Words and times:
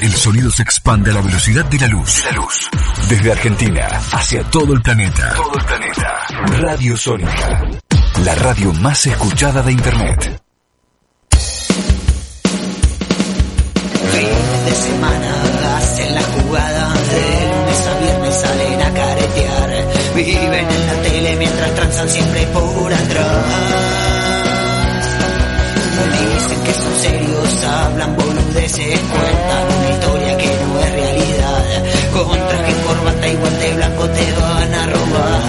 El 0.00 0.12
sonido 0.14 0.50
se 0.50 0.62
expande 0.62 1.10
a 1.10 1.14
la 1.14 1.20
velocidad 1.20 1.64
de 1.66 1.78
la 1.78 1.86
luz. 1.86 2.24
La 2.24 2.32
luz. 2.32 2.68
Desde 3.08 3.30
Argentina 3.30 3.86
hacia 4.12 4.42
todo 4.44 4.72
el 4.74 4.82
planeta. 4.82 5.34
Todo 5.36 5.54
el 5.54 5.64
planeta. 5.64 6.26
Radio 6.60 6.96
Sónica. 6.96 7.68
La 8.24 8.34
radio 8.34 8.72
más 8.74 9.06
escuchada 9.06 9.62
de 9.62 9.72
Internet. 9.72 10.42
Fin 14.10 14.28
de 14.66 14.74
semana 14.74 15.76
hacen 15.76 16.14
la 16.14 16.22
jugada. 16.22 16.94
De 16.94 17.52
lunes 17.52 17.86
a 17.86 17.98
viernes 18.00 18.34
salen 18.34 18.82
a 18.82 18.94
caretear. 18.94 19.86
Viven 20.16 20.70
en 20.70 20.86
la 20.86 21.02
tele 21.02 21.36
mientras 21.36 21.74
transan 21.74 22.08
siempre 22.08 22.46
por 22.46 22.92
atrás. 22.92 23.71
Hablan 28.52 28.64
boludeces, 28.64 29.00
cuentan 29.00 29.78
una 29.78 29.90
historia 29.90 30.36
que 30.36 30.46
no 30.46 30.80
es 30.80 30.92
realidad. 30.92 31.84
Con 32.12 32.48
traje, 32.48 32.74
corbata 32.86 33.28
y 33.28 33.34
guante 33.36 33.74
blanco 33.74 34.08
te 34.08 34.32
van 34.40 34.74
a 34.74 34.86
robar. 34.86 35.40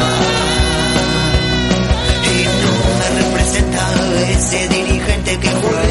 Y 2.26 2.44
no 2.64 2.74
me 3.00 3.08
representa 3.22 3.84
ese 4.32 4.68
dirigente 4.70 5.40
que 5.40 5.50
juega 5.50 5.83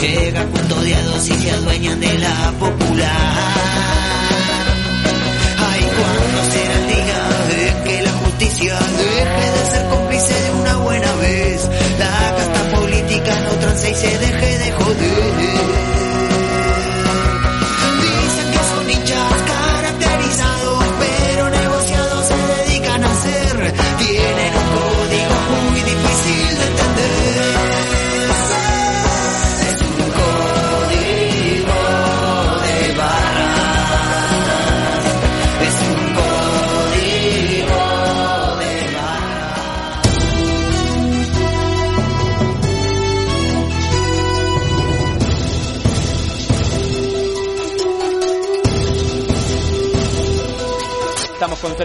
Llegan 0.00 0.48
custodiados 0.52 1.28
y 1.28 1.32
se 1.32 1.50
adueñan 1.50 1.98
de 1.98 2.18
la 2.18 2.52
popular. 2.60 3.08
Ay, 5.58 5.88
¿cuándo 5.96 6.52
será 6.52 6.74
el 6.74 6.86
día 6.86 7.68
en 7.68 7.84
que 7.84 8.02
la 8.02 8.12
justicia 8.12 8.78
deje 8.78 9.50
de 9.50 9.70
ser 9.70 9.88
cómplice 9.88 10.34
de 10.34 10.50
una 10.52 10.76
buena 10.76 11.12
vez? 11.14 11.68
La 11.98 12.36
casta 12.36 12.78
política 12.78 13.40
no 13.40 13.50
transe 13.58 13.90
y 13.90 13.94
se 13.96 14.18
deje 14.18 14.58
de 14.58 14.72
joder. 14.72 16.07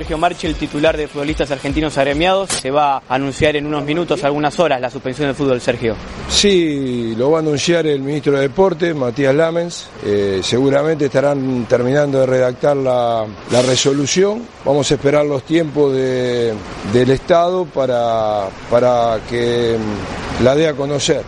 Sergio 0.04 0.18
Marchi, 0.18 0.48
el 0.48 0.56
titular 0.56 0.98
de 0.98 1.08
futbolistas 1.08 1.50
argentinos 1.50 1.98
agremiados. 1.98 2.50
Se 2.50 2.70
va 2.72 2.98
a 2.98 3.02
anunciar 3.08 3.56
en 3.56 3.66
unos 3.66 3.86
minutos, 3.86 4.22
algunas 4.26 4.60
horas, 4.60 4.82
la 4.82 4.90
suspensión 4.90 5.30
del 5.30 5.36
fútbol, 5.36 5.62
Sergio. 5.62 5.96
Sí, 6.28 7.16
lo 7.16 7.32
va 7.32 7.38
a 7.38 7.42
anunciar 7.42 7.88
el 7.88 8.02
ministro 8.02 8.34
de 8.34 8.42
Deporte, 8.42 8.94
Matías 8.94 9.34
Lamens. 9.34 9.88
Eh, 10.06 10.42
seguramente 10.44 11.06
estarán 11.06 11.66
terminando 11.70 12.20
de 12.20 12.26
redactar 12.26 12.76
la, 12.76 13.26
la 13.50 13.62
resolución. 13.62 14.44
Vamos 14.66 14.92
a 14.92 14.96
esperar 14.96 15.26
los 15.26 15.44
tiempos 15.44 15.94
de- 15.94 16.54
del 16.92 17.10
Estado 17.12 17.64
para, 17.64 18.50
para 18.70 19.20
que 19.30 19.78
mm, 19.80 20.44
la 20.44 20.54
dé 20.54 20.68
a 20.68 20.74
conocer. 20.74 21.22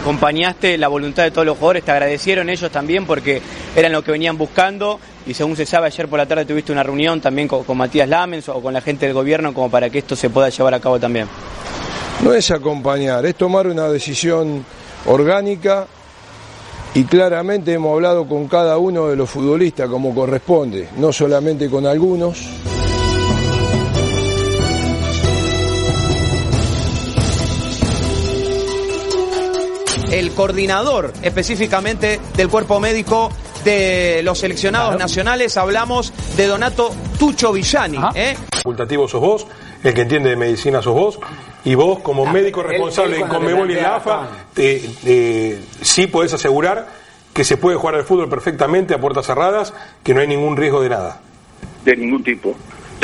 Acompañaste 0.00 0.78
la 0.78 0.88
voluntad 0.88 1.24
de 1.24 1.32
todos 1.32 1.46
los 1.46 1.58
jugadores, 1.58 1.84
te 1.84 1.90
agradecieron 1.92 2.48
ellos 2.48 2.70
también 2.70 3.04
porque 3.04 3.42
eran 3.76 3.92
lo 3.92 4.02
que 4.02 4.12
venían 4.12 4.38
buscando 4.38 4.98
y 5.26 5.34
según 5.34 5.56
se 5.56 5.66
sabe 5.66 5.86
ayer 5.86 6.08
por 6.08 6.18
la 6.18 6.26
tarde 6.26 6.44
tuviste 6.44 6.72
una 6.72 6.82
reunión 6.82 7.20
también 7.20 7.48
con, 7.48 7.64
con 7.64 7.76
Matías 7.76 8.08
Lamens 8.08 8.48
o 8.48 8.60
con 8.60 8.72
la 8.72 8.80
gente 8.80 9.06
del 9.06 9.14
gobierno 9.14 9.52
como 9.52 9.70
para 9.70 9.90
que 9.90 9.98
esto 9.98 10.14
se 10.14 10.30
pueda 10.30 10.48
llevar 10.48 10.74
a 10.74 10.80
cabo 10.80 10.98
también. 11.00 11.28
No 12.22 12.32
es 12.32 12.50
acompañar, 12.50 13.26
es 13.26 13.34
tomar 13.34 13.66
una 13.66 13.88
decisión 13.88 14.64
orgánica 15.06 15.86
y 16.94 17.04
claramente 17.04 17.72
hemos 17.72 17.92
hablado 17.92 18.26
con 18.26 18.48
cada 18.48 18.78
uno 18.78 19.08
de 19.08 19.16
los 19.16 19.28
futbolistas 19.28 19.88
como 19.88 20.14
corresponde, 20.14 20.88
no 20.96 21.12
solamente 21.12 21.68
con 21.68 21.86
algunos. 21.86 22.46
el 30.10 30.30
coordinador 30.30 31.12
específicamente 31.20 32.20
del 32.36 32.48
cuerpo 32.48 32.80
médico 32.80 33.30
de 33.66 34.22
los 34.22 34.38
seleccionados 34.38 34.96
nacionales. 34.96 35.56
Hablamos 35.56 36.12
de 36.36 36.46
Donato 36.46 36.90
Tucho 37.18 37.52
Villani. 37.52 37.98
¿eh? 38.14 38.36
facultativo 38.54 39.06
sos 39.08 39.20
vos, 39.20 39.46
el 39.82 39.92
que 39.92 40.02
entiende 40.02 40.30
de 40.30 40.36
medicina 40.36 40.80
sos 40.80 40.94
vos, 40.94 41.20
y 41.64 41.74
vos 41.74 41.98
como 41.98 42.24
médico 42.26 42.60
él- 42.62 42.68
responsable 42.68 43.18
en 43.18 43.26
Conmebol 43.28 43.70
y 43.70 43.74
en 43.76 43.82
la 43.82 43.96
AFA, 43.96 44.28
sí 45.82 46.06
podés 46.06 46.32
asegurar 46.32 46.86
que 47.34 47.44
se 47.44 47.56
puede 47.56 47.76
jugar 47.76 47.96
al 47.96 48.04
fútbol 48.04 48.28
perfectamente 48.28 48.94
a 48.94 48.98
puertas 49.00 49.26
cerradas, 49.26 49.74
que 50.02 50.14
no 50.14 50.20
hay 50.20 50.26
ningún 50.28 50.56
riesgo 50.56 50.80
de 50.80 50.88
nada. 50.88 51.20
de 51.84 51.96
ningún 51.96 52.22
tipo. 52.24 52.54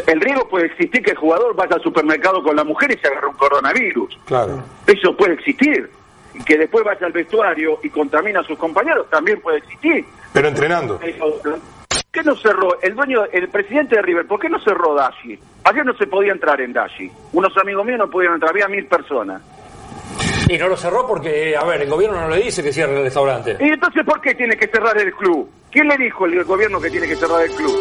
El 0.07 0.21
riesgo 0.21 0.49
puede 0.49 0.67
existir 0.67 1.03
que 1.03 1.11
el 1.13 1.17
jugador 1.17 1.55
vaya 1.55 1.77
al 1.77 1.83
supermercado 1.83 2.43
con 2.43 2.57
la 2.57 2.65
mujer 2.65 2.91
y 2.93 2.99
se 3.01 3.07
agarre 3.09 3.27
un 3.29 3.37
coronavirus. 3.37 4.19
Claro. 4.25 4.63
Eso 4.87 5.15
puede 5.17 5.35
existir. 5.35 5.91
Y 6.35 6.43
que 6.45 6.57
después 6.57 6.85
vaya 6.85 7.07
al 7.07 7.13
vestuario 7.13 7.79
y 7.83 7.91
contamina 7.91 8.41
a 8.41 8.45
sus 8.45 8.59
compañeros 8.59 9.09
también 9.11 9.41
puede 9.41 9.59
existir. 9.59 10.05
Pero 10.33 10.49
entrenando. 10.49 10.99
¿Por 10.99 11.61
qué 12.11 12.23
no 12.23 12.35
cerró 12.37 12.81
el 12.81 12.95
dueño, 12.95 13.25
el 13.33 13.49
presidente 13.49 13.97
de 13.97 14.03
River, 14.03 14.27
por 14.27 14.41
qué 14.41 14.49
no 14.49 14.59
cerró 14.61 14.95
Dashi? 14.95 15.39
Ayer 15.65 15.85
no 15.85 15.95
se 15.95 16.07
podía 16.07 16.33
entrar 16.33 16.61
en 16.61 16.73
Dashi. 16.73 17.11
Unos 17.33 17.57
amigos 17.57 17.85
míos 17.85 17.99
no 17.99 18.11
podían 18.11 18.35
entrar, 18.35 18.51
había 18.51 18.69
mil 18.69 18.87
personas. 18.87 19.43
Y 20.49 20.59
no 20.59 20.69
lo 20.69 20.77
cerró 20.77 21.07
porque, 21.07 21.57
a 21.57 21.65
ver, 21.65 21.83
el 21.83 21.89
gobierno 21.89 22.21
no 22.21 22.29
le 22.29 22.43
dice 22.43 22.63
que 22.63 22.73
cierre 22.73 22.97
el 22.97 23.05
restaurante. 23.05 23.57
¿Y 23.61 23.69
entonces 23.69 24.05
por 24.05 24.21
qué 24.21 24.35
tiene 24.35 24.57
que 24.57 24.67
cerrar 24.69 24.99
el 24.99 25.13
club? 25.15 25.49
¿Quién 25.71 25.89
le 25.89 25.97
dijo 25.97 26.27
el 26.27 26.45
gobierno 26.45 26.81
que 26.81 26.91
tiene 26.91 27.09
que 27.09 27.17
cerrar 27.17 27.43
el 27.43 27.51
club? 27.53 27.75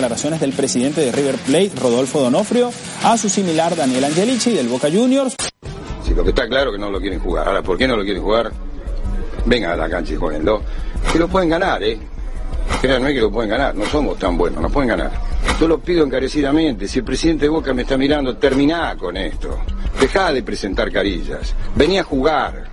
Declaraciones 0.00 0.40
del 0.40 0.54
presidente 0.54 1.02
de 1.02 1.12
River 1.12 1.36
Plate, 1.36 1.72
Rodolfo 1.78 2.20
Donofrio, 2.20 2.72
a 3.02 3.18
su 3.18 3.28
similar 3.28 3.76
Daniel 3.76 4.04
Angelici 4.04 4.50
del 4.50 4.66
Boca 4.66 4.88
Juniors. 4.90 5.36
Si 6.02 6.14
lo 6.14 6.24
que 6.24 6.30
está 6.30 6.48
claro 6.48 6.72
que 6.72 6.78
no 6.78 6.88
lo 6.88 6.98
quieren 6.98 7.20
jugar. 7.20 7.46
Ahora, 7.46 7.60
¿por 7.60 7.76
qué 7.76 7.86
no 7.86 7.98
lo 7.98 8.02
quieren 8.02 8.22
jugar? 8.22 8.50
Vengan 9.44 9.72
a 9.72 9.76
la 9.76 9.90
cancha 9.90 10.14
y 10.14 10.16
jueguenlo. 10.16 10.62
Que 11.12 11.18
lo 11.18 11.28
pueden 11.28 11.50
ganar, 11.50 11.82
¿eh? 11.82 11.98
Créanme 12.80 13.12
que 13.12 13.20
lo 13.20 13.30
pueden 13.30 13.50
ganar. 13.50 13.74
No 13.74 13.84
somos 13.84 14.18
tan 14.18 14.38
buenos, 14.38 14.62
nos 14.62 14.72
pueden 14.72 14.88
ganar. 14.88 15.10
Yo 15.60 15.68
lo 15.68 15.78
pido 15.78 16.02
encarecidamente. 16.02 16.88
Si 16.88 17.00
el 17.00 17.04
presidente 17.04 17.44
de 17.44 17.50
Boca 17.50 17.74
me 17.74 17.82
está 17.82 17.98
mirando, 17.98 18.38
terminá 18.38 18.96
con 18.96 19.18
esto. 19.18 19.58
Dejá 20.00 20.32
de 20.32 20.42
presentar 20.42 20.90
carillas. 20.90 21.54
Vení 21.74 21.98
a 21.98 22.04
jugar. 22.04 22.70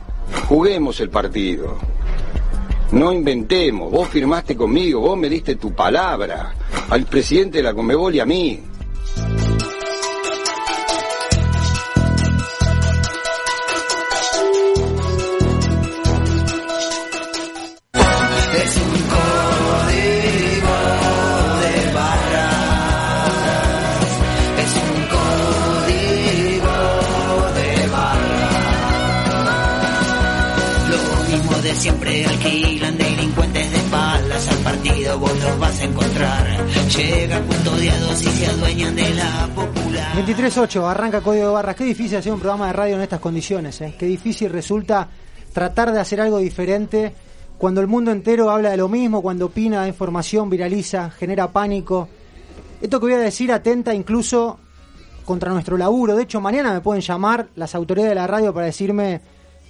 Juguemos 0.47 1.01
el 1.01 1.09
partido. 1.09 1.77
No 2.91 3.11
inventemos. 3.11 3.91
Vos 3.91 4.07
firmaste 4.07 4.55
conmigo, 4.55 5.01
vos 5.01 5.17
me 5.17 5.29
diste 5.29 5.55
tu 5.55 5.73
palabra. 5.73 6.53
Al 6.89 7.03
presidente 7.05 7.57
de 7.57 7.63
la 7.63 7.73
Conmebol 7.73 8.15
y 8.15 8.19
a 8.19 8.25
mí. 8.25 8.61
Llega 36.97 37.39
punto 37.41 37.75
de 37.75 37.85
y 37.85 38.15
se 38.15 38.47
adueñan 38.47 38.95
de 38.95 39.13
la 39.13 39.49
popular. 39.53 40.15
23.8, 40.15 40.89
arranca 40.89 41.21
Código 41.21 41.47
de 41.47 41.53
Barras. 41.53 41.75
Qué 41.75 41.83
difícil 41.83 42.17
hacer 42.17 42.33
un 42.33 42.39
programa 42.39 42.67
de 42.67 42.73
radio 42.73 42.95
en 42.95 43.01
estas 43.01 43.19
condiciones, 43.19 43.79
¿eh? 43.81 43.95
Qué 43.97 44.07
difícil 44.07 44.49
resulta 44.49 45.07
tratar 45.53 45.91
de 45.91 45.99
hacer 45.99 46.21
algo 46.21 46.39
diferente 46.39 47.13
cuando 47.57 47.81
el 47.81 47.87
mundo 47.87 48.11
entero 48.11 48.49
habla 48.49 48.71
de 48.71 48.77
lo 48.77 48.89
mismo, 48.89 49.21
cuando 49.21 49.45
opina, 49.47 49.81
da 49.81 49.87
información, 49.87 50.49
viraliza, 50.49 51.11
genera 51.11 51.51
pánico. 51.51 52.09
Esto 52.81 52.99
que 52.99 53.05
voy 53.05 53.15
a 53.15 53.19
decir 53.19 53.51
atenta 53.51 53.93
incluso 53.93 54.59
contra 55.23 55.51
nuestro 55.51 55.77
laburo. 55.77 56.15
De 56.15 56.23
hecho, 56.23 56.41
mañana 56.41 56.73
me 56.73 56.81
pueden 56.81 57.01
llamar 57.01 57.47
las 57.55 57.75
autoridades 57.75 58.11
de 58.11 58.15
la 58.15 58.27
radio 58.27 58.53
para 58.53 58.65
decirme 58.65 59.21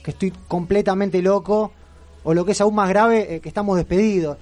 que 0.01 0.11
estoy 0.11 0.31
completamente 0.47 1.21
loco 1.21 1.73
o 2.23 2.33
lo 2.33 2.45
que 2.45 2.53
es 2.53 2.61
aún 2.61 2.75
más 2.75 2.87
grave, 2.89 3.35
eh, 3.35 3.39
que 3.41 3.49
estamos 3.49 3.75
despedidos. 3.75 4.37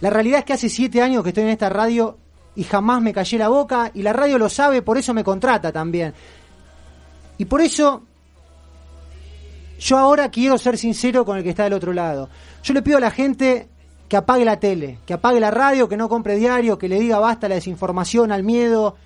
La 0.00 0.10
realidad 0.10 0.40
es 0.40 0.44
que 0.44 0.52
hace 0.54 0.68
siete 0.68 1.02
años 1.02 1.22
que 1.22 1.30
estoy 1.30 1.44
en 1.44 1.50
esta 1.50 1.68
radio 1.68 2.16
y 2.56 2.64
jamás 2.64 3.02
me 3.02 3.12
callé 3.12 3.38
la 3.38 3.48
boca 3.48 3.90
y 3.94 4.02
la 4.02 4.12
radio 4.12 4.38
lo 4.38 4.48
sabe, 4.48 4.82
por 4.82 4.98
eso 4.98 5.14
me 5.14 5.24
contrata 5.24 5.72
también. 5.72 6.14
Y 7.38 7.44
por 7.44 7.60
eso 7.60 8.02
yo 9.78 9.98
ahora 9.98 10.30
quiero 10.30 10.58
ser 10.58 10.76
sincero 10.76 11.24
con 11.24 11.38
el 11.38 11.42
que 11.42 11.50
está 11.50 11.64
del 11.64 11.72
otro 11.72 11.92
lado. 11.92 12.28
Yo 12.62 12.74
le 12.74 12.82
pido 12.82 12.98
a 12.98 13.00
la 13.00 13.10
gente 13.10 13.68
que 14.08 14.16
apague 14.16 14.44
la 14.44 14.58
tele, 14.58 14.98
que 15.06 15.14
apague 15.14 15.40
la 15.40 15.50
radio, 15.50 15.88
que 15.88 15.96
no 15.96 16.08
compre 16.08 16.36
diario, 16.36 16.78
que 16.78 16.88
le 16.88 16.98
diga 16.98 17.18
basta 17.18 17.46
a 17.46 17.48
la 17.48 17.54
desinformación, 17.54 18.32
al 18.32 18.42
miedo, 18.42 18.96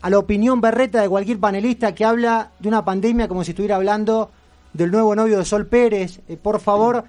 a 0.00 0.10
la 0.10 0.18
opinión 0.18 0.60
berreta 0.60 1.02
de 1.02 1.08
cualquier 1.08 1.38
panelista 1.38 1.94
que 1.94 2.04
habla 2.04 2.50
de 2.58 2.68
una 2.68 2.84
pandemia 2.84 3.28
como 3.28 3.44
si 3.44 3.50
estuviera 3.52 3.76
hablando 3.76 4.30
del 4.72 4.90
nuevo 4.90 5.14
novio 5.14 5.38
de 5.38 5.44
Sol 5.44 5.66
Pérez. 5.66 6.20
Eh, 6.28 6.36
por 6.36 6.60
favor, 6.60 7.04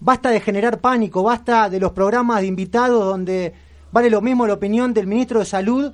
Basta 0.00 0.30
de 0.30 0.40
generar 0.40 0.80
pánico, 0.80 1.22
basta 1.22 1.68
de 1.68 1.80
los 1.80 1.92
programas 1.92 2.40
de 2.40 2.46
invitados 2.46 3.04
donde 3.04 3.52
vale 3.92 4.10
lo 4.10 4.20
mismo 4.20 4.46
la 4.46 4.54
opinión 4.54 4.94
del 4.94 5.06
ministro 5.06 5.40
de 5.40 5.46
Salud 5.46 5.92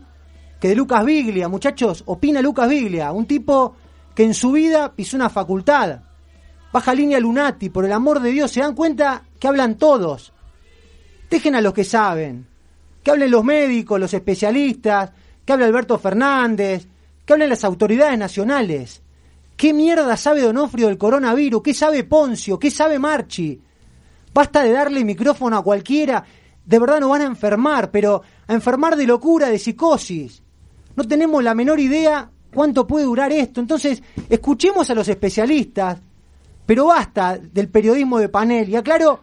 que 0.61 0.69
de 0.69 0.77
Lucas 0.77 1.05
Biglia. 1.05 1.49
Muchachos, 1.49 2.03
opina 2.07 2.41
Lucas 2.41 2.69
Biglia, 2.69 3.13
un 3.13 3.27
tipo 3.27 3.75
que 4.15 4.25
en 4.25 4.35
su 4.35 4.53
vida 4.53 4.93
pisó 4.95 5.17
una 5.17 5.29
facultad. 5.29 6.01
Baja 6.73 6.95
línea 6.95 7.21
Lunati, 7.21 7.71
por 7.71 7.85
el 7.85 7.93
amor 7.93 8.21
de 8.21 8.31
Dios, 8.31 8.51
se 8.51 8.61
dan 8.61 8.75
cuenta 8.75 9.25
que 9.39 9.49
hablan 9.49 9.77
todos. 9.77 10.33
Dejen 11.31 11.55
a 11.55 11.61
los 11.61 11.73
que 11.73 11.85
saben. 11.85 12.47
Que 13.03 13.11
hablen 13.11 13.31
los 13.31 13.45
médicos, 13.45 14.01
los 14.01 14.13
especialistas, 14.15 15.11
que 15.45 15.53
hable 15.53 15.65
Alberto 15.65 15.99
Fernández, 15.99 16.87
que 17.25 17.33
hablen 17.33 17.51
las 17.51 17.65
autoridades 17.65 18.19
nacionales. 18.19 19.03
¿Qué 19.57 19.73
mierda 19.73 20.17
sabe 20.17 20.43
Donofrio 20.43 20.89
del 20.89 20.99
coronavirus? 20.99 21.63
¿Qué 21.63 21.73
sabe 21.73 22.05
Poncio? 22.05 22.59
¿Qué 22.59 22.71
sabe 22.71 22.99
Marchi? 22.99 23.61
Basta 24.37 24.63
de 24.63 24.71
darle 24.71 25.03
micrófono 25.03 25.57
a 25.57 25.63
cualquiera. 25.63 26.23
De 26.63 26.79
verdad 26.79 27.01
no 27.01 27.09
van 27.09 27.23
a 27.23 27.25
enfermar, 27.25 27.91
pero 27.91 28.21
a 28.47 28.53
enfermar 28.53 28.95
de 28.95 29.07
locura, 29.07 29.49
de 29.49 29.59
psicosis. 29.59 30.43
No 30.95 31.05
tenemos 31.05 31.43
la 31.43 31.55
menor 31.55 31.81
idea 31.81 32.29
cuánto 32.53 32.87
puede 32.87 33.07
durar 33.07 33.33
esto. 33.33 33.63
Entonces, 33.63 34.03
escuchemos 34.29 34.91
a 34.91 34.95
los 34.95 35.09
especialistas, 35.09 35.99
pero 36.67 36.85
basta 36.85 37.39
del 37.39 37.71
periodismo 37.71 38.19
de 38.19 38.29
panel. 38.29 38.69
Y 38.69 38.77
aclaro, 38.77 39.21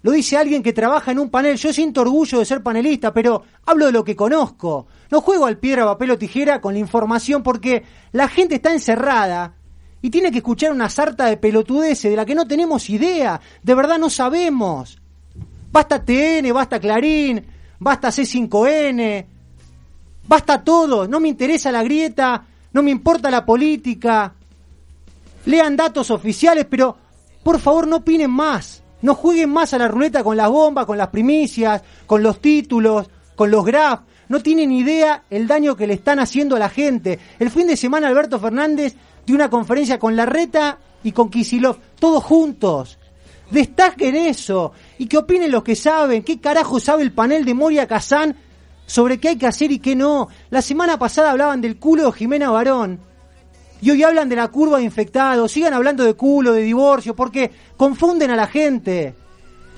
lo 0.00 0.12
dice 0.12 0.36
alguien 0.36 0.62
que 0.62 0.72
trabaja 0.72 1.10
en 1.10 1.18
un 1.18 1.28
panel. 1.28 1.56
Yo 1.56 1.72
siento 1.72 2.02
orgullo 2.02 2.38
de 2.38 2.44
ser 2.44 2.62
panelista, 2.62 3.12
pero 3.12 3.42
hablo 3.66 3.86
de 3.86 3.92
lo 3.92 4.04
que 4.04 4.14
conozco. 4.14 4.86
No 5.10 5.22
juego 5.22 5.46
al 5.46 5.58
piedra, 5.58 5.86
papel 5.86 6.12
o 6.12 6.18
tijera 6.18 6.60
con 6.60 6.74
la 6.74 6.78
información 6.78 7.42
porque 7.42 7.82
la 8.12 8.28
gente 8.28 8.54
está 8.54 8.72
encerrada 8.72 9.56
y 10.02 10.10
tiene 10.10 10.32
que 10.32 10.38
escuchar 10.38 10.72
una 10.72 10.90
sarta 10.90 11.26
de 11.26 11.36
pelotudeces 11.36 12.10
de 12.10 12.16
la 12.16 12.26
que 12.26 12.34
no 12.34 12.46
tenemos 12.46 12.90
idea, 12.90 13.40
de 13.62 13.74
verdad 13.74 13.98
no 13.98 14.10
sabemos. 14.10 14.98
Basta 15.70 16.04
TN, 16.04 16.52
basta 16.52 16.80
Clarín, 16.80 17.46
basta 17.78 18.08
C5N, 18.08 19.26
basta 20.26 20.62
todo, 20.62 21.06
no 21.06 21.20
me 21.20 21.28
interesa 21.28 21.70
la 21.72 21.84
grieta, 21.84 22.44
no 22.72 22.82
me 22.82 22.90
importa 22.90 23.30
la 23.30 23.46
política. 23.46 24.34
Lean 25.46 25.76
datos 25.76 26.10
oficiales, 26.10 26.66
pero 26.68 26.96
por 27.42 27.58
favor 27.60 27.86
no 27.86 27.96
opinen 27.96 28.30
más. 28.30 28.82
No 29.02 29.14
jueguen 29.14 29.50
más 29.50 29.74
a 29.74 29.78
la 29.78 29.88
ruleta 29.88 30.22
con 30.22 30.36
las 30.36 30.48
bombas, 30.48 30.86
con 30.86 30.96
las 30.96 31.08
primicias, 31.08 31.82
con 32.06 32.22
los 32.22 32.40
títulos, 32.40 33.08
con 33.34 33.50
los 33.50 33.64
grafs. 33.64 34.04
No 34.28 34.40
tienen 34.40 34.70
idea 34.72 35.24
el 35.28 35.46
daño 35.46 35.76
que 35.76 35.86
le 35.86 35.94
están 35.94 36.20
haciendo 36.20 36.56
a 36.56 36.60
la 36.60 36.68
gente. 36.68 37.18
El 37.38 37.50
fin 37.50 37.66
de 37.66 37.76
semana 37.76 38.08
Alberto 38.08 38.38
Fernández 38.38 38.94
de 39.26 39.32
una 39.34 39.50
conferencia 39.50 39.98
con 39.98 40.16
Larreta 40.16 40.78
y 41.04 41.12
con 41.12 41.30
Kisilov, 41.30 41.78
todos 41.98 42.22
juntos. 42.24 42.98
Destaquen 43.50 44.16
eso 44.16 44.72
y 44.98 45.06
que 45.06 45.18
opinen 45.18 45.50
los 45.50 45.62
que 45.62 45.76
saben, 45.76 46.22
qué 46.22 46.40
carajo 46.40 46.80
sabe 46.80 47.02
el 47.02 47.12
panel 47.12 47.44
de 47.44 47.54
Moria 47.54 47.86
Kazán 47.86 48.36
sobre 48.86 49.18
qué 49.18 49.30
hay 49.30 49.36
que 49.36 49.46
hacer 49.46 49.70
y 49.72 49.78
qué 49.78 49.94
no. 49.94 50.28
La 50.50 50.62
semana 50.62 50.98
pasada 50.98 51.30
hablaban 51.30 51.60
del 51.60 51.78
culo 51.78 52.06
de 52.06 52.12
Jimena 52.12 52.50
Barón 52.50 53.00
y 53.82 53.90
hoy 53.90 54.02
hablan 54.04 54.28
de 54.28 54.36
la 54.36 54.48
curva 54.48 54.78
de 54.78 54.84
infectados, 54.84 55.50
sigan 55.50 55.74
hablando 55.74 56.04
de 56.04 56.14
culo, 56.14 56.52
de 56.52 56.62
divorcio, 56.62 57.16
porque 57.16 57.50
confunden 57.76 58.30
a 58.30 58.36
la 58.36 58.46
gente. 58.46 59.14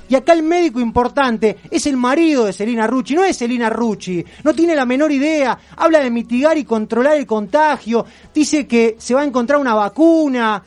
Y 0.08 0.14
acá 0.14 0.32
el 0.34 0.42
médico 0.42 0.80
importante 0.80 1.58
es 1.70 1.86
el 1.86 1.96
marido 1.96 2.44
de 2.44 2.52
Selina 2.52 2.86
Rucci, 2.86 3.14
no 3.14 3.24
es 3.24 3.36
Selina 3.36 3.70
Rucci, 3.70 4.24
no 4.42 4.54
tiene 4.54 4.74
la 4.74 4.84
menor 4.84 5.10
idea, 5.10 5.58
habla 5.76 6.00
de 6.00 6.10
mitigar 6.10 6.58
y 6.58 6.64
controlar 6.64 7.16
el 7.16 7.26
contagio, 7.26 8.04
dice 8.34 8.66
que 8.66 8.96
se 8.98 9.14
va 9.14 9.22
a 9.22 9.24
encontrar 9.24 9.58
una 9.58 9.74
vacuna, 9.74 10.62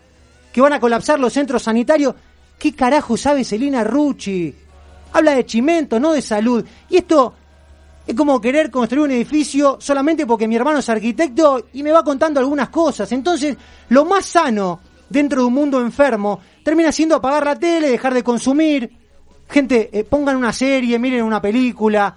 que 0.51 0.61
van 0.61 0.73
a 0.73 0.79
colapsar 0.79 1.19
los 1.19 1.33
centros 1.33 1.61
sanitarios. 1.61 2.15
¿Qué 2.57 2.73
carajo 2.73 3.15
sabe 3.15 3.43
Selina 3.43 3.83
Rucci? 3.83 4.53
Habla 5.13 5.35
de 5.35 5.45
chimento, 5.45 5.99
no 5.99 6.13
de 6.13 6.21
salud. 6.21 6.65
Y 6.89 6.97
esto 6.97 7.33
es 8.07 8.15
como 8.15 8.41
querer 8.41 8.71
construir 8.71 9.03
un 9.03 9.11
edificio 9.11 9.77
solamente 9.79 10.25
porque 10.25 10.47
mi 10.47 10.55
hermano 10.55 10.79
es 10.79 10.89
arquitecto 10.89 11.67
y 11.73 11.83
me 11.83 11.91
va 11.91 12.03
contando 12.03 12.39
algunas 12.39 12.69
cosas. 12.69 13.11
Entonces, 13.11 13.55
lo 13.89 14.05
más 14.05 14.25
sano 14.25 14.79
dentro 15.09 15.41
de 15.41 15.47
un 15.47 15.53
mundo 15.53 15.79
enfermo 15.79 16.39
termina 16.63 16.91
siendo 16.91 17.15
apagar 17.15 17.45
la 17.45 17.55
tele, 17.59 17.89
dejar 17.89 18.13
de 18.13 18.23
consumir, 18.23 18.91
Gente, 19.49 19.89
eh, 19.91 20.03
pongan 20.03 20.35
una 20.35 20.51
serie, 20.51 20.99
miren 20.99 21.23
una 21.23 21.41
película, 21.41 22.15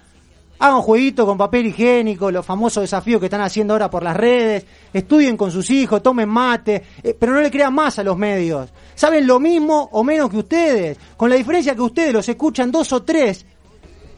hagan 0.59 0.75
un 0.75 0.81
jueguito 0.81 1.25
con 1.25 1.37
papel 1.37 1.67
higiénico, 1.67 2.29
los 2.29 2.45
famosos 2.45 2.83
desafíos 2.83 3.19
que 3.19 3.27
están 3.27 3.41
haciendo 3.41 3.73
ahora 3.73 3.89
por 3.89 4.03
las 4.03 4.15
redes, 4.15 4.65
estudien 4.93 5.37
con 5.37 5.49
sus 5.49 5.69
hijos, 5.69 6.03
tomen 6.03 6.29
mate, 6.29 6.83
eh, 7.01 7.15
pero 7.17 7.33
no 7.33 7.41
le 7.41 7.49
crean 7.49 7.73
más 7.73 7.97
a 7.99 8.03
los 8.03 8.17
medios. 8.17 8.69
Saben 8.93 9.25
lo 9.25 9.39
mismo 9.39 9.89
o 9.93 10.03
menos 10.03 10.29
que 10.29 10.37
ustedes, 10.37 10.97
con 11.17 11.29
la 11.29 11.35
diferencia 11.35 11.73
que 11.73 11.81
ustedes 11.81 12.13
los 12.13 12.27
escuchan 12.27 12.71
dos 12.71 12.91
o 12.93 13.01
tres 13.01 13.45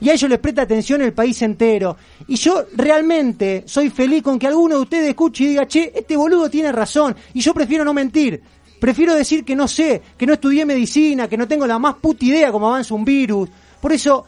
y 0.03 0.09
a 0.09 0.13
ellos 0.13 0.29
les 0.29 0.39
presta 0.39 0.63
atención 0.63 1.01
el 1.01 1.13
país 1.13 1.41
entero. 1.43 1.95
Y 2.27 2.35
yo 2.35 2.65
realmente 2.75 3.63
soy 3.65 3.89
feliz 3.89 4.21
con 4.21 4.37
que 4.37 4.47
alguno 4.47 4.75
de 4.75 4.81
ustedes 4.81 5.09
escuche 5.09 5.45
y 5.45 5.47
diga, 5.47 5.65
che, 5.65 5.93
este 5.95 6.17
boludo 6.17 6.49
tiene 6.49 6.73
razón, 6.73 7.15
y 7.33 7.39
yo 7.39 7.53
prefiero 7.53 7.85
no 7.85 7.93
mentir. 7.93 8.41
Prefiero 8.83 9.15
decir 9.15 9.45
que 9.45 9.55
no 9.55 9.65
sé, 9.65 10.01
que 10.17 10.25
no 10.27 10.33
estudié 10.33 10.65
medicina, 10.65 11.29
que 11.29 11.37
no 11.37 11.47
tengo 11.47 11.65
la 11.65 11.79
más 11.79 11.95
puta 11.95 12.25
idea 12.25 12.51
cómo 12.51 12.67
avanza 12.67 12.93
un 12.93 13.05
virus. 13.05 13.47
Por 13.79 13.93
eso, 13.93 14.25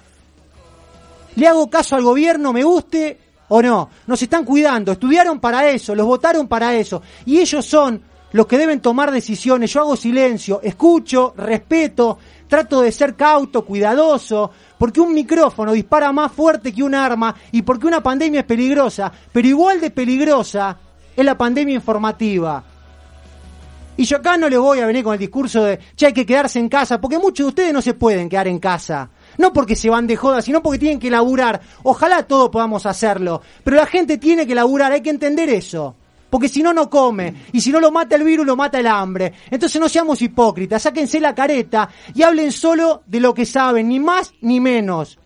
le 1.36 1.46
hago 1.46 1.70
caso 1.70 1.98
al 1.98 2.04
gobierno, 2.04 2.54
me 2.54 2.64
guste 2.64 3.20
o 3.50 3.62
no. 3.62 3.90
Nos 4.08 4.22
están 4.22 4.46
cuidando, 4.46 4.94
estudiaron 4.94 5.42
para 5.42 5.70
eso, 5.70 5.94
los 5.94 6.06
votaron 6.08 6.48
para 6.48 6.74
eso. 6.74 7.02
Y 7.26 7.40
ellos 7.40 7.66
son 7.66 8.02
los 8.32 8.48
que 8.48 8.58
deben 8.58 8.80
tomar 8.80 9.12
decisiones. 9.12 9.74
Yo 9.74 9.82
hago 9.82 9.98
silencio, 9.98 10.62
escucho, 10.64 11.34
respeto, 11.36 12.18
trato 12.48 12.80
de 12.80 12.94
ser 12.94 13.14
cauto, 13.18 13.66
cuidadoso, 13.66 14.52
porque 14.78 15.02
un 15.02 15.14
micrófono 15.14 15.74
dispara 15.74 16.14
más 16.14 16.32
fuerte 16.32 16.72
que 16.72 16.82
un 16.82 16.96
arma 16.96 17.36
y 17.52 17.62
porque 17.62 17.88
una 17.88 18.02
pandemia 18.02 18.40
es 18.40 18.46
peligrosa, 18.46 19.12
pero 19.34 19.50
igual 19.50 19.82
de 19.82 19.92
peligrosa 19.92 20.78
es 21.14 21.26
la 21.26 21.38
pandemia 21.38 21.76
informativa. 21.76 22.64
Y 23.98 24.06
yo 24.06 24.18
acá 24.18 24.36
no 24.38 24.50
le 24.50 24.58
voy 24.58 24.80
a 24.80 24.86
venir 24.86 25.04
con 25.04 25.14
el 25.14 25.20
discurso 25.20 25.64
de, 25.64 25.80
che, 25.96 26.08
hay 26.08 26.14
que 26.14 26.26
quedarse 26.26 26.60
en 26.60 26.68
casa, 26.68 27.00
porque 27.00 27.18
muchos 27.18 27.46
de 27.46 27.50
ustedes 27.50 27.74
no 27.74 27.82
se 27.82 27.94
pueden 27.94 28.28
quedar 28.28 28.48
en 28.48 28.60
casa. 28.60 29.10
No 29.38 29.54
porque 29.54 29.76
se 29.76 29.90
van 29.90 30.06
de 30.08 30.16
joda, 30.16 30.42
sino 30.42 30.62
porque 30.62 30.80
tienen 30.80 31.00
que 31.00 31.10
laburar. 31.10 31.62
Ojalá 31.84 32.24
todos 32.24 32.50
podamos 32.50 32.86
hacerlo. 32.86 33.42
Pero 33.64 33.78
la 33.78 33.86
gente 33.86 34.18
tiene 34.18 34.46
que 34.46 34.56
laburar, 34.56 34.92
hay 34.92 35.02
que 35.02 35.10
entender 35.10 35.50
eso. 35.50 35.96
Porque 36.30 36.50
si 36.50 36.62
no, 36.62 36.74
no 36.74 36.90
come. 36.90 37.34
Y 37.54 37.62
si 37.62 37.72
no 37.72 37.80
lo 37.80 37.92
mata 37.92 38.16
el 38.16 38.24
virus, 38.24 38.46
lo 38.46 38.58
mata 38.58 38.80
el 38.80 38.88
hambre. 38.88 39.32
Entonces 39.50 39.80
no 39.80 39.88
seamos 39.88 40.22
hipócritas, 40.22 40.82
sáquense 40.82 41.22
la 41.22 41.34
careta 41.34 41.90
y 42.14 42.24
hablen 42.24 42.52
solo 42.52 43.04
de 43.06 43.22
lo 43.22 43.34
que 43.34 43.46
saben, 43.46 43.88
ni 43.88 44.00
más 44.00 44.34
ni 44.42 44.60
menos. 44.60 45.18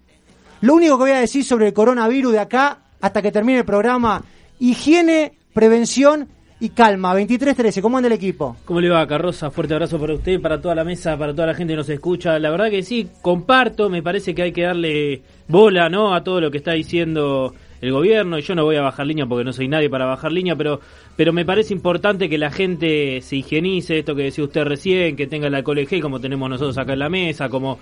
Lo 0.61 0.75
único 0.75 0.97
que 0.97 1.03
voy 1.03 1.11
a 1.11 1.19
decir 1.19 1.43
sobre 1.43 1.67
el 1.67 1.73
coronavirus 1.73 2.33
de 2.33 2.39
acá, 2.39 2.79
hasta 3.01 3.21
que 3.21 3.31
termine 3.31 3.59
el 3.59 3.65
programa, 3.65 4.23
higiene, 4.59 5.37
prevención 5.53 6.29
y 6.59 6.69
calma. 6.69 7.15
23-13, 7.15 7.81
¿cómo 7.81 7.97
anda 7.97 8.07
el 8.07 8.13
equipo? 8.13 8.57
¿Cómo 8.65 8.81
le 8.81 8.89
va, 8.89 9.07
Carroza? 9.07 9.49
Fuerte 9.49 9.73
abrazo 9.73 9.99
para 9.99 10.13
usted, 10.13 10.41
para 10.41 10.59
toda 10.59 10.75
la 10.75 10.83
mesa, 10.83 11.17
para 11.17 11.33
toda 11.33 11.47
la 11.47 11.53
gente 11.53 11.73
que 11.73 11.77
nos 11.77 11.89
escucha. 11.89 12.37
La 12.37 12.49
verdad 12.49 12.69
que 12.69 12.83
sí, 12.83 13.07
comparto, 13.21 13.89
me 13.89 14.03
parece 14.03 14.35
que 14.35 14.41
hay 14.41 14.51
que 14.51 14.63
darle 14.63 15.21
bola 15.47 15.89
¿no? 15.89 16.13
a 16.13 16.23
todo 16.23 16.41
lo 16.41 16.51
que 16.51 16.57
está 16.57 16.73
diciendo 16.73 17.53
el 17.81 17.91
gobierno. 17.91 18.37
Y 18.37 18.41
yo 18.41 18.55
no 18.55 18.65
voy 18.65 18.75
a 18.75 18.81
bajar 18.81 19.05
línea 19.05 19.25
porque 19.25 19.45
no 19.45 19.53
soy 19.53 19.69
nadie 19.69 19.89
para 19.89 20.05
bajar 20.05 20.31
línea, 20.31 20.55
pero, 20.55 20.81
pero 21.15 21.31
me 21.31 21.45
parece 21.45 21.73
importante 21.73 22.27
que 22.27 22.37
la 22.37 22.51
gente 22.51 23.21
se 23.21 23.37
higienice, 23.37 23.99
esto 23.99 24.13
que 24.15 24.23
decía 24.23 24.43
usted 24.43 24.63
recién, 24.65 25.15
que 25.15 25.27
tenga 25.27 25.47
el 25.47 25.55
alcohol 25.55 25.87
gel 25.87 26.01
como 26.01 26.19
tenemos 26.19 26.49
nosotros 26.49 26.77
acá 26.77 26.93
en 26.93 26.99
la 26.99 27.09
mesa, 27.09 27.47
como 27.47 27.79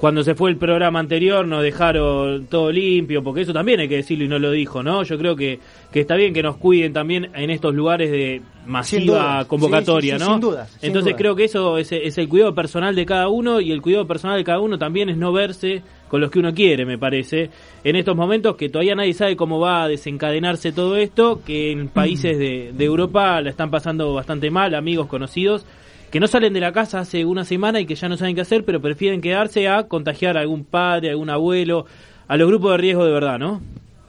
cuando 0.00 0.22
se 0.22 0.34
fue 0.34 0.48
el 0.48 0.56
programa 0.56 0.98
anterior 0.98 1.46
nos 1.46 1.62
dejaron 1.62 2.46
todo 2.46 2.72
limpio, 2.72 3.22
porque 3.22 3.42
eso 3.42 3.52
también 3.52 3.80
hay 3.80 3.88
que 3.88 3.96
decirlo 3.96 4.24
y 4.24 4.28
no 4.28 4.38
lo 4.38 4.50
dijo, 4.50 4.82
¿no? 4.82 5.02
Yo 5.02 5.18
creo 5.18 5.36
que, 5.36 5.60
que 5.92 6.00
está 6.00 6.16
bien 6.16 6.32
que 6.32 6.42
nos 6.42 6.56
cuiden 6.56 6.94
también 6.94 7.30
en 7.34 7.50
estos 7.50 7.74
lugares 7.74 8.10
de 8.10 8.40
masiva 8.66 9.44
convocatoria, 9.46 10.14
Sí, 10.14 10.18
sí, 10.18 10.24
sí, 10.24 10.28
¿no? 10.30 10.34
sin 10.36 10.40
dudas, 10.40 10.70
sin 10.70 10.86
Entonces 10.86 11.10
dudas. 11.10 11.18
creo 11.18 11.36
que 11.36 11.44
eso 11.44 11.76
es, 11.76 11.92
es 11.92 12.16
el 12.16 12.28
cuidado 12.30 12.54
personal 12.54 12.94
de 12.96 13.04
cada 13.04 13.28
uno 13.28 13.60
y 13.60 13.72
el 13.72 13.82
cuidado 13.82 14.06
personal 14.06 14.38
de 14.38 14.44
cada 14.44 14.60
uno 14.60 14.78
también 14.78 15.10
es 15.10 15.18
no 15.18 15.32
verse 15.32 15.82
con 16.08 16.22
los 16.22 16.30
que 16.30 16.38
uno 16.38 16.54
quiere, 16.54 16.86
me 16.86 16.96
parece. 16.96 17.50
En 17.84 17.94
estos 17.94 18.16
momentos 18.16 18.56
que 18.56 18.70
todavía 18.70 18.94
nadie 18.94 19.12
sabe 19.12 19.36
cómo 19.36 19.60
va 19.60 19.82
a 19.84 19.88
desencadenarse 19.88 20.72
todo 20.72 20.96
esto, 20.96 21.42
que 21.44 21.72
en 21.72 21.88
países 21.88 22.38
de, 22.38 22.72
de 22.74 22.84
Europa 22.86 23.40
la 23.42 23.50
están 23.50 23.70
pasando 23.70 24.14
bastante 24.14 24.50
mal, 24.50 24.74
amigos 24.74 25.08
conocidos, 25.08 25.66
que 26.10 26.20
no 26.20 26.26
salen 26.26 26.52
de 26.52 26.60
la 26.60 26.72
casa 26.72 27.00
hace 27.00 27.24
una 27.24 27.44
semana 27.44 27.80
y 27.80 27.86
que 27.86 27.94
ya 27.94 28.08
no 28.08 28.16
saben 28.16 28.34
qué 28.34 28.40
hacer, 28.40 28.64
pero 28.64 28.80
prefieren 28.80 29.20
quedarse 29.20 29.68
a 29.68 29.84
contagiar 29.84 30.36
a 30.36 30.40
algún 30.40 30.64
padre, 30.64 31.08
a 31.08 31.12
algún 31.12 31.30
abuelo, 31.30 31.86
a 32.26 32.36
los 32.36 32.48
grupos 32.48 32.72
de 32.72 32.76
riesgo 32.78 33.04
de 33.04 33.12
verdad, 33.12 33.38
¿no? 33.38 33.60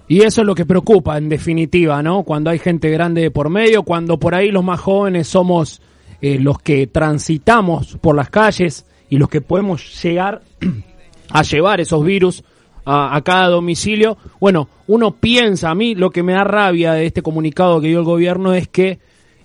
Y 0.08 0.24
eso 0.24 0.42
es 0.42 0.48
lo 0.48 0.56
que 0.56 0.66
preocupa, 0.66 1.18
en 1.18 1.30
definitiva, 1.30 2.02
¿no? 2.02 2.24
Cuando 2.24 2.50
hay 2.50 2.60
gente 2.60 2.90
grande 2.90 3.22
de 3.22 3.32
por 3.32 3.50
medio, 3.50 3.84
cuando 3.84 4.18
por 4.18 4.36
ahí 4.36 4.52
los 4.52 4.64
más 4.64 4.80
jóvenes 4.80 5.28
somos 5.28 5.82
eh, 6.22 6.40
los 6.40 6.60
que 6.60 6.88
transitamos 6.88 7.98
por 8.02 8.16
las 8.16 8.30
calles 8.30 8.86
y 9.10 9.18
los 9.18 9.30
que 9.30 9.42
podemos 9.42 10.02
llegar 10.04 10.42
a 11.30 11.44
llevar 11.44 11.82
esos 11.82 12.04
virus 12.04 12.44
a, 12.84 13.16
a 13.16 13.22
cada 13.22 13.48
domicilio. 13.48 14.18
Bueno, 14.40 14.68
uno 14.88 15.12
piensa, 15.12 15.70
a 15.70 15.76
mí 15.76 15.96
lo 15.96 16.10
que 16.10 16.24
me 16.24 16.34
da 16.34 16.44
rabia 16.44 16.94
de 16.94 17.06
este 17.06 17.22
comunicado 17.22 17.80
que 17.80 17.88
dio 17.88 18.00
el 18.00 18.06
gobierno 18.06 18.54
es 18.54 18.68
que 18.68 19.00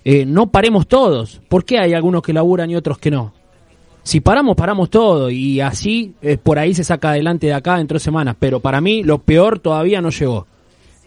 eh, 0.09 0.25
no 0.25 0.47
paremos 0.47 0.87
todos. 0.87 1.41
¿Por 1.49 1.65
qué 1.65 1.79
hay 1.79 1.93
algunos 1.93 2.21
que 2.21 2.31
laburan 2.31 2.71
y 2.71 2.77
otros 2.77 2.97
que 2.97 3.11
no? 3.11 3.33
Si 4.03 4.21
paramos, 4.21 4.55
paramos 4.55 4.89
todo 4.89 5.29
y 5.29 5.59
así 5.59 6.13
eh, 6.21 6.37
por 6.37 6.59
ahí 6.59 6.73
se 6.73 6.85
saca 6.85 7.09
adelante 7.09 7.47
de 7.47 7.53
acá 7.53 7.77
en 7.81 7.87
tres 7.87 8.03
semanas. 8.03 8.37
Pero 8.39 8.61
para 8.61 8.79
mí 8.79 9.03
lo 9.03 9.17
peor 9.17 9.59
todavía 9.59 9.99
no 9.99 10.09
llegó. 10.09 10.47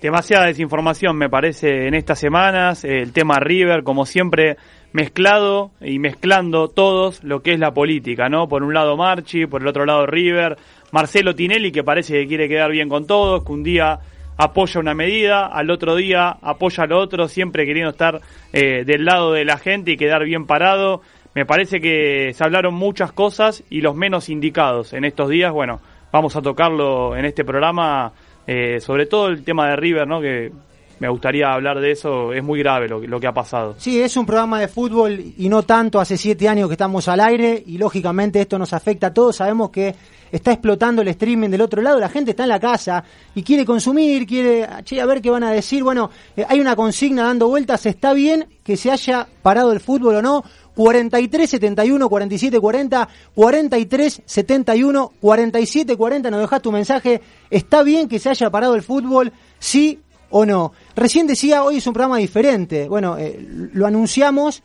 Demasiada 0.02 0.44
desinformación 0.44 1.16
me 1.16 1.30
parece 1.30 1.88
en 1.88 1.94
estas 1.94 2.18
semanas, 2.18 2.84
el 2.84 3.14
tema 3.14 3.40
River, 3.40 3.84
como 3.84 4.04
siempre, 4.04 4.58
mezclado 4.92 5.70
y 5.80 5.98
mezclando 5.98 6.68
todos 6.68 7.24
lo 7.24 7.40
que 7.40 7.54
es 7.54 7.58
la 7.58 7.72
política, 7.72 8.28
¿no? 8.28 8.48
Por 8.48 8.62
un 8.62 8.74
lado 8.74 8.98
Marchi, 8.98 9.46
por 9.46 9.62
el 9.62 9.68
otro 9.68 9.86
lado 9.86 10.04
River, 10.04 10.58
Marcelo 10.92 11.34
Tinelli, 11.34 11.72
que 11.72 11.82
parece 11.82 12.20
que 12.20 12.26
quiere 12.26 12.50
quedar 12.50 12.70
bien 12.70 12.90
con 12.90 13.06
todos, 13.06 13.44
que 13.44 13.52
un 13.52 13.62
día 13.62 13.98
apoya 14.40 14.80
una 14.80 14.94
medida, 14.94 15.46
al 15.46 15.70
otro 15.70 15.96
día 15.96 16.30
apoya 16.40 16.86
lo 16.86 16.98
otro, 16.98 17.28
siempre 17.28 17.66
queriendo 17.66 17.90
estar 17.90 18.22
eh, 18.54 18.84
del 18.86 19.04
lado 19.04 19.32
de 19.32 19.44
la 19.44 19.58
gente 19.58 19.92
y 19.92 19.96
quedar 19.98 20.24
bien 20.24 20.46
parado. 20.46 21.02
Me 21.34 21.44
parece 21.44 21.80
que 21.80 22.32
se 22.32 22.42
hablaron 22.42 22.72
muchas 22.74 23.12
cosas 23.12 23.62
y 23.68 23.82
los 23.82 23.94
menos 23.94 24.30
indicados 24.30 24.94
en 24.94 25.04
estos 25.04 25.28
días, 25.28 25.52
bueno, 25.52 25.80
vamos 26.10 26.36
a 26.36 26.42
tocarlo 26.42 27.14
en 27.16 27.26
este 27.26 27.44
programa, 27.44 28.12
eh, 28.46 28.80
sobre 28.80 29.04
todo 29.04 29.28
el 29.28 29.44
tema 29.44 29.68
de 29.68 29.76
River, 29.76 30.08
¿no? 30.08 30.22
Que 30.22 30.50
me 31.00 31.08
gustaría 31.08 31.52
hablar 31.52 31.80
de 31.80 31.90
eso, 31.90 32.32
es 32.32 32.44
muy 32.44 32.58
grave 32.60 32.86
lo, 32.88 33.18
que- 33.18 33.26
ha 33.26 33.32
pasado. 33.32 33.74
Sí, 33.78 34.00
es 34.00 34.16
un 34.16 34.26
programa 34.26 34.60
de 34.60 34.68
fútbol 34.68 35.18
y 35.36 35.48
no 35.48 35.62
tanto, 35.62 35.98
hace 35.98 36.16
siete 36.16 36.48
años 36.48 36.68
que 36.68 36.74
estamos 36.74 37.08
al 37.08 37.20
aire 37.20 37.62
y 37.66 37.78
lógicamente 37.78 38.40
esto 38.40 38.58
nos 38.58 38.72
afecta 38.72 39.08
a 39.08 39.14
todos, 39.14 39.36
sabemos 39.36 39.70
que 39.70 39.94
está 40.30 40.52
explotando 40.52 41.02
el 41.02 41.08
streaming 41.08 41.48
del 41.48 41.62
otro 41.62 41.80
lado, 41.82 41.98
la 41.98 42.08
gente 42.08 42.30
está 42.32 42.42
en 42.44 42.50
la 42.50 42.60
casa 42.60 43.02
y 43.34 43.42
quiere 43.42 43.64
consumir, 43.64 44.26
quiere, 44.26 44.68
che, 44.84 45.00
a 45.00 45.06
ver 45.06 45.20
qué 45.20 45.30
van 45.30 45.42
a 45.42 45.50
decir, 45.50 45.82
bueno, 45.82 46.10
eh, 46.36 46.44
hay 46.48 46.60
una 46.60 46.76
consigna 46.76 47.24
dando 47.24 47.48
vueltas, 47.48 47.84
está 47.86 48.12
bien 48.12 48.46
que 48.62 48.76
se 48.76 48.90
haya 48.90 49.26
parado 49.42 49.72
el 49.72 49.80
fútbol 49.80 50.16
o 50.16 50.22
no, 50.22 50.44
43 50.74 51.50
71 51.50 52.08
47 52.08 52.60
40 52.60 53.08
43 53.34 54.22
71 54.24 55.12
47 55.20 55.96
40 55.96 56.30
nos 56.30 56.40
dejas 56.40 56.62
tu 56.62 56.72
mensaje. 56.72 57.20
Está 57.50 57.82
bien 57.82 58.08
que 58.08 58.18
se 58.18 58.28
haya 58.30 58.50
parado 58.50 58.74
el 58.74 58.82
fútbol 58.82 59.32
sí 59.58 59.98
o 60.30 60.46
no 60.46 60.72
recién 60.96 61.26
decía 61.26 61.62
hoy 61.64 61.76
es 61.78 61.86
un 61.86 61.92
programa 61.92 62.18
diferente 62.18 62.88
bueno 62.88 63.16
eh, 63.18 63.38
lo 63.72 63.86
anunciamos 63.86 64.62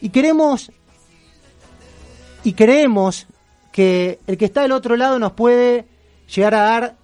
y 0.00 0.08
queremos 0.10 0.70
y 2.42 2.52
creemos 2.52 3.26
que 3.72 4.18
el 4.26 4.36
que 4.36 4.44
está 4.44 4.62
del 4.62 4.72
otro 4.72 4.96
lado 4.96 5.18
nos 5.18 5.32
puede 5.32 5.86
llegar 6.34 6.54
a 6.54 6.60
dar 6.62 6.94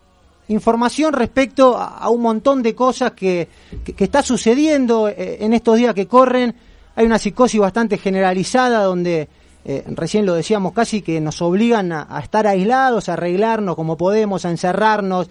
información 0.49 1.13
respecto 1.13 1.77
a, 1.79 2.09
un 2.11 2.23
montón 2.23 2.63
de 2.63 2.75
cosas 2.75 3.13
que, 3.13 3.49
que- 3.85 4.05
está 4.05 4.23
sucediendo 4.23 5.09
eh, 5.09 5.39
en 5.41 5.53
estos 5.53 5.77
días 5.77 5.95
que 5.95 6.07
corren. 6.07 6.55
Hay 6.97 7.07
una 7.07 7.19
psicosis 7.19 7.61
bastante 7.61 7.99
generalizada 7.99 8.83
donde, 8.83 9.29
eh, 9.65 9.85
recién 9.89 10.27
lo 10.27 10.35
decíamos 10.35 10.73
casi, 10.73 11.03
que 11.03 11.21
nos 11.21 11.41
obligan 11.41 11.93
a 11.93 12.21
estar 12.23 12.47
aislados, 12.47 13.09
a 13.09 13.13
arreglarnos 13.15 13.77
como 13.77 13.97
podemos, 13.97 14.45
a 14.45 14.51
encerrarnos. 14.51 15.31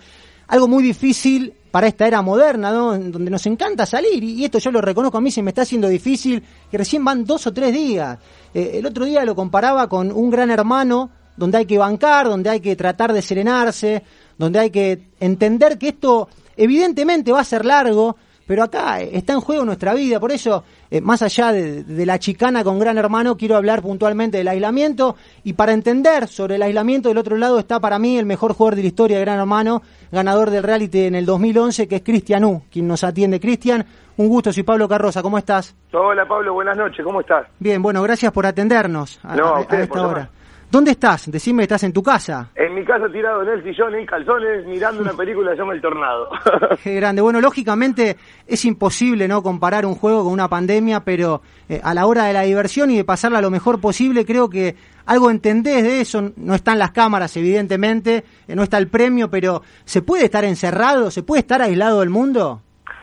Algo 0.50 0.68
muy 0.68 0.84
difícil 0.84 1.54
para 1.72 1.88
esta 1.88 2.08
era 2.08 2.22
moderna, 2.22 2.72
¿no? 2.72 2.98
Donde 2.98 3.30
nos 3.30 3.46
encanta 3.46 3.86
salir. 3.86 4.24
Y, 4.24 4.44
esto 4.44 4.58
yo 4.60 4.72
lo 4.72 4.82
reconozco, 4.82 5.18
a 5.18 5.22
mí 5.22 5.32
se 5.32 5.44
me 5.44 5.52
está 5.52 5.62
haciendo 5.62 5.88
difícil, 5.88 6.44
que 6.70 6.78
recién 6.78 7.06
van 7.06 7.24
dos 7.24 7.46
o 7.48 7.54
tres 7.54 7.72
días. 7.72 8.18
Eh, 8.54 8.72
el 8.74 8.86
otro 8.86 9.06
día 9.06 9.24
lo 9.26 9.36
comparaba 9.36 9.88
con 9.88 10.12
un 10.12 10.30
gran 10.30 10.50
hermano, 10.50 11.12
donde 11.38 11.60
hay 11.60 11.66
que 11.66 11.78
bancar, 11.78 12.28
donde 12.28 12.50
hay 12.50 12.60
que 12.60 12.76
tratar 12.76 13.14
de 13.14 13.22
serenarse, 13.22 14.04
donde 14.38 14.60
hay 14.60 14.70
que 14.72 15.10
entender 15.20 15.78
que 15.78 15.90
esto 15.90 16.28
evidentemente 16.58 17.32
va 17.32 17.42
a 17.42 17.46
ser 17.46 17.64
largo, 17.64 18.18
pero 18.46 18.64
acá 18.64 19.00
está 19.02 19.34
en 19.34 19.42
juego 19.42 19.64
nuestra 19.64 19.94
vida, 19.94 20.20
por 20.20 20.32
eso, 20.32 20.64
eh, 20.92 21.02
más 21.02 21.22
allá 21.22 21.52
de, 21.52 21.84
de 21.84 22.06
la 22.06 22.18
chicana 22.20 22.64
con 22.64 22.80
Gran 22.80 22.98
Hermano, 22.98 23.38
quiero 23.38 23.56
hablar 23.56 23.82
puntualmente 23.82 24.38
del 24.38 24.48
aislamiento, 24.48 25.16
y 25.44 25.54
para 25.54 25.74
entender 25.74 26.28
sobre 26.28 26.56
el 26.56 26.62
aislamiento 26.64 27.10
del 27.10 27.18
otro 27.18 27.38
lado 27.38 27.60
está 27.60 27.80
para 27.80 28.00
mí 28.00 28.18
el 28.18 28.26
mejor 28.26 28.54
jugador 28.54 28.76
de 28.76 28.82
la 28.84 28.88
historia 28.88 29.18
de 29.18 29.26
Gran 29.26 29.40
Hermano, 29.40 29.82
ganador 30.12 30.50
del 30.50 30.64
reality 30.64 31.02
en 31.06 31.16
el 31.16 31.26
2011, 31.26 31.88
que 31.88 31.98
es 31.98 32.02
Cristian 32.04 32.44
U, 32.46 32.64
quien 32.72 32.88
nos 32.88 33.04
atiende. 33.04 33.40
Cristian, 33.40 33.86
un 34.18 34.28
gusto, 34.28 34.52
soy 34.52 34.64
Pablo 34.64 34.88
Carroza, 34.90 35.22
¿cómo 35.22 35.38
estás? 35.38 35.76
Hola 35.94 36.28
Pablo, 36.28 36.54
buenas 36.54 36.76
noches, 36.76 37.06
¿cómo 37.06 37.22
estás? 37.22 37.48
Bien, 37.60 37.82
bueno, 37.82 38.02
gracias 38.04 38.32
por 38.32 38.46
atendernos 38.46 39.20
a, 39.24 39.36
No, 39.36 39.46
a 39.46 39.58
a- 39.58 39.62
esta 39.62 39.76
llamar. 39.78 40.30
¿Dónde 40.72 40.92
estás? 40.92 41.32
Decime, 41.32 41.64
¿estás 41.64 41.82
en 41.84 41.94
tu 41.94 42.04
casa? 42.04 42.52
En 42.56 42.76
mi 42.76 42.86
casa 42.86 43.10
tirado 43.12 43.42
en 43.42 43.50
el 43.50 43.64
sillón, 43.64 43.96
en 43.96 44.06
calzones, 44.06 44.68
mirando 44.68 45.02
una 45.02 45.14
película 45.18 45.50
que 45.50 45.56
se 45.56 45.62
llama 45.64 45.74
El 45.74 45.82
Tornado. 45.82 46.30
Qué 46.84 46.94
grande. 46.94 47.24
Bueno, 47.24 47.42
lógicamente 47.42 48.18
es 48.46 48.66
imposible 48.66 49.28
no 49.28 49.42
comparar 49.42 49.88
un 49.88 49.96
juego 49.96 50.24
con 50.24 50.34
una 50.34 50.48
pandemia, 50.48 51.00
pero 51.00 51.42
eh, 51.68 51.82
a 51.84 51.96
la 51.96 52.06
hora 52.06 52.26
de 52.26 52.34
la 52.34 52.44
diversión 52.44 52.92
y 52.92 52.98
de 52.98 53.04
pasarla 53.04 53.42
lo 53.42 53.50
mejor 53.50 53.82
posible, 53.82 54.26
creo 54.28 54.48
que 54.48 54.76
algo 55.08 55.32
entendés 55.32 55.82
de 55.82 56.02
eso. 56.02 56.32
No 56.38 56.54
están 56.54 56.78
las 56.78 56.92
cámaras, 56.92 57.36
evidentemente, 57.36 58.24
eh, 58.48 58.56
no 58.56 58.62
está 58.62 58.78
el 58.78 58.90
premio, 58.90 59.28
pero 59.32 59.64
¿se 59.86 60.04
puede 60.04 60.26
estar 60.26 60.44
encerrado? 60.46 61.10
¿Se 61.10 61.24
puede 61.24 61.40
estar 61.40 61.64
aislado 61.64 62.02
del 62.02 62.12
mundo? 62.12 62.62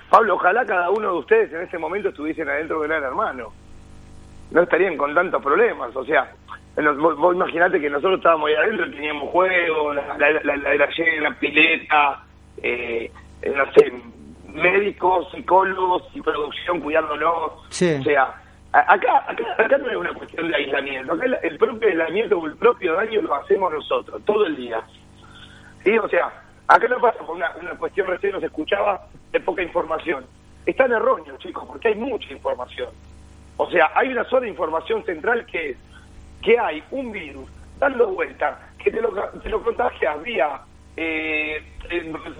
Pablo, 0.08 0.36
ojalá 0.36 0.64
cada 0.64 0.88
uno 0.90 1.14
de 1.14 1.18
ustedes 1.18 1.52
en 1.52 1.62
ese 1.62 1.78
momento 1.78 2.10
estuviesen 2.10 2.48
adentro 2.48 2.80
de 2.80 2.86
Gran 2.86 3.02
Hermano. 3.02 3.52
No 4.52 4.62
estarían 4.62 4.96
con 4.96 5.12
tantos 5.12 5.42
problemas, 5.42 5.94
o 5.96 6.04
sea, 6.04 6.30
vos, 6.76 7.16
vos 7.16 7.34
imaginate 7.34 7.80
que 7.80 7.88
nosotros 7.88 8.18
estábamos 8.18 8.48
ahí 8.48 8.54
adentro 8.54 8.90
teníamos 8.90 9.30
juegos, 9.30 9.96
la, 9.96 10.18
la, 10.18 10.30
la, 10.42 10.56
la, 10.56 10.88
la 11.20 11.38
pileta, 11.38 12.22
eh, 12.62 13.10
eh, 13.42 13.54
no 13.56 13.72
sé, 13.72 13.92
médicos, 14.52 15.30
psicólogos 15.32 16.02
y 16.14 16.20
producción 16.20 16.80
cuidándonos. 16.80 17.52
Sí. 17.70 17.94
O 18.00 18.04
sea, 18.04 18.34
acá, 18.72 19.24
acá, 19.28 19.44
acá 19.58 19.78
no 19.78 19.90
es 19.90 19.96
una 19.96 20.12
cuestión 20.12 20.48
de 20.48 20.56
aislamiento, 20.56 21.14
acá 21.14 21.24
el, 21.24 21.38
el 21.42 21.58
propio 21.58 21.88
aislamiento 21.88 22.38
o 22.38 22.46
el 22.46 22.56
propio 22.56 22.94
daño 22.94 23.22
lo 23.22 23.34
hacemos 23.34 23.72
nosotros, 23.72 24.22
todo 24.24 24.46
el 24.46 24.56
día. 24.56 24.82
¿Sí? 25.82 25.96
O 25.98 26.08
sea, 26.08 26.30
acá 26.68 26.88
no 26.88 26.98
pasa 26.98 27.18
por 27.20 27.36
una, 27.36 27.50
una 27.60 27.74
cuestión, 27.76 28.06
recién 28.08 28.32
nos 28.32 28.42
escuchaba, 28.42 29.06
de 29.32 29.40
poca 29.40 29.62
información. 29.62 30.26
Están 30.66 30.92
erróneos, 30.92 31.38
chicos, 31.38 31.64
porque 31.66 31.88
hay 31.88 31.94
mucha 31.94 32.32
información. 32.32 32.88
O 33.56 33.70
sea, 33.70 33.90
hay 33.94 34.08
una 34.08 34.24
sola 34.24 34.48
información 34.48 35.04
central 35.04 35.46
que 35.46 35.70
es 35.70 35.78
que 36.42 36.58
hay 36.58 36.82
un 36.90 37.12
virus 37.12 37.48
dando 37.78 38.08
vuelta, 38.08 38.70
que 38.82 38.90
te 38.90 39.00
lo, 39.00 39.10
te 39.10 39.48
lo 39.48 39.62
contagias 39.62 40.22
vía, 40.22 40.60
eh, 40.96 41.62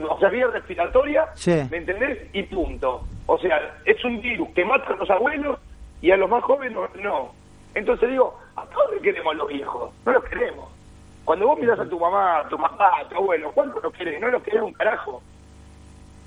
o 0.08 0.18
sea, 0.18 0.28
vía 0.30 0.46
respiratoria, 0.48 1.26
Sí. 1.34 1.62
¿me 1.70 1.78
entendés? 1.78 2.28
Y 2.32 2.42
punto. 2.44 3.04
O 3.26 3.38
sea, 3.38 3.76
es 3.84 4.02
un 4.04 4.20
virus 4.20 4.48
que 4.54 4.64
mata 4.64 4.92
a 4.92 4.96
los 4.96 5.10
abuelos 5.10 5.58
y 6.00 6.10
a 6.10 6.16
los 6.16 6.30
más 6.30 6.42
jóvenes 6.44 6.78
no. 7.02 7.32
Entonces 7.74 8.08
digo, 8.10 8.38
¿a 8.56 8.64
dónde 8.66 9.02
queremos 9.02 9.34
a 9.34 9.36
los 9.38 9.48
viejos? 9.48 9.92
No 10.06 10.12
los 10.12 10.24
queremos. 10.24 10.70
Cuando 11.24 11.48
vos 11.48 11.58
mirás 11.58 11.78
a 11.80 11.88
tu 11.88 11.98
mamá, 11.98 12.38
a 12.38 12.48
tu 12.48 12.56
papá, 12.56 12.92
a 13.00 13.08
tu 13.08 13.16
abuelo, 13.16 13.50
¿cuánto 13.52 13.80
los 13.80 13.92
querés? 13.92 14.20
No 14.20 14.28
los 14.28 14.42
querés 14.42 14.62
un 14.62 14.72
carajo. 14.72 15.22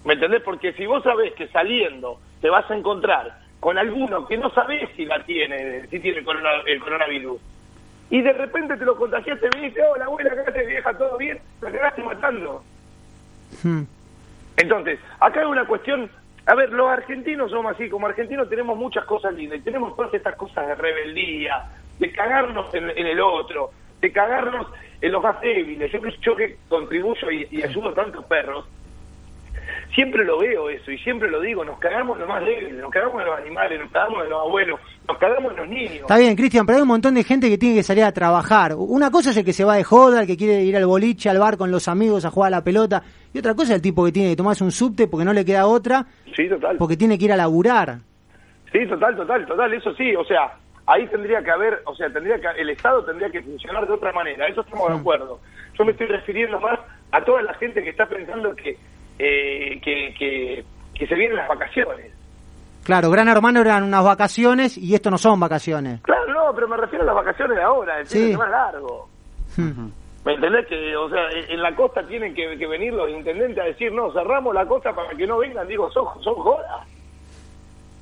¿Me 0.03 0.13
entendés? 0.13 0.41
Porque 0.43 0.73
si 0.73 0.85
vos 0.85 1.01
sabés 1.03 1.33
que 1.33 1.47
saliendo 1.47 2.19
te 2.41 2.49
vas 2.49 2.69
a 2.69 2.75
encontrar 2.75 3.39
con 3.59 3.77
alguno 3.77 4.27
que 4.27 4.37
no 4.37 4.49
sabés 4.51 4.89
si 4.95 5.05
la 5.05 5.23
tiene, 5.25 5.87
si 5.87 5.99
tiene 5.99 6.19
el 6.19 6.79
coronavirus, 6.79 7.41
y 8.09 8.21
de 8.21 8.33
repente 8.33 8.75
te 8.77 8.85
lo 8.85 8.95
contagiaste 8.95 9.47
y 9.47 9.55
me 9.59 9.67
dice, 9.67 9.81
hola 9.83 10.05
abuela, 10.05 10.31
acá 10.33 10.51
te 10.51 10.65
vieja, 10.65 10.97
todo 10.97 11.17
bien, 11.17 11.39
te 11.59 11.71
quedaste 11.71 12.03
matando. 12.03 12.63
Hmm. 13.63 13.83
Entonces, 14.57 14.99
acá 15.19 15.39
hay 15.41 15.45
una 15.45 15.65
cuestión, 15.65 16.09
a 16.45 16.55
ver, 16.55 16.71
los 16.71 16.89
argentinos 16.89 17.51
somos 17.51 17.73
así, 17.73 17.89
como 17.89 18.07
argentinos 18.07 18.49
tenemos 18.49 18.77
muchas 18.77 19.05
cosas 19.05 19.33
lindas, 19.33 19.59
y 19.59 19.61
tenemos 19.61 19.95
todas 19.95 20.13
estas 20.13 20.35
cosas 20.35 20.67
de 20.67 20.75
rebeldía, 20.75 21.63
de 21.99 22.11
cagarnos 22.11 22.73
en, 22.73 22.89
en 22.89 23.07
el 23.07 23.19
otro, 23.21 23.71
de 24.01 24.11
cagarnos 24.11 24.67
en 25.01 25.11
los 25.11 25.21
más 25.23 25.39
débiles. 25.41 25.91
Yo, 25.91 26.01
que- 26.01 26.17
yo 26.21 26.35
que 26.35 26.57
contribuyo 26.67 27.31
y, 27.31 27.47
y 27.51 27.63
ayudo 27.63 27.89
a 27.89 27.93
tantos 27.93 28.25
perros, 28.25 28.65
siempre 29.93 30.23
lo 30.23 30.39
veo 30.39 30.69
eso 30.69 30.91
y 30.91 30.97
siempre 30.99 31.29
lo 31.29 31.41
digo, 31.41 31.63
nos 31.65 31.79
cagamos 31.79 32.15
en 32.15 32.21
los 32.21 32.29
más 32.29 32.43
débiles, 32.45 32.73
nos 32.75 32.91
cagamos 32.91 33.21
en 33.21 33.27
los 33.27 33.37
animales, 33.39 33.79
nos 33.79 33.91
cagamos 33.91 34.23
en 34.23 34.29
los 34.29 34.39
abuelos, 34.41 34.79
nos 35.07 35.17
cagamos 35.17 35.51
en 35.51 35.57
los 35.57 35.67
niños. 35.67 35.91
Está 36.01 36.17
bien, 36.17 36.35
Cristian, 36.35 36.65
pero 36.65 36.77
hay 36.77 36.81
un 36.83 36.87
montón 36.87 37.15
de 37.15 37.23
gente 37.23 37.49
que 37.49 37.57
tiene 37.57 37.75
que 37.75 37.83
salir 37.83 38.03
a 38.03 38.11
trabajar. 38.11 38.73
Una 38.77 39.09
cosa 39.11 39.31
es 39.31 39.37
el 39.37 39.45
que 39.45 39.53
se 39.53 39.63
va 39.65 39.75
de 39.75 39.83
joda, 39.83 40.21
el 40.21 40.27
que 40.27 40.37
quiere 40.37 40.61
ir 40.63 40.75
al 40.77 40.85
boliche, 40.85 41.29
al 41.29 41.39
bar 41.39 41.57
con 41.57 41.71
los 41.71 41.87
amigos 41.87 42.25
a 42.25 42.29
jugar 42.31 42.53
a 42.53 42.57
la 42.57 42.63
pelota. 42.63 43.03
Y 43.33 43.39
otra 43.39 43.53
cosa 43.55 43.71
es 43.71 43.75
el 43.77 43.81
tipo 43.81 44.05
que 44.05 44.11
tiene 44.11 44.29
que 44.29 44.35
tomarse 44.35 44.63
un 44.63 44.71
subte 44.71 45.07
porque 45.07 45.25
no 45.25 45.33
le 45.33 45.43
queda 45.45 45.65
otra, 45.67 46.05
Sí, 46.35 46.47
total. 46.47 46.77
porque 46.77 46.95
tiene 46.97 47.17
que 47.17 47.25
ir 47.25 47.33
a 47.33 47.37
laburar. 47.37 47.97
Sí, 48.71 48.85
total, 48.87 49.15
total, 49.15 49.45
total, 49.47 49.73
eso 49.73 49.93
sí, 49.95 50.15
o 50.15 50.23
sea, 50.23 50.53
ahí 50.85 51.07
tendría 51.07 51.41
que 51.43 51.49
haber, 51.51 51.81
o 51.85 51.95
sea, 51.95 52.11
tendría 52.11 52.39
que 52.39 52.47
el 52.61 52.69
Estado 52.69 53.03
tendría 53.03 53.29
que 53.31 53.41
funcionar 53.41 53.87
de 53.87 53.93
otra 53.93 54.11
manera, 54.13 54.47
eso 54.47 54.61
estamos 54.61 54.89
de 54.93 54.99
acuerdo. 54.99 55.39
Yo 55.77 55.85
me 55.85 55.91
estoy 55.91 56.07
refiriendo 56.07 56.59
más 56.59 56.79
a 57.11 57.23
toda 57.23 57.41
la 57.41 57.53
gente 57.55 57.81
que 57.83 57.89
está 57.89 58.05
pensando 58.07 58.55
que 58.55 58.77
eh, 59.19 59.79
que, 59.83 60.13
que, 60.17 60.65
que 60.95 61.07
se 61.07 61.15
vienen 61.15 61.37
las 61.37 61.47
vacaciones. 61.47 62.11
Claro, 62.83 63.11
Gran 63.11 63.27
Hermano 63.27 63.61
eran 63.61 63.83
unas 63.83 64.03
vacaciones 64.03 64.77
y 64.77 64.95
esto 64.95 65.11
no 65.11 65.17
son 65.17 65.39
vacaciones. 65.39 66.01
Claro, 66.01 66.33
no, 66.33 66.55
pero 66.55 66.67
me 66.67 66.77
refiero 66.77 67.03
a 67.03 67.07
las 67.07 67.15
vacaciones 67.15 67.57
de 67.57 67.63
ahora, 67.63 67.99
el 67.99 68.07
fin 68.07 68.17
Sí. 68.21 68.25
de 68.27 68.31
semana 68.31 68.51
largo. 68.51 69.09
¿Me 70.25 70.33
entendés? 70.33 70.65
Que, 70.67 70.95
o 70.95 71.09
sea, 71.09 71.29
en 71.31 71.51
en 71.51 71.61
la 71.61 71.75
costa 71.75 72.05
tienen 72.07 72.33
que, 72.33 72.57
que 72.57 72.67
venir 72.67 72.93
los 72.93 73.09
intendentes 73.09 73.59
a 73.59 73.65
decir, 73.67 73.91
no, 73.91 74.11
cerramos 74.11 74.53
la 74.55 74.65
costa 74.65 74.93
para 74.93 75.09
que 75.15 75.27
no 75.27 75.37
vengan, 75.37 75.67
digo, 75.67 75.91
son, 75.91 76.05
son 76.23 76.35
jodas. 76.35 76.87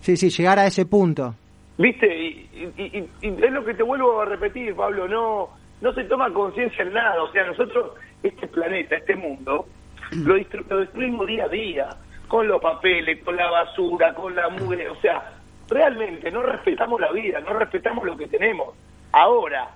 Sí, 0.02 0.16
sí, 0.18 0.30
llegar 0.30 0.60
a 0.60 0.68
ese 0.68 0.86
punto. 0.86 1.34
¿Viste? 1.78 2.08
Y, 2.08 2.50
y- 2.78 2.98
y- 2.98 3.10
y 3.22 3.28
es 3.44 3.52
lo 3.52 3.64
que 3.66 3.74
te 3.74 3.84
vuelvo 3.84 4.22
a 4.22 4.26
repetir, 4.26 4.76
Pablo, 4.76 5.08
no 5.08 5.50
no 5.80 5.94
se 5.94 6.06
toma 6.06 6.34
conciencia 6.34 6.82
en 6.84 6.94
nada. 6.94 7.22
O 7.22 7.32
sea, 7.32 7.46
nosotros, 7.46 7.92
este 8.24 8.48
planeta, 8.48 8.96
este 8.96 9.16
mundo, 9.16 9.68
lo, 10.12 10.36
lo 10.70 10.78
destruimos 10.80 11.28
día 11.28 11.46
a 11.46 11.50
día, 11.50 11.90
con 12.28 12.48
los 12.48 12.62
papeles, 12.62 13.24
con 13.24 13.36
la 13.36 13.50
basura, 13.50 14.14
con 14.14 14.36
la 14.36 14.50
mugre. 14.50 14.90
O 14.90 14.96
sea, 15.02 15.34
realmente 15.70 16.32
no 16.32 16.42
respetamos 16.44 17.00
la 17.00 17.12
vida, 17.12 17.40
no 17.42 17.54
respetamos 17.54 18.06
lo 18.06 18.18
que 18.18 18.28
tenemos. 18.28 18.76
Ahora, 19.12 19.70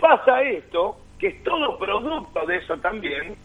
pasa 0.00 0.42
esto, 0.42 0.96
que 1.18 1.28
es 1.28 1.44
todo 1.44 1.78
producto 1.78 2.46
de 2.46 2.56
eso 2.56 2.76
también, 2.78 3.36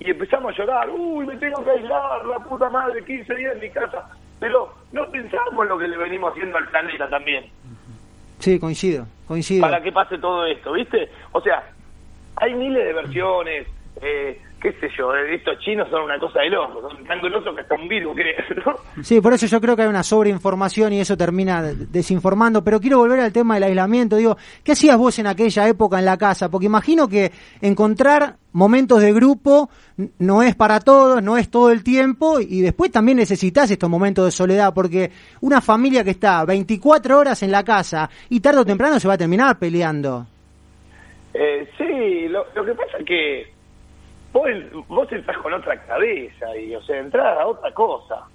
y 0.00 0.10
empezamos 0.10 0.54
a 0.54 0.58
llorar, 0.58 0.90
uy, 0.90 1.26
me 1.26 1.36
tengo 1.36 1.62
que 1.62 1.70
aislar, 1.70 2.24
la 2.24 2.38
puta 2.40 2.68
madre, 2.70 3.04
15 3.04 3.34
días 3.34 3.54
en 3.54 3.60
mi 3.60 3.70
casa. 3.70 4.08
Pero 4.40 4.72
no 4.92 5.06
pensamos 5.10 5.68
lo 5.68 5.78
que 5.78 5.86
le 5.86 5.96
venimos 5.98 6.32
haciendo 6.32 6.56
al 6.56 6.66
planeta 6.68 7.08
también 7.10 7.44
Sí, 8.38 8.58
coincido, 8.58 9.06
coincido. 9.28 9.60
para 9.60 9.82
que 9.82 9.92
pase 9.92 10.16
todo 10.16 10.46
esto, 10.46 10.72
¿viste? 10.72 11.10
O 11.32 11.42
sea, 11.42 11.62
hay 12.36 12.54
miles 12.54 12.82
de 12.82 12.92
versiones, 12.94 13.66
eh, 14.00 14.40
qué 14.60 14.72
sé 14.72 14.88
yo, 14.96 15.14
estos 15.14 15.58
chinos 15.60 15.88
son 15.90 16.02
una 16.02 16.18
cosa 16.18 16.40
de 16.40 16.50
locos, 16.50 16.92
son 16.92 17.04
tan 17.04 17.20
grosos 17.20 17.54
que 17.54 17.62
hasta 17.62 17.74
un 17.74 17.88
virus, 17.88 18.14
creo, 18.14 18.36
¿no? 18.66 19.02
Sí, 19.02 19.20
por 19.20 19.32
eso 19.32 19.46
yo 19.46 19.60
creo 19.60 19.74
que 19.74 19.82
hay 19.82 19.88
una 19.88 20.02
sobreinformación 20.02 20.92
y 20.92 21.00
eso 21.00 21.16
termina 21.16 21.62
de- 21.62 21.86
desinformando. 21.86 22.62
Pero 22.62 22.80
quiero 22.80 22.98
volver 22.98 23.20
al 23.20 23.32
tema 23.32 23.54
del 23.54 23.64
aislamiento. 23.64 24.16
Digo, 24.16 24.36
¿qué 24.62 24.72
hacías 24.72 24.96
vos 24.98 25.18
en 25.18 25.26
aquella 25.26 25.66
época 25.68 25.98
en 25.98 26.04
la 26.04 26.16
casa? 26.18 26.50
Porque 26.50 26.66
imagino 26.66 27.08
que 27.08 27.32
encontrar 27.60 28.36
momentos 28.52 29.00
de 29.00 29.12
grupo 29.12 29.70
no 30.18 30.42
es 30.42 30.54
para 30.56 30.80
todos, 30.80 31.22
no 31.22 31.36
es 31.38 31.50
todo 31.50 31.70
el 31.70 31.82
tiempo 31.84 32.40
y 32.40 32.60
después 32.62 32.90
también 32.90 33.18
necesitas 33.18 33.70
estos 33.70 33.88
momentos 33.88 34.24
de 34.24 34.30
soledad 34.32 34.74
porque 34.74 35.10
una 35.40 35.60
familia 35.60 36.02
que 36.04 36.10
está 36.10 36.44
24 36.44 37.18
horas 37.18 37.42
en 37.42 37.52
la 37.52 37.62
casa 37.64 38.10
y 38.28 38.40
tarde 38.40 38.58
o 38.60 38.64
temprano 38.66 38.98
se 38.98 39.06
va 39.08 39.14
a 39.14 39.18
terminar 39.18 39.58
peleando. 39.58 40.26
Eh, 41.32 41.68
sí, 41.78 42.28
lo, 42.28 42.44
lo 42.54 42.64
que 42.64 42.74
pasa 42.74 42.98
es 42.98 43.04
que 43.06 43.52
vos, 44.32 44.48
vos 44.88 45.12
entras 45.12 45.38
con 45.38 45.52
otra 45.52 45.80
cabeza 45.82 46.56
y, 46.56 46.74
o 46.74 46.82
sea, 46.82 46.98
entras 46.98 47.38
a 47.38 47.46
otra 47.46 47.72
cosa. 47.72 48.26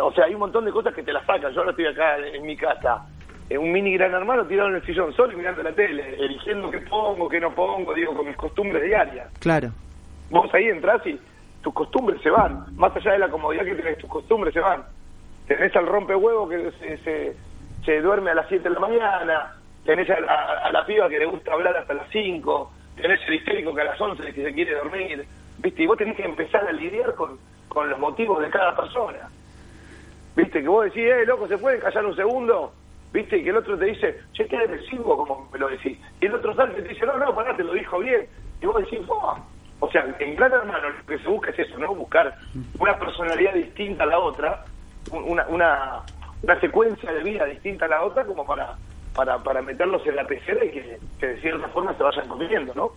O 0.00 0.12
sea, 0.12 0.24
hay 0.24 0.34
un 0.34 0.40
montón 0.40 0.64
de 0.64 0.72
cosas 0.72 0.94
que 0.94 1.02
te 1.02 1.12
las 1.12 1.24
sacan. 1.24 1.52
Yo 1.52 1.60
ahora 1.60 1.70
estoy 1.70 1.86
acá 1.86 2.18
en 2.18 2.44
mi 2.44 2.56
casa, 2.56 3.06
en 3.48 3.58
un 3.58 3.72
mini 3.72 3.94
gran 3.94 4.12
hermano 4.12 4.44
tirado 4.46 4.70
en 4.70 4.76
el 4.76 4.86
sillón 4.86 5.12
solo 5.14 5.32
y 5.32 5.36
mirando 5.36 5.62
la 5.62 5.72
tele, 5.72 6.16
eligiendo 6.18 6.70
qué 6.70 6.78
pongo, 6.80 7.28
qué 7.28 7.38
no 7.40 7.54
pongo, 7.54 7.94
digo, 7.94 8.14
con 8.14 8.26
mis 8.26 8.36
costumbres 8.36 8.82
diarias. 8.82 9.30
Claro. 9.38 9.70
Vos 10.30 10.52
ahí 10.52 10.68
entras 10.68 11.06
y 11.06 11.18
tus 11.62 11.72
costumbres 11.72 12.20
se 12.22 12.30
van. 12.30 12.64
Más 12.76 12.94
allá 12.96 13.12
de 13.12 13.18
la 13.18 13.28
comodidad 13.28 13.64
que 13.64 13.74
tenés, 13.74 13.98
tus 13.98 14.10
costumbres 14.10 14.52
se 14.52 14.60
van. 14.60 14.82
Tenés 15.46 15.74
al 15.76 15.86
rompehuevo 15.86 16.48
que 16.48 16.72
se, 16.72 16.98
se, 16.98 17.36
se 17.84 18.00
duerme 18.00 18.30
a 18.30 18.34
las 18.34 18.48
7 18.48 18.68
de 18.68 18.74
la 18.74 18.80
mañana, 18.80 19.54
tenés 19.84 20.08
a 20.10 20.18
la, 20.20 20.34
a 20.64 20.72
la 20.72 20.86
piba 20.86 21.08
que 21.08 21.18
le 21.18 21.26
gusta 21.26 21.52
hablar 21.52 21.76
hasta 21.76 21.94
las 21.94 22.08
5, 22.10 22.72
tenés 22.96 23.20
el 23.28 23.34
histérico 23.34 23.74
que 23.74 23.80
a 23.80 23.84
las 23.84 24.00
11 24.00 24.32
que 24.32 24.42
se 24.44 24.52
quiere 24.54 24.74
dormir, 24.74 25.24
¿viste? 25.58 25.82
Y 25.82 25.86
vos 25.86 25.96
tenés 25.98 26.16
que 26.16 26.24
empezar 26.24 26.66
a 26.66 26.72
lidiar 26.72 27.14
con, 27.14 27.38
con 27.68 27.88
los 27.90 27.98
motivos 27.98 28.40
de 28.42 28.50
cada 28.50 28.74
persona. 28.76 29.28
¿Viste? 30.36 30.62
Que 30.62 30.68
vos 30.68 30.84
decís, 30.84 31.04
eh, 31.04 31.24
loco, 31.26 31.46
¿se 31.46 31.58
puede 31.58 31.78
callar 31.78 32.04
un 32.04 32.16
segundo? 32.16 32.72
¿Viste? 33.12 33.38
Y 33.38 33.44
que 33.44 33.50
el 33.50 33.56
otro 33.56 33.78
te 33.78 33.84
dice, 33.84 34.18
che, 34.32 34.46
qué 34.48 34.56
agresivo 34.56 35.16
como 35.16 35.48
me 35.52 35.58
lo 35.58 35.68
decís. 35.68 35.98
Y 36.20 36.26
el 36.26 36.34
otro 36.34 36.54
salta 36.56 36.78
y 36.78 36.82
te 36.82 36.88
dice, 36.88 37.06
no, 37.06 37.16
no, 37.18 37.34
pará, 37.34 37.56
te 37.56 37.62
lo 37.62 37.72
dijo 37.72 37.98
bien. 38.00 38.26
Y 38.60 38.66
vos 38.66 38.76
decís, 38.82 39.00
"Fua". 39.06 39.38
O 39.80 39.90
sea, 39.90 40.04
en 40.18 40.34
Gran 40.36 40.52
Hermano 40.52 40.88
lo 40.90 41.06
que 41.06 41.18
se 41.18 41.28
busca 41.28 41.50
es 41.50 41.58
eso, 41.60 41.78
¿no? 41.78 41.94
Buscar 41.94 42.34
una 42.78 42.98
personalidad 42.98 43.52
distinta 43.54 44.04
a 44.04 44.06
la 44.06 44.18
otra, 44.18 44.64
un- 45.12 45.24
una, 45.24 45.46
una, 45.48 46.00
una 46.42 46.60
secuencia 46.60 47.12
de 47.12 47.22
vida 47.22 47.44
distinta 47.44 47.84
a 47.84 47.88
la 47.88 48.02
otra 48.02 48.24
como 48.24 48.44
para 48.46 48.74
para, 49.14 49.42
para 49.42 49.62
meterlos 49.62 50.02
en 50.06 50.16
la 50.16 50.26
pecera 50.26 50.64
y 50.64 50.70
que, 50.70 50.98
que 51.18 51.26
de 51.26 51.40
cierta 51.40 51.68
forma 51.68 51.96
se 51.96 52.02
vayan 52.02 52.28
comiendo, 52.28 52.74
¿no? 52.74 52.90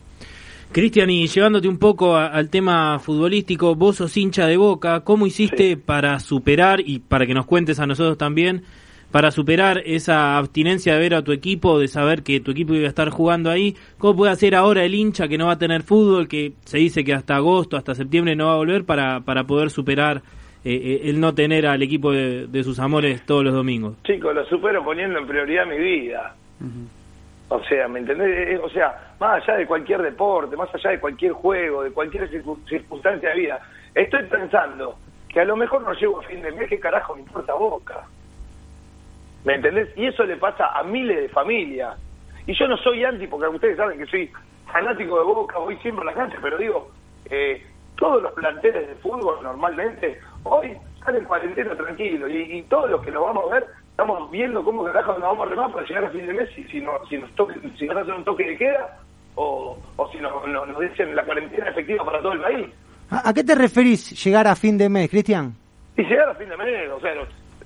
Cristian, 0.71 1.09
y 1.09 1.27
llevándote 1.27 1.67
un 1.69 1.77
poco 1.79 2.15
a- 2.15 2.27
al 2.27 2.49
tema 2.49 2.99
futbolístico, 2.99 3.75
vos 3.75 3.95
sos 3.97 4.17
hincha 4.17 4.45
de 4.47 4.57
Boca, 4.57 4.99
¿cómo 5.01 5.25
hiciste 5.25 5.77
para 5.77 6.19
superar, 6.19 6.81
y 6.81 6.99
para 6.99 7.25
que 7.25 7.33
nos 7.33 7.45
cuentes 7.45 7.79
a 7.79 7.85
nosotros 7.87 8.17
también, 8.17 8.63
para 9.11 9.31
superar 9.31 9.81
esa 9.85 10.37
abstinencia 10.37 10.93
de 10.95 10.99
ver 10.99 11.15
a 11.15 11.23
tu 11.23 11.31
equipo, 11.31 11.79
de 11.79 11.87
saber 11.87 12.21
que 12.23 12.41
tu 12.41 12.51
equipo 12.51 12.73
iba 12.73 12.85
a 12.85 12.89
estar 12.89 13.09
jugando 13.09 13.49
ahí? 13.49 13.77
¿Cómo 13.97 14.17
puede 14.17 14.33
hacer 14.33 14.55
ahora 14.55 14.83
el 14.83 14.93
hincha 14.93 15.29
que 15.29 15.37
no 15.37 15.45
va 15.45 15.53
a 15.53 15.57
tener 15.57 15.83
fútbol, 15.83 16.27
que 16.27 16.51
se 16.65 16.79
dice 16.79 17.05
que 17.05 17.13
hasta 17.13 17.37
agosto, 17.37 17.77
hasta 17.77 17.95
septiembre 17.95 18.35
no 18.35 18.47
va 18.47 18.53
a 18.55 18.57
volver, 18.57 18.83
para, 18.83 19.21
para 19.21 19.45
poder 19.45 19.69
superar 19.69 20.21
eh, 20.65 20.73
eh, 20.73 21.01
el 21.09 21.19
no 21.19 21.33
tener 21.33 21.65
al 21.67 21.81
equipo 21.81 22.11
de, 22.11 22.47
de 22.47 22.63
sus 22.63 22.79
amores 22.79 23.25
todos 23.25 23.43
los 23.43 23.53
domingos? 23.53 23.95
Chicos, 24.03 24.33
lo 24.35 24.45
supero 24.45 24.83
poniendo 24.83 25.19
en 25.19 25.27
prioridad 25.27 25.65
mi 25.65 25.77
vida. 25.77 26.35
O 27.49 27.63
sea, 27.63 27.87
¿me 27.87 27.99
entendés? 27.99 28.49
Eh, 28.49 28.59
O 28.61 28.69
sea, 28.69 29.13
más 29.19 29.41
allá 29.43 29.57
de 29.59 29.65
cualquier 29.67 30.01
deporte, 30.01 30.55
más 30.57 30.73
allá 30.73 30.89
de 30.91 30.99
cualquier 30.99 31.31
juego, 31.31 31.83
de 31.83 31.91
cualquier 31.91 32.29
circun- 32.29 32.67
circunstancia 32.67 33.29
de 33.29 33.35
vida, 33.35 33.61
estoy 33.95 34.23
pensando 34.23 34.97
que 35.29 35.39
a 35.39 35.45
lo 35.45 35.55
mejor 35.55 35.81
no 35.83 35.93
llego 35.93 36.19
a 36.19 36.23
fin 36.23 36.41
de 36.41 36.51
mes, 36.51 36.67
¿qué 36.69 36.79
carajo 36.79 37.15
me 37.15 37.21
importa 37.21 37.53
Boca? 37.53 38.03
¿Me 39.45 39.55
entendés? 39.55 39.89
Y 39.95 40.05
eso 40.07 40.23
le 40.25 40.35
pasa 40.35 40.67
a 40.77 40.83
miles 40.83 41.17
de 41.21 41.29
familias. 41.29 41.95
Y 42.45 42.53
yo 42.53 42.67
no 42.67 42.75
soy 42.77 43.03
anti, 43.03 43.27
porque 43.27 43.47
ustedes 43.47 43.77
saben 43.77 43.97
que 43.97 44.05
soy 44.07 44.29
fanático 44.71 45.17
de 45.17 45.23
Boca, 45.23 45.57
voy 45.59 45.77
siempre 45.77 46.01
a 46.03 46.05
la 46.05 46.13
cancha, 46.13 46.37
pero 46.41 46.57
digo, 46.57 46.91
eh, 47.29 47.61
todos 47.97 48.23
los 48.23 48.31
planteles 48.33 48.87
de 48.87 48.95
fútbol 48.95 49.37
normalmente 49.43 50.19
hoy 50.43 50.77
están 50.99 51.15
en 51.15 51.25
cuarentena 51.25 51.75
tranquilo 51.75 52.27
y, 52.27 52.57
y 52.57 52.61
todos 52.63 52.89
los 52.89 53.01
que 53.03 53.11
nos 53.11 53.23
vamos 53.23 53.51
a 53.51 53.55
ver 53.55 53.65
estamos 53.91 54.29
viendo 54.31 54.63
cómo 54.63 54.83
carajo 54.85 55.13
nos 55.13 55.21
vamos 55.21 55.47
a 55.47 55.49
remar 55.49 55.71
para 55.71 55.85
llegar 55.87 56.05
a 56.05 56.09
fin 56.09 56.27
de 56.27 56.33
mes 56.33 56.49
y 56.57 56.63
si, 56.65 56.79
no, 56.81 56.91
si, 57.09 57.17
nos, 57.17 57.31
toque, 57.35 57.55
si 57.77 57.85
nos 57.87 57.97
hacen 57.97 58.13
un 58.13 58.23
toque 58.23 58.45
de 58.47 58.57
queda 58.57 58.99
o, 59.35 59.77
o 59.95 60.11
si 60.11 60.17
nos, 60.19 60.47
no- 60.47 60.65
nos 60.65 60.79
dicen 60.79 61.15
la 61.15 61.23
cuarentena 61.23 61.69
efectiva 61.69 62.05
para 62.05 62.21
todo 62.21 62.33
el 62.33 62.41
país. 62.41 62.67
¿A, 63.09 63.29
a 63.29 63.33
qué 63.33 63.43
te 63.43 63.55
referís 63.55 64.23
llegar 64.23 64.47
a 64.47 64.55
fin 64.55 64.77
de 64.77 64.89
mes, 64.89 65.09
Cristian? 65.09 65.53
Y 65.95 66.03
llegar 66.03 66.29
a 66.29 66.35
fin 66.35 66.49
de 66.49 66.57
mes, 66.57 66.89
o 66.91 66.99
sea, 66.99 67.13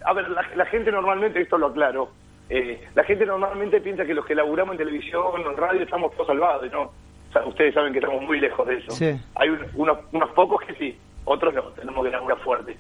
a 0.06 0.14
ver, 0.14 0.30
la, 0.30 0.44
la 0.56 0.66
gente 0.66 0.92
normalmente, 0.92 1.42
esto 1.42 1.58
lo 1.58 1.68
aclaro, 1.68 2.10
eh, 2.50 2.82
la 2.96 3.04
gente 3.04 3.26
normalmente 3.26 3.82
piensa 3.82 4.06
que 4.06 4.14
los 4.14 4.26
que 4.26 4.36
laburamos 4.36 4.74
en 4.74 4.78
televisión 4.80 5.22
o 5.26 5.38
en 5.52 5.58
radio 5.58 5.82
estamos 5.84 6.12
todos 6.14 6.28
salvados, 6.28 6.66
y 6.66 6.70
no. 6.70 6.92
O 7.32 7.34
sea, 7.34 7.46
ustedes 7.46 7.74
saben 7.74 7.94
que 7.94 8.00
estamos 8.00 8.22
muy 8.24 8.40
lejos 8.42 8.68
de 8.68 8.76
eso. 8.78 8.92
Sí. 8.92 9.18
Hay 9.36 9.48
un- 9.50 9.66
unos, 9.76 10.00
unos 10.12 10.30
pocos 10.32 10.62
que 10.66 10.76
sí, 10.76 10.98
otros 11.24 11.54
no, 11.54 11.62
tenemos 11.72 12.04
que 12.04 12.12
laburar 12.12 12.38
fuerte. 12.40 12.76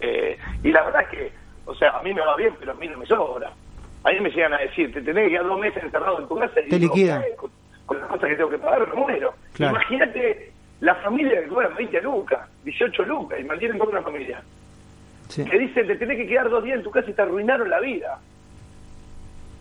Eh, 0.00 0.36
y 0.62 0.70
la 0.72 0.82
verdad 0.84 1.02
es 1.02 1.08
que, 1.08 1.32
o 1.64 1.74
sea, 1.74 1.90
a 1.98 2.02
mí 2.02 2.12
me 2.12 2.20
va 2.20 2.36
bien, 2.36 2.54
pero 2.60 2.72
a 2.72 2.74
mí 2.74 2.86
no 2.86 2.98
me 2.98 3.06
sobra. 3.06 3.50
A 4.04 4.10
mí 4.12 4.20
me 4.20 4.28
llegan 4.28 4.52
a 4.52 4.58
decir, 4.58 4.92
te 4.92 5.00
tenés 5.00 5.24
que 5.24 5.30
quedar 5.30 5.46
dos 5.46 5.58
meses 5.58 5.82
encerrado 5.82 6.20
en 6.20 6.28
tu 6.28 6.38
casa 6.38 6.60
y 6.60 6.68
Te 6.68 6.78
digo, 6.78 6.94
liquidan. 6.94 7.22
"Eh, 7.22 7.26
con, 7.36 7.50
con 7.86 7.98
las 7.98 8.08
cosas 8.10 8.28
que 8.28 8.36
tengo 8.36 8.50
que 8.50 8.58
pagar 8.58 8.86
me 8.88 8.94
muero. 8.94 9.32
Claro. 9.54 9.74
Imagínate 9.76 10.52
la 10.80 10.94
familia 10.96 11.40
que 11.40 11.48
cobra 11.48 11.68
20 11.68 12.02
lucas, 12.02 12.46
18 12.64 13.02
lucas 13.04 13.40
y 13.40 13.44
mantienen 13.44 13.78
toda 13.78 13.90
una 13.90 14.02
familia 14.02 14.42
Sí. 15.28 15.42
que 15.44 15.58
dicen 15.58 15.86
te 15.86 15.96
tenés 15.96 16.18
que 16.18 16.26
quedar 16.26 16.50
dos 16.50 16.62
días 16.62 16.76
en 16.76 16.82
tu 16.84 16.90
casa 16.90 17.08
y 17.08 17.14
te 17.14 17.22
arruinaron 17.22 17.70
la 17.70 17.80
vida. 17.80 18.18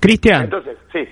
Cristian, 0.02 0.44
Entonces, 0.44 0.78
sí. 0.92 1.08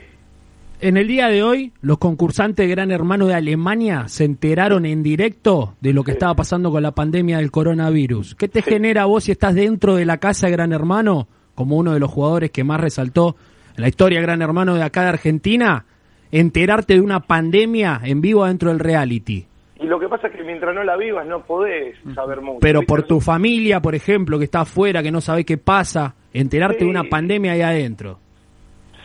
En 0.81 0.97
el 0.97 1.07
día 1.07 1.27
de 1.27 1.43
hoy, 1.43 1.71
los 1.81 1.97
concursantes 1.99 2.65
de 2.65 2.71
Gran 2.71 2.91
Hermano 2.91 3.27
de 3.27 3.35
Alemania 3.35 4.07
se 4.07 4.25
enteraron 4.25 4.85
en 4.85 5.03
directo 5.03 5.75
de 5.79 5.93
lo 5.93 6.03
que 6.03 6.11
estaba 6.11 6.35
pasando 6.35 6.71
con 6.71 6.83
la 6.83 6.91
pandemia 6.91 7.37
del 7.37 7.51
coronavirus. 7.51 8.35
¿Qué 8.35 8.47
te 8.47 8.61
genera 8.61 9.05
vos 9.05 9.25
si 9.25 9.31
estás 9.31 9.55
dentro 9.55 9.95
de 9.95 10.05
la 10.05 10.17
casa 10.17 10.47
de 10.47 10.53
Gran 10.53 10.73
Hermano, 10.73 11.27
como 11.55 11.77
uno 11.77 11.93
de 11.93 11.99
los 11.99 12.09
jugadores 12.11 12.51
que 12.51 12.63
más 12.63 12.81
resaltó 12.81 13.35
en 13.75 13.81
la 13.83 13.87
historia 13.87 14.19
de 14.19 14.25
Gran 14.25 14.41
Hermano 14.41 14.75
de 14.75 14.83
acá 14.83 15.03
de 15.03 15.09
Argentina? 15.09 15.85
enterarte 16.33 16.93
de 16.93 17.01
una 17.01 17.19
pandemia 17.19 17.99
en 18.05 18.21
vivo 18.21 18.45
dentro 18.45 18.69
del 18.69 18.79
reality. 18.79 19.45
Y 19.81 19.85
lo 19.85 19.99
que 19.99 20.07
pasa 20.07 20.27
es 20.27 20.33
que 20.33 20.43
mientras 20.45 20.73
no 20.73 20.81
la 20.81 20.95
vivas 20.95 21.27
no 21.27 21.43
podés 21.45 21.97
saber 22.15 22.39
mucho. 22.39 22.59
Pero 22.61 22.79
¿viste? 22.79 22.87
por 22.87 23.03
tu 23.03 23.19
familia, 23.19 23.81
por 23.81 23.95
ejemplo, 23.95 24.39
que 24.39 24.45
está 24.45 24.61
afuera, 24.61 25.03
que 25.03 25.11
no 25.11 25.19
sabe 25.19 25.43
qué 25.43 25.57
pasa, 25.57 26.15
enterarte 26.33 26.79
Sí. 26.79 26.85
de 26.85 26.89
una 26.89 27.03
pandemia 27.03 27.51
ahí 27.51 27.61
adentro. 27.61 28.19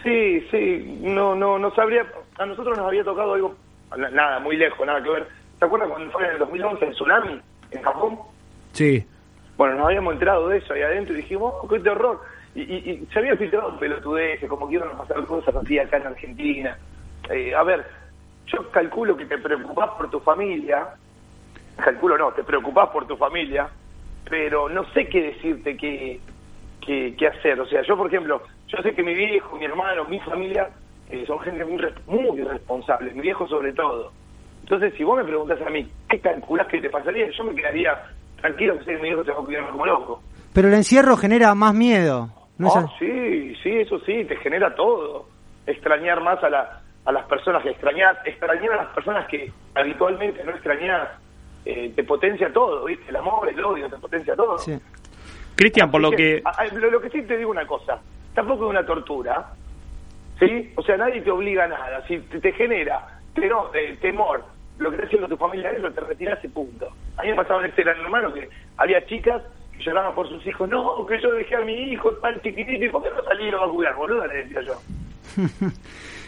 Sí, 0.06 0.40
sí, 0.52 0.98
no, 1.02 1.34
no, 1.34 1.58
no 1.58 1.74
sabría. 1.74 2.06
A 2.38 2.46
nosotros 2.46 2.76
nos 2.78 2.86
había 2.86 3.02
tocado 3.02 3.34
algo, 3.34 3.56
na- 3.96 4.08
nada, 4.10 4.38
muy 4.38 4.56
lejos, 4.56 4.86
nada 4.86 5.02
que 5.02 5.10
ver. 5.10 5.26
¿Se 5.58 5.64
acuerdan 5.64 5.90
cuando 5.90 6.12
fue 6.12 6.24
en 6.26 6.30
el 6.30 6.38
2011 6.38 6.84
el 6.84 6.92
tsunami 6.92 7.40
en 7.72 7.82
Japón? 7.82 8.18
Sí. 8.70 9.04
Bueno, 9.56 9.74
nos 9.74 9.86
habíamos 9.86 10.12
enterado 10.12 10.48
de 10.48 10.58
eso 10.58 10.74
ahí 10.74 10.82
adentro 10.82 11.12
y 11.12 11.16
dijimos, 11.22 11.54
oh, 11.60 11.66
qué 11.66 11.80
terror. 11.80 12.20
Y, 12.54 12.60
y, 12.62 12.76
y 13.02 13.08
se 13.12 13.18
había 13.18 13.36
filtrado 13.36 13.76
pelotudeces, 13.80 14.48
como 14.48 14.68
que 14.68 14.76
iban 14.76 14.90
a 14.90 14.98
pasar 14.98 15.24
cosas 15.24 15.56
así 15.56 15.76
acá 15.76 15.96
en 15.96 16.06
Argentina. 16.06 16.78
Eh, 17.30 17.52
a 17.52 17.64
ver, 17.64 17.84
yo 18.46 18.70
calculo 18.70 19.16
que 19.16 19.26
te 19.26 19.38
preocupás 19.38 19.90
por 19.98 20.08
tu 20.08 20.20
familia, 20.20 20.86
calculo 21.82 22.16
no, 22.16 22.30
te 22.32 22.44
preocupás 22.44 22.90
por 22.90 23.08
tu 23.08 23.16
familia, 23.16 23.68
pero 24.30 24.68
no 24.68 24.84
sé 24.92 25.08
qué 25.08 25.20
decirte 25.32 25.76
qué, 25.76 26.20
qué, 26.80 27.16
qué 27.18 27.26
hacer. 27.26 27.58
O 27.60 27.66
sea, 27.66 27.82
yo, 27.82 27.96
por 27.96 28.06
ejemplo, 28.06 28.40
yo 28.68 28.82
sé 28.82 28.94
que 28.94 29.02
mi 29.02 29.14
viejo, 29.14 29.56
mi 29.56 29.64
hermano, 29.64 30.04
mi 30.04 30.18
familia 30.20 30.68
eh, 31.10 31.24
son 31.26 31.38
gente 31.40 31.64
muy, 31.64 31.80
muy 32.06 32.42
responsable, 32.42 33.12
mi 33.12 33.20
viejo 33.20 33.46
sobre 33.48 33.72
todo. 33.72 34.12
Entonces, 34.62 34.94
si 34.96 35.04
vos 35.04 35.16
me 35.16 35.24
preguntás 35.24 35.60
a 35.62 35.70
mí, 35.70 35.88
¿qué 36.08 36.18
calculás 36.18 36.66
que 36.66 36.80
te 36.80 36.90
pasaría? 36.90 37.30
Yo 37.30 37.44
me 37.44 37.54
quedaría 37.54 38.02
tranquilo 38.40 38.78
que 38.78 38.84
sé 38.84 38.92
que 38.92 39.02
mi 39.02 39.08
viejo 39.08 39.24
se 39.24 39.30
va 39.30 39.40
a 39.40 39.44
cuidar 39.44 39.70
como 39.70 39.86
loco. 39.86 40.22
Pero 40.52 40.68
el 40.68 40.74
encierro 40.74 41.16
genera 41.16 41.54
más 41.54 41.74
miedo. 41.74 42.30
¿no 42.58 42.68
es 42.68 42.76
así? 42.76 42.92
sí, 42.98 43.54
sí, 43.62 43.70
eso 43.78 43.98
sí, 44.00 44.24
te 44.24 44.36
genera 44.36 44.74
todo. 44.74 45.26
Extrañar 45.66 46.22
más 46.22 46.42
a, 46.42 46.50
la, 46.50 46.80
a 47.04 47.12
las 47.12 47.26
personas 47.26 47.62
que 47.62 47.70
extrañas, 47.70 48.16
extrañar 48.24 48.72
a 48.72 48.76
las 48.84 48.94
personas 48.94 49.28
que 49.28 49.52
habitualmente 49.74 50.42
no 50.42 50.52
extrañas, 50.52 51.08
eh, 51.64 51.92
te 51.94 52.02
potencia 52.04 52.52
todo, 52.52 52.84
¿viste? 52.86 53.04
El 53.08 53.16
amor, 53.16 53.48
el 53.48 53.64
odio, 53.64 53.88
te 53.88 53.96
potencia 53.98 54.34
todo. 54.34 54.56
Cristian, 55.54 55.90
por 55.90 56.00
lo 56.00 56.10
que... 56.10 56.42
Ah, 56.44 56.64
lo, 56.72 56.90
lo 56.90 57.00
que 57.00 57.10
sí 57.10 57.22
te 57.22 57.36
digo 57.36 57.50
una 57.50 57.66
cosa, 57.66 58.00
tampoco 58.36 58.66
es 58.66 58.70
una 58.70 58.86
tortura, 58.86 59.52
¿sí? 60.38 60.72
O 60.76 60.82
sea, 60.82 60.96
nadie 60.96 61.22
te 61.22 61.30
obliga 61.32 61.64
a 61.64 61.68
nada. 61.68 62.06
Si 62.06 62.18
te, 62.18 62.38
te 62.38 62.52
genera 62.52 63.16
pero, 63.36 63.70
eh, 63.74 63.96
temor, 64.00 64.42
lo 64.78 64.90
que 64.90 64.96
está 64.96 65.06
haciendo 65.06 65.28
tu 65.28 65.36
familia 65.36 65.70
eso, 65.70 65.90
te 65.90 66.00
retiras 66.00 66.42
y 66.42 66.48
punto. 66.48 66.88
A 67.18 67.22
mí 67.22 67.28
me 67.28 67.36
pasaba 67.36 67.60
en 67.60 67.70
este 67.70 67.82
gran 67.82 68.00
hermano 68.00 68.32
que 68.32 68.48
había 68.78 69.04
chicas 69.06 69.42
que 69.76 69.84
lloraban 69.84 70.14
por 70.14 70.28
sus 70.28 70.44
hijos, 70.46 70.68
no, 70.68 71.04
que 71.06 71.20
yo 71.20 71.32
dejé 71.32 71.56
a 71.56 71.60
mi 71.60 71.92
hijo 71.92 72.10
tan 72.14 72.40
chiquitito, 72.40 72.84
¿y 72.84 72.88
por 72.88 73.02
qué 73.02 73.10
no 73.10 73.50
lo 73.50 73.60
va 73.60 73.66
a 73.66 73.68
cuidar, 73.68 73.94
boludo? 73.94 74.26
Le 74.26 74.44
decía 74.44 74.62
yo. 74.62 74.74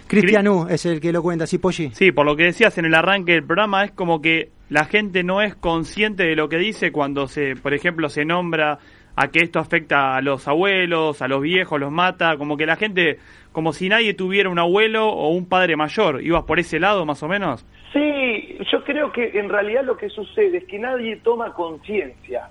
Cristian 0.06 0.48
U 0.48 0.66
es 0.68 0.86
el 0.86 1.00
que 1.00 1.12
lo 1.12 1.22
cuenta, 1.22 1.46
sí, 1.46 1.58
Polly. 1.58 1.90
Sí, 1.92 2.12
por 2.12 2.24
lo 2.26 2.36
que 2.36 2.44
decías 2.44 2.76
en 2.78 2.86
el 2.86 2.94
arranque 2.94 3.32
del 3.32 3.44
programa, 3.44 3.84
es 3.84 3.92
como 3.92 4.20
que 4.20 4.50
la 4.70 4.84
gente 4.84 5.22
no 5.22 5.40
es 5.42 5.54
consciente 5.54 6.24
de 6.24 6.36
lo 6.36 6.48
que 6.48 6.56
dice 6.56 6.92
cuando 6.92 7.26
se, 7.26 7.56
por 7.56 7.74
ejemplo, 7.74 8.08
se 8.08 8.24
nombra 8.24 8.78
a 9.20 9.32
que 9.32 9.40
esto 9.40 9.58
afecta 9.58 10.14
a 10.14 10.20
los 10.22 10.46
abuelos, 10.46 11.22
a 11.22 11.26
los 11.26 11.42
viejos, 11.42 11.80
los 11.80 11.90
mata, 11.90 12.36
como 12.36 12.56
que 12.56 12.66
la 12.66 12.76
gente, 12.76 13.18
como 13.50 13.72
si 13.72 13.88
nadie 13.88 14.14
tuviera 14.14 14.48
un 14.48 14.60
abuelo 14.60 15.08
o 15.08 15.30
un 15.30 15.48
padre 15.48 15.74
mayor. 15.74 16.22
¿Ibas 16.22 16.44
por 16.44 16.60
ese 16.60 16.78
lado 16.78 17.04
más 17.04 17.20
o 17.24 17.26
menos? 17.26 17.66
Sí, 17.92 18.58
yo 18.70 18.84
creo 18.84 19.10
que 19.10 19.36
en 19.36 19.48
realidad 19.48 19.82
lo 19.82 19.96
que 19.96 20.08
sucede 20.08 20.58
es 20.58 20.64
que 20.66 20.78
nadie 20.78 21.16
toma 21.16 21.52
conciencia. 21.52 22.48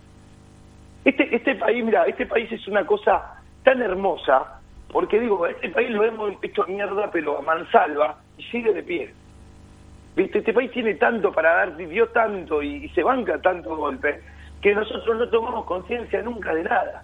Este, 1.05 1.33
este 1.33 1.55
país, 1.55 1.85
mira, 1.85 2.03
este 2.03 2.25
país 2.25 2.51
es 2.51 2.67
una 2.67 2.85
cosa 2.85 3.41
tan 3.63 3.81
hermosa, 3.81 4.59
porque 4.91 5.21
digo, 5.21 5.47
este 5.47 5.69
país 5.69 5.89
lo 5.89 6.03
hemos 6.03 6.33
hecho 6.43 6.65
mierda, 6.67 7.09
pero 7.09 7.37
a 7.37 7.41
mansalva, 7.43 8.17
y 8.37 8.43
sigue 8.43 8.73
de 8.73 8.83
pie. 8.83 9.13
¿Viste? 10.17 10.39
Este 10.39 10.51
país 10.51 10.69
tiene 10.71 10.95
tanto 10.95 11.31
para 11.31 11.53
dar, 11.53 11.77
dio 11.77 12.07
tanto 12.07 12.61
y, 12.61 12.83
y 12.83 12.89
se 12.89 13.03
banca 13.03 13.41
tanto 13.41 13.73
golpe, 13.77 14.19
que 14.61 14.73
nosotros 14.73 15.17
no 15.17 15.29
tomamos 15.29 15.65
conciencia 15.65 16.21
nunca 16.21 16.53
de 16.53 16.63
nada. 16.63 17.03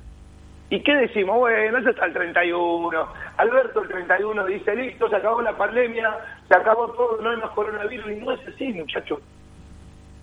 ¿Y 0.70 0.82
qué 0.82 0.96
decimos? 0.96 1.38
Bueno, 1.38 1.80
ya 1.82 1.89
está 1.92 2.06
el 2.06 2.13
31. 2.13 3.08
Alberto 3.38 3.84
el 3.84 3.89
31 3.89 4.46
dice, 4.46 4.76
listo, 4.76 5.08
se 5.10 5.16
acabó 5.18 5.42
la 5.42 5.56
pandemia, 5.56 6.18
se 6.48 6.56
acabó 6.56 6.88
todo, 6.94 7.22
no 7.22 7.30
hay 7.30 7.38
más 7.38 7.52
coronavirus. 7.52 8.12
Y 8.12 8.16
no 8.16 8.32
es 8.32 8.48
así, 8.48 8.74
muchachos. 8.74 9.20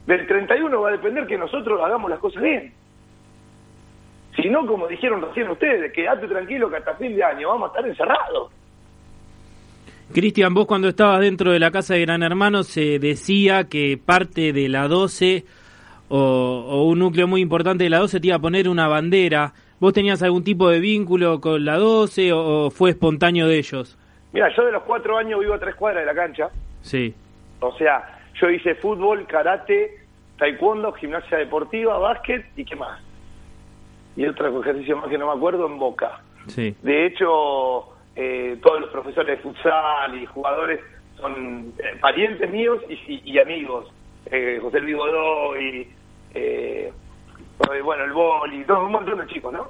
Del 0.06 0.26
31 0.26 0.80
va 0.80 0.88
a 0.88 0.92
depender 0.92 1.26
que 1.26 1.38
nosotros 1.38 1.80
hagamos 1.80 2.10
las 2.10 2.18
cosas 2.18 2.42
bien. 2.42 2.72
Si 4.40 4.48
no, 4.48 4.66
como 4.66 4.88
dijeron 4.88 5.22
recién 5.22 5.48
ustedes, 5.50 5.92
quedate 5.92 6.26
tranquilo 6.26 6.68
que 6.68 6.76
hasta 6.76 6.96
fin 6.96 7.14
de 7.14 7.22
año 7.22 7.48
vamos 7.48 7.68
a 7.68 7.72
estar 7.72 7.88
encerrados. 7.88 8.52
Cristian, 10.12 10.54
vos 10.54 10.66
cuando 10.66 10.88
estabas 10.88 11.20
dentro 11.20 11.52
de 11.52 11.60
la 11.60 11.70
casa 11.70 11.94
de 11.94 12.00
Gran 12.00 12.24
Hermano 12.24 12.64
se 12.64 12.98
decía 12.98 13.68
que 13.68 13.96
parte 14.04 14.52
de 14.52 14.68
la 14.68 14.88
12 14.88 15.44
o, 16.10 16.66
o 16.68 16.82
un 16.84 16.98
núcleo 16.98 17.26
muy 17.26 17.40
importante 17.40 17.84
de 17.84 17.90
la 17.90 17.98
12 18.00 18.20
te 18.20 18.26
iba 18.26 18.36
a 18.36 18.40
poner 18.40 18.68
una 18.68 18.86
bandera. 18.88 19.52
¿Vos 19.80 19.94
tenías 19.94 20.22
algún 20.22 20.44
tipo 20.44 20.68
de 20.68 20.78
vínculo 20.78 21.40
con 21.40 21.64
la 21.64 21.78
12 21.78 22.32
o, 22.34 22.66
o 22.66 22.70
fue 22.70 22.90
espontáneo 22.90 23.48
de 23.48 23.56
ellos? 23.58 23.96
Mira, 24.32 24.54
yo 24.54 24.64
de 24.66 24.72
los 24.72 24.82
cuatro 24.82 25.16
años 25.16 25.40
vivo 25.40 25.54
a 25.54 25.58
tres 25.58 25.74
cuadras 25.74 26.02
de 26.02 26.06
la 26.06 26.14
cancha. 26.14 26.50
Sí. 26.82 27.14
O 27.60 27.74
sea, 27.78 28.18
yo 28.40 28.50
hice 28.50 28.74
fútbol, 28.74 29.26
karate, 29.26 29.98
taekwondo, 30.38 30.92
gimnasia 30.92 31.38
deportiva, 31.38 31.98
básquet 31.98 32.44
y 32.56 32.64
qué 32.64 32.76
más. 32.76 33.00
Y 34.16 34.26
otro 34.26 34.60
ejercicio 34.60 34.96
más 34.98 35.08
que 35.08 35.16
no 35.18 35.26
me 35.28 35.32
acuerdo 35.38 35.66
en 35.66 35.78
Boca. 35.78 36.20
Sí. 36.48 36.74
De 36.82 37.06
hecho, 37.06 37.84
eh, 38.16 38.58
todos 38.62 38.80
los 38.82 38.90
profesores 38.90 39.36
de 39.38 39.42
futsal 39.42 40.14
y 40.20 40.26
jugadores 40.26 40.80
son 41.18 41.72
eh, 41.78 41.96
parientes 42.00 42.50
míos 42.50 42.78
y, 42.88 42.94
y- 43.14 43.22
y 43.24 43.38
amigos. 43.38 43.86
Eh, 44.26 44.58
José 44.60 44.80
Luis 44.80 44.96
Godoy, 44.96 45.64
eh, 45.80 45.88
eh, 46.34 46.92
bueno, 47.84 48.04
el 48.04 48.12
boli, 48.12 48.64
todo, 48.64 48.84
un 48.86 48.92
montón 48.92 49.18
de 49.18 49.26
chicos, 49.26 49.52
¿no? 49.52 49.68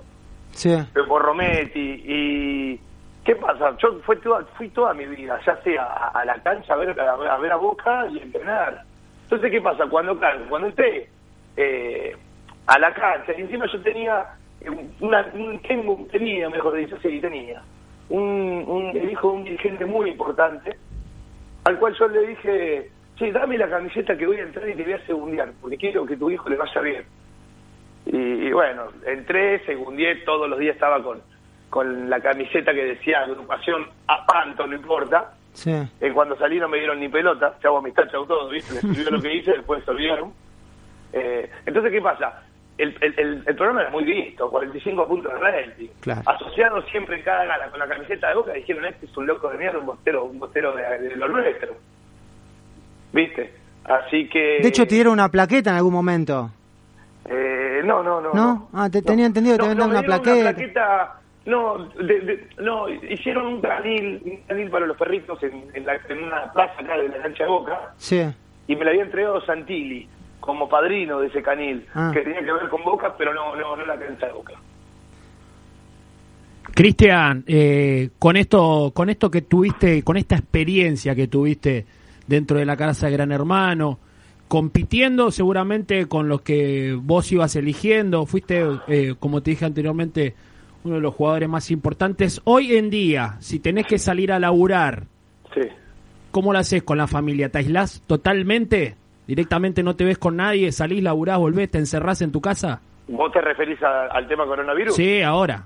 Sí. 0.52 0.72
Eh, 0.72 0.86
Borrometti 1.06 2.02
y 2.06 2.80
¿qué 3.24 3.36
pasa? 3.36 3.76
Yo 3.78 4.00
fui 4.04 4.16
toda, 4.18 4.44
fui 4.56 4.68
toda 4.70 4.94
mi 4.94 5.06
vida, 5.06 5.38
ya 5.46 5.56
sea 5.62 5.82
a, 5.84 6.08
a 6.20 6.24
la 6.24 6.34
cancha 6.42 6.74
a 6.74 6.76
ver 6.76 6.98
a, 7.00 7.12
a 7.12 7.38
ver 7.38 7.52
a 7.52 7.56
Boca 7.56 8.06
y 8.10 8.18
entrenar. 8.18 8.82
Entonces, 9.24 9.50
¿qué 9.50 9.60
pasa? 9.60 9.86
Cuando 9.86 10.18
cuando 10.48 10.68
entré 10.68 11.08
eh, 11.56 12.16
a 12.66 12.78
la 12.78 12.92
cancha, 12.94 13.32
y 13.36 13.42
encima 13.42 13.66
yo 13.72 13.80
tenía 13.82 14.26
eh, 14.60 14.70
una, 15.00 15.26
un- 15.34 16.08
tenía, 16.10 16.48
mejor 16.50 16.74
dicho, 16.76 16.96
sí, 17.02 17.20
tenía 17.20 17.62
un, 18.08 18.64
un 18.66 18.96
el 18.96 19.10
hijo 19.10 19.30
de 19.30 19.36
un 19.36 19.44
dirigente 19.44 19.84
muy 19.86 20.10
importante, 20.10 20.76
al 21.64 21.78
cual 21.78 21.94
yo 21.98 22.08
le 22.08 22.26
dije, 22.26 22.90
sí, 23.20 23.30
dame 23.30 23.58
la 23.58 23.68
camiseta 23.68 24.16
que 24.16 24.26
voy 24.26 24.38
a 24.38 24.42
entrar 24.42 24.68
y 24.68 24.74
te 24.74 24.82
voy 24.82 24.94
a 24.94 25.06
segundear, 25.06 25.52
porque 25.60 25.76
quiero 25.76 26.04
que 26.06 26.16
tu 26.16 26.30
hijo 26.30 26.48
le 26.48 26.56
vaya 26.56 26.80
bien. 26.80 27.04
Y, 28.06 28.16
y 28.16 28.52
bueno, 28.52 28.88
entré, 29.06 29.64
segundié, 29.66 30.16
todos 30.24 30.48
los 30.48 30.58
días 30.58 30.74
estaba 30.74 31.02
con, 31.02 31.20
con 31.68 32.08
la 32.08 32.18
camiseta 32.20 32.72
que 32.72 32.84
decía 32.84 33.20
agrupación 33.20 33.86
a 34.08 34.26
panto, 34.26 34.66
no 34.66 34.74
importa. 34.74 35.34
Sí. 35.52 35.70
Eh, 36.00 36.12
cuando 36.12 36.36
salí 36.38 36.58
no 36.58 36.68
me 36.68 36.78
dieron 36.78 36.98
ni 36.98 37.08
pelota, 37.08 37.56
chavo 37.60 37.78
amistad, 37.78 38.08
chavo 38.10 38.24
todo, 38.24 38.48
¿viste? 38.48 38.74
Les 38.74 38.84
escribió 38.84 39.10
lo 39.10 39.20
que 39.20 39.34
hice, 39.34 39.52
después 39.52 39.84
se 39.84 39.90
olvidaron. 39.90 40.32
Eh, 41.12 41.50
entonces, 41.66 41.92
¿qué 41.92 42.00
pasa? 42.00 42.42
El, 42.78 42.96
el, 43.02 43.14
el, 43.18 43.42
el 43.46 43.56
programa 43.56 43.82
era 43.82 43.90
muy 43.90 44.04
visto, 44.04 44.48
45 44.48 45.06
puntos 45.06 45.32
de 45.34 45.38
rating. 45.38 45.88
Claro. 46.00 46.22
Asociados 46.24 46.86
siempre 46.90 47.16
en 47.16 47.22
cada 47.22 47.44
gala 47.44 47.68
con 47.68 47.78
la 47.78 47.86
camiseta 47.86 48.28
de 48.28 48.34
Boca, 48.34 48.52
dijeron, 48.54 48.86
este 48.86 49.04
es 49.04 49.16
un 49.16 49.26
loco 49.26 49.50
de 49.50 49.58
mierda, 49.58 49.78
un 49.78 49.86
bostero, 49.86 50.24
un 50.24 50.38
bostero 50.38 50.74
de, 50.74 50.82
de 50.82 51.16
lo 51.16 51.28
nuestro. 51.28 51.76
¿Viste? 53.12 53.52
Así 53.84 54.28
que... 54.28 54.58
De 54.62 54.68
hecho, 54.68 54.86
te 54.86 54.94
dieron 54.94 55.14
una 55.14 55.28
plaqueta 55.30 55.70
en 55.70 55.76
algún 55.76 55.92
momento. 55.92 56.50
Eh, 57.28 57.80
no, 57.84 58.02
no, 58.02 58.20
no. 58.20 58.32
¿No? 58.34 58.68
Ah, 58.72 58.88
te 58.90 59.02
tenía 59.02 59.26
entendido 59.26 59.56
que 59.56 59.62
te 59.62 59.74
no, 59.74 59.84
habían 59.84 59.90
dado 59.90 60.02
no, 60.02 60.32
una 60.32 60.52
plaqueta. 60.52 61.16
No, 61.46 61.78
de- 61.94 62.20
de- 62.20 62.46
no, 62.58 62.88
hicieron 62.88 63.46
un 63.46 63.60
canil, 63.62 64.20
un 64.24 64.36
canil 64.46 64.70
para 64.70 64.86
los 64.86 64.96
perritos 64.96 65.42
en, 65.42 65.64
en, 65.74 65.86
la- 65.86 65.98
en 66.08 66.22
una 66.22 66.52
plaza 66.52 66.74
acá 66.80 66.96
de 66.98 67.08
la 67.08 67.16
cancha 67.22 67.44
de 67.44 67.50
Boca 67.50 67.94
Sí. 67.96 68.22
y 68.68 68.76
me 68.76 68.84
la 68.84 68.90
había 68.90 69.04
entregado 69.04 69.40
Santilli 69.46 70.06
como 70.38 70.68
padrino 70.68 71.18
de 71.20 71.28
ese 71.28 71.42
canil 71.42 71.86
Ah. 71.94 72.10
que 72.12 72.20
tenía 72.20 72.40
que 72.44 72.52
ver 72.52 72.68
con 72.68 72.84
Boca, 72.84 73.14
pero 73.16 73.32
no, 73.32 73.56
no, 73.56 73.74
no 73.74 73.86
la 73.86 73.98
cancha 73.98 74.26
de 74.26 74.32
Boca. 74.32 74.52
Cristian, 76.74 77.42
eh, 77.46 78.10
con 78.18 78.36
esto, 78.36 78.92
con 78.94 79.10
esto 79.10 79.30
que 79.30 79.42
tuviste, 79.42 80.02
con 80.02 80.16
esta 80.16 80.36
experiencia 80.36 81.14
que 81.14 81.26
tuviste 81.26 81.84
dentro 82.30 82.58
de 82.58 82.64
la 82.64 82.76
casa 82.76 83.06
de 83.06 83.12
Gran 83.12 83.32
Hermano, 83.32 83.98
compitiendo 84.48 85.30
seguramente 85.32 86.06
con 86.06 86.28
los 86.28 86.42
que 86.42 86.96
vos 87.00 87.30
ibas 87.32 87.56
eligiendo, 87.56 88.24
fuiste, 88.24 88.64
eh, 88.88 89.14
como 89.18 89.42
te 89.42 89.50
dije 89.50 89.64
anteriormente, 89.64 90.34
uno 90.84 90.94
de 90.94 91.00
los 91.00 91.14
jugadores 91.14 91.48
más 91.48 91.70
importantes. 91.70 92.40
Hoy 92.44 92.76
en 92.76 92.88
día, 92.88 93.36
si 93.40 93.58
tenés 93.58 93.86
que 93.86 93.98
salir 93.98 94.32
a 94.32 94.38
laburar, 94.38 95.04
Sí. 95.54 95.62
¿cómo 96.30 96.52
lo 96.52 96.58
haces 96.60 96.82
con 96.84 96.98
la 96.98 97.06
familia? 97.08 97.48
¿Te 97.50 97.58
aislás 97.58 98.02
totalmente? 98.06 98.94
¿Directamente 99.26 99.82
no 99.82 99.94
te 99.96 100.04
ves 100.04 100.18
con 100.18 100.36
nadie? 100.36 100.70
¿Salís, 100.72 101.02
laburás, 101.02 101.38
volvés, 101.38 101.70
te 101.70 101.78
encerrás 101.78 102.22
en 102.22 102.32
tu 102.32 102.40
casa? 102.40 102.80
¿Vos 103.08 103.30
te 103.32 103.40
referís 103.40 103.82
a- 103.82 104.06
al 104.06 104.26
tema 104.28 104.46
coronavirus? 104.46 104.94
Sí, 104.94 105.20
ahora. 105.22 105.64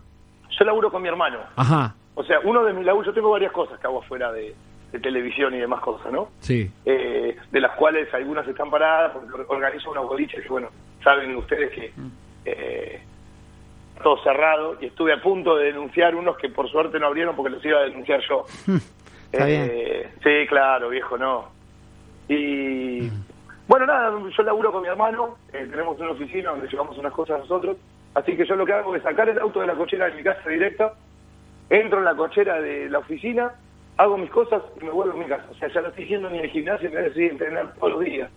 Yo 0.58 0.64
laburo 0.64 0.90
con 0.90 1.02
mi 1.02 1.08
hermano. 1.08 1.38
Ajá. 1.56 1.94
O 2.14 2.24
sea, 2.24 2.38
uno 2.44 2.64
de 2.64 2.72
mis 2.72 2.84
laburos, 2.86 3.06
yo 3.08 3.12
tengo 3.14 3.30
varias 3.30 3.52
cosas 3.52 3.78
que 3.78 3.86
hago 3.86 4.00
fuera 4.02 4.32
de, 4.32 4.54
de 4.94 5.00
televisión 5.00 5.52
y 5.54 5.58
demás 5.58 5.80
cosas, 5.80 6.12
¿no? 6.12 6.28
Sí. 6.38 6.70
Eh, 6.86 7.36
de 7.50 7.60
las 7.60 7.72
cuales 7.72 8.12
algunas 8.14 8.46
están 8.46 8.70
paradas 8.70 9.10
porque 9.12 9.42
organizo 9.48 9.90
unos 9.90 10.06
boliches 10.06 10.40
que, 10.40 10.48
bueno, 10.48 10.68
saben 11.02 11.34
ustedes 11.34 11.72
que 11.72 11.92
eh, 12.44 13.02
todo 14.00 14.22
cerrado 14.22 14.76
y 14.80 14.86
estuve 14.86 15.12
a 15.12 15.20
punto 15.20 15.56
de 15.56 15.66
denunciar 15.66 16.14
unos 16.14 16.36
que 16.36 16.48
por 16.48 16.70
suerte 16.70 17.00
no 17.00 17.08
abrieron 17.08 17.34
porque 17.34 17.50
los 17.50 17.64
iba 17.64 17.80
a 17.80 17.82
denunciar 17.82 18.20
yo. 18.28 18.44
Está 19.32 19.50
Eh, 19.50 20.10
Sí, 20.22 20.46
claro, 20.48 20.90
viejo, 20.90 21.18
no. 21.18 21.48
Y 22.28 23.10
bueno, 23.66 23.86
nada, 23.86 24.12
yo 24.30 24.42
laburo 24.44 24.70
con 24.70 24.82
mi 24.82 24.88
hermano, 24.88 25.36
eh, 25.52 25.66
tenemos 25.68 25.98
una 25.98 26.12
oficina 26.12 26.50
donde 26.50 26.68
llevamos 26.68 26.96
unas 26.98 27.12
cosas 27.12 27.40
nosotros, 27.40 27.76
así 28.14 28.36
que 28.36 28.46
yo 28.46 28.54
lo 28.54 28.64
que 28.64 28.74
hago 28.74 28.94
es 28.94 29.02
sacar 29.02 29.28
el 29.28 29.40
auto 29.40 29.60
de 29.60 29.66
la 29.66 29.74
cochera 29.74 30.06
de 30.06 30.14
mi 30.14 30.22
casa 30.22 30.48
directa, 30.48 30.94
entro 31.68 31.98
en 31.98 32.04
la 32.04 32.14
cochera 32.14 32.60
de 32.60 32.88
la 32.88 33.00
oficina, 33.00 33.54
hago 33.96 34.18
mis 34.18 34.30
cosas 34.30 34.62
y 34.80 34.84
me 34.84 34.90
vuelvo 34.90 35.12
a 35.14 35.16
mi 35.22 35.26
casa. 35.26 35.44
O 35.50 35.54
sea, 35.54 35.68
ya 35.68 35.80
no 35.80 35.88
estoy 35.88 36.06
yendo 36.06 36.28
ni 36.30 36.40
al 36.40 36.48
gimnasio, 36.50 36.88
ni 36.90 36.96
a 36.96 37.00
decir 37.00 37.30
entrenar 37.32 37.72
todos 37.74 37.92
los 37.92 38.00
días. 38.04 38.30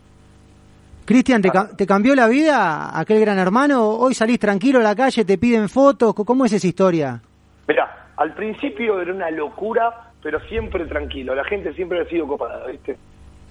Cristian, 1.06 1.42
¿te, 1.42 1.50
ca- 1.50 1.70
¿te 1.76 1.88
cambió 1.88 2.14
la 2.16 2.28
vida 2.28 2.98
aquel 3.00 3.22
gran 3.22 3.40
hermano? 3.40 3.88
Hoy 3.90 4.14
salís 4.14 4.40
tranquilo 4.40 4.80
a 4.80 4.84
la 4.84 4.96
calle, 4.96 5.24
te 5.24 5.38
piden 5.38 5.70
fotos. 5.70 6.14
¿Cómo 6.14 6.46
es 6.46 6.52
esa 6.54 6.68
historia? 6.68 7.22
Mirá, 7.68 8.08
al 8.18 8.34
principio 8.34 9.00
era 9.02 9.14
una 9.14 9.32
locura, 9.32 10.12
pero 10.22 10.40
siempre 10.42 10.86
tranquilo. 10.86 11.34
La 11.34 11.46
gente 11.46 11.74
siempre 11.74 12.02
ha 12.02 12.06
sido 12.06 12.28
copada, 12.28 12.68
¿viste? 12.68 12.98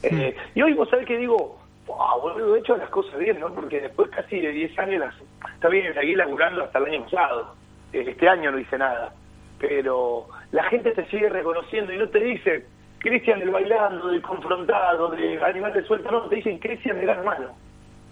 Eh, 0.03 0.37
y 0.55 0.61
hoy 0.62 0.75
vos 0.75 0.88
sabés 0.90 1.07
que 1.07 1.16
digo, 1.16 1.59
wow, 1.87 2.21
boludo, 2.21 2.57
he 2.57 2.59
hecho 2.59 2.77
las 2.77 2.90
cosas 2.90 3.19
bien, 3.19 3.40
¿no? 3.40 3.49
Porque 3.55 3.81
después 3.81 4.11
casi 4.11 4.38
de 4.38 4.51
10 4.53 4.79
años, 4.79 5.01
las, 5.01 5.14
está 5.55 5.69
bien, 5.71 5.95
seguí 5.95 6.14
laburando 6.14 6.62
hasta 6.62 6.79
el 6.79 6.85
año 6.87 7.05
pasado. 7.05 7.55
Este 7.90 8.29
año 8.29 8.51
no 8.51 8.59
hice 8.59 8.77
nada. 8.77 9.14
Pero 9.59 10.27
la 10.53 10.65
gente 10.65 10.93
te 10.93 11.05
sigue 11.07 11.29
reconociendo 11.29 11.93
y 11.93 11.99
no 11.99 12.09
te 12.09 12.21
dice 12.21 12.67
Cristian 12.99 13.39
del 13.41 13.51
bailando, 13.51 14.09
del 14.09 14.23
confrontado, 14.23 15.09
de 15.11 15.43
animal 15.45 15.73
de 15.73 15.83
suelta, 15.85 16.11
no, 16.11 16.23
te 16.29 16.37
dicen 16.37 16.59
Cristian 16.59 16.97
de 16.99 17.03
gran. 17.07 17.25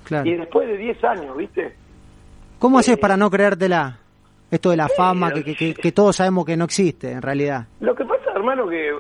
Claro. 0.05 0.29
Y 0.29 0.35
después 0.35 0.69
de 0.69 0.77
10 0.77 1.03
años, 1.05 1.37
¿viste? 1.37 1.75
¿Cómo 2.59 2.79
haces 2.79 2.99
para 2.99 3.17
no 3.17 3.31
creértela? 3.31 3.99
Esto 4.51 4.71
de 4.71 4.77
la 4.77 4.89
fama, 4.89 5.33
que, 5.33 5.43
que- 5.43 5.55
que- 5.57 5.75
que 5.75 5.93
todos 5.93 6.17
sabemos 6.17 6.45
que 6.45 6.57
no 6.57 6.65
existe, 6.67 7.11
en 7.13 7.23
realidad. 7.23 7.67
Lo 7.81 7.95
que 7.95 8.05
pasa, 8.05 8.31
hermano, 8.35 8.69
que 8.69 8.91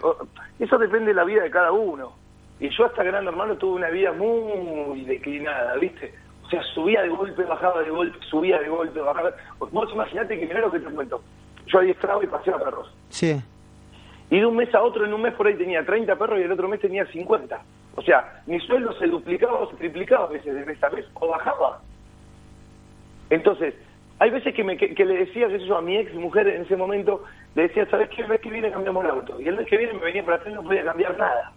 eso 0.58 0.78
depende 0.78 1.06
de 1.08 1.14
la 1.14 1.24
vida 1.24 1.42
de 1.42 1.50
cada 1.50 1.70
uno. 1.70 2.12
Y 2.58 2.68
yo 2.70 2.86
hasta 2.86 3.02
gran 3.04 3.26
hermano 3.26 3.56
tuve 3.56 3.76
una 3.76 3.90
vida 3.90 4.12
muy 4.12 5.04
declinada, 5.04 5.76
¿viste? 5.76 6.14
O 6.44 6.48
sea, 6.48 6.62
subía 6.74 7.02
de 7.02 7.08
golpe, 7.10 7.42
bajaba 7.44 7.82
de 7.82 7.90
golpe, 7.90 8.18
subía 8.30 8.58
de 8.58 8.68
golpe, 8.68 8.98
bajaba. 9.00 9.30
Vos 9.58 9.90
imaginate 9.92 10.38
que 10.40 10.46
mirá 10.46 10.60
lo 10.60 10.70
que 10.72 10.80
te 10.80 10.90
cuento. 10.90 11.22
Yo 11.66 11.78
adiestraba 11.78 12.22
y 12.22 12.26
paseaba 12.26 12.64
perros. 12.64 12.94
Sí. 13.08 13.42
Y 14.30 14.40
de 14.40 14.46
un 14.46 14.56
mes 14.56 14.74
a 14.74 14.82
otro, 14.82 15.04
en 15.04 15.12
un 15.12 15.22
mes 15.22 15.34
por 15.34 15.46
ahí 15.46 15.54
tenía 15.54 15.84
30 15.84 16.16
perros 16.16 16.38
y 16.40 16.42
el 16.42 16.52
otro 16.52 16.68
mes 16.68 16.80
tenía 16.80 17.06
50. 17.06 17.60
O 17.96 18.02
sea, 18.02 18.42
mi 18.46 18.58
sueldo 18.60 18.92
se 18.98 19.06
duplicaba 19.06 19.60
o 19.60 19.70
se 19.70 19.76
triplicaba 19.76 20.24
a 20.24 20.28
veces 20.28 20.54
de 20.54 20.64
mes 20.64 20.82
a 20.82 20.90
mes, 20.90 21.04
o 21.14 21.28
bajaba. 21.28 21.80
Entonces, 23.30 23.74
hay 24.18 24.30
veces 24.30 24.54
que, 24.54 24.64
me, 24.64 24.76
que, 24.76 24.94
que 24.94 25.04
le 25.04 25.18
decía, 25.18 25.48
qué 25.48 25.58
sé 25.58 25.66
yo, 25.66 25.76
a 25.76 25.82
mi 25.82 25.96
ex 25.96 26.12
mujer 26.14 26.48
en 26.48 26.62
ese 26.62 26.76
momento, 26.76 27.24
le 27.54 27.62
decía, 27.62 27.86
¿sabes 27.90 28.08
qué? 28.10 28.22
El 28.22 28.28
mes 28.28 28.40
que 28.40 28.50
viene 28.50 28.70
cambiamos 28.70 29.04
el 29.04 29.10
auto. 29.10 29.40
Y 29.40 29.48
el 29.48 29.56
mes 29.56 29.66
que 29.66 29.76
viene 29.76 29.92
me 29.92 30.00
venía 30.00 30.24
para 30.24 30.36
atrás 30.36 30.52
y 30.52 30.54
no 30.56 30.62
podía 30.62 30.84
cambiar 30.84 31.16
nada. 31.18 31.52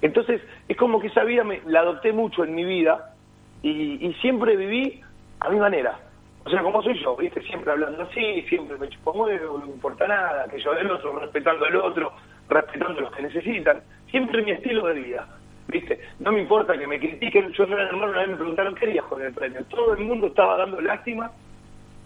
Entonces, 0.00 0.40
es 0.68 0.76
como 0.76 1.00
que 1.00 1.06
esa 1.08 1.22
vida 1.22 1.44
me, 1.44 1.60
la 1.66 1.80
adopté 1.80 2.12
mucho 2.12 2.44
en 2.44 2.54
mi 2.54 2.64
vida 2.64 3.14
y, 3.62 4.04
y 4.04 4.14
siempre 4.14 4.56
viví 4.56 5.00
a 5.40 5.48
mi 5.50 5.58
manera. 5.58 5.98
O 6.44 6.50
sea, 6.50 6.62
como 6.62 6.82
soy 6.82 6.98
yo, 7.00 7.16
¿viste? 7.16 7.40
Siempre 7.42 7.70
hablando 7.72 8.02
así, 8.02 8.42
siempre 8.48 8.76
me 8.76 8.88
chupo 8.88 9.12
un 9.12 9.20
huevo, 9.20 9.58
no 9.58 9.66
me 9.66 9.72
importa 9.72 10.06
nada, 10.08 10.46
que 10.48 10.60
yo 10.60 10.74
del 10.74 10.90
otro, 10.90 11.18
respetando 11.20 11.64
al 11.64 11.76
otro, 11.76 12.12
respetando 12.48 12.98
a 12.98 13.02
los 13.02 13.12
que 13.12 13.22
necesitan. 13.22 13.80
Siempre 14.10 14.42
mi 14.42 14.50
estilo 14.50 14.86
de 14.86 14.94
vida, 14.94 15.26
¿viste? 15.68 16.00
No 16.18 16.32
me 16.32 16.40
importa 16.40 16.76
que 16.76 16.86
me 16.86 16.98
critiquen. 16.98 17.52
Yo, 17.52 17.64
era 17.64 17.84
hermano, 17.84 18.10
una 18.10 18.18
vez 18.20 18.28
me 18.30 18.36
preguntaron 18.36 18.74
qué 18.74 18.86
harías 18.86 19.04
con 19.06 19.22
el 19.22 19.32
premio. 19.32 19.64
Todo 19.66 19.94
el 19.94 20.04
mundo 20.04 20.26
estaba 20.26 20.56
dando 20.58 20.80
lástima 20.80 21.30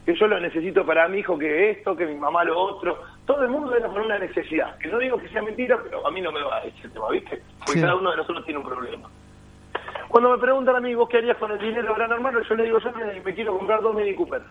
que 0.05 0.15
yo 0.15 0.29
lo 0.29 0.39
necesito 0.39 0.85
para 0.87 1.09
mi 1.09 1.19
hijo, 1.19 1.37
que 1.39 1.71
esto, 1.71 1.97
que 1.97 2.07
mi 2.07 2.15
mamá 2.15 2.45
lo 2.45 2.57
otro. 2.61 2.97
Todo 3.25 3.43
el 3.43 3.49
mundo 3.49 3.75
era 3.75 3.89
por 3.89 4.03
una 4.03 4.19
necesidad. 4.19 4.77
Que 4.79 4.89
no 4.89 4.99
digo 4.99 5.17
que 5.19 5.29
sea 5.31 5.43
mentira, 5.43 5.81
pero 5.83 6.07
a 6.07 6.11
mí 6.13 6.21
no 6.21 6.31
me 6.31 6.43
va 6.43 6.61
ese 6.61 6.89
tema, 6.91 7.09
¿viste? 7.11 7.43
Porque 7.59 7.73
Sí. 7.73 7.81
cada 7.81 7.97
uno 7.97 8.11
de 8.13 8.19
nosotros 8.19 8.45
tiene 8.45 8.61
un 8.61 8.67
problema. 8.67 9.09
Cuando 10.09 10.31
me 10.31 10.39
preguntan 10.39 10.77
a 10.77 10.81
mí, 10.81 10.95
¿vos 10.95 11.09
qué 11.09 11.19
harías 11.19 11.37
con 11.37 11.51
el 11.51 11.59
dinero, 11.59 11.95
gran 11.95 12.13
hermano? 12.13 12.41
Yo 12.43 12.55
le 12.55 12.65
digo, 12.65 12.79
yo 12.79 12.93
me, 12.93 13.21
me 13.21 13.35
quiero 13.35 13.57
comprar 13.59 13.81
dos 13.83 13.95
Mini 13.95 14.15
Cooper. 14.15 14.43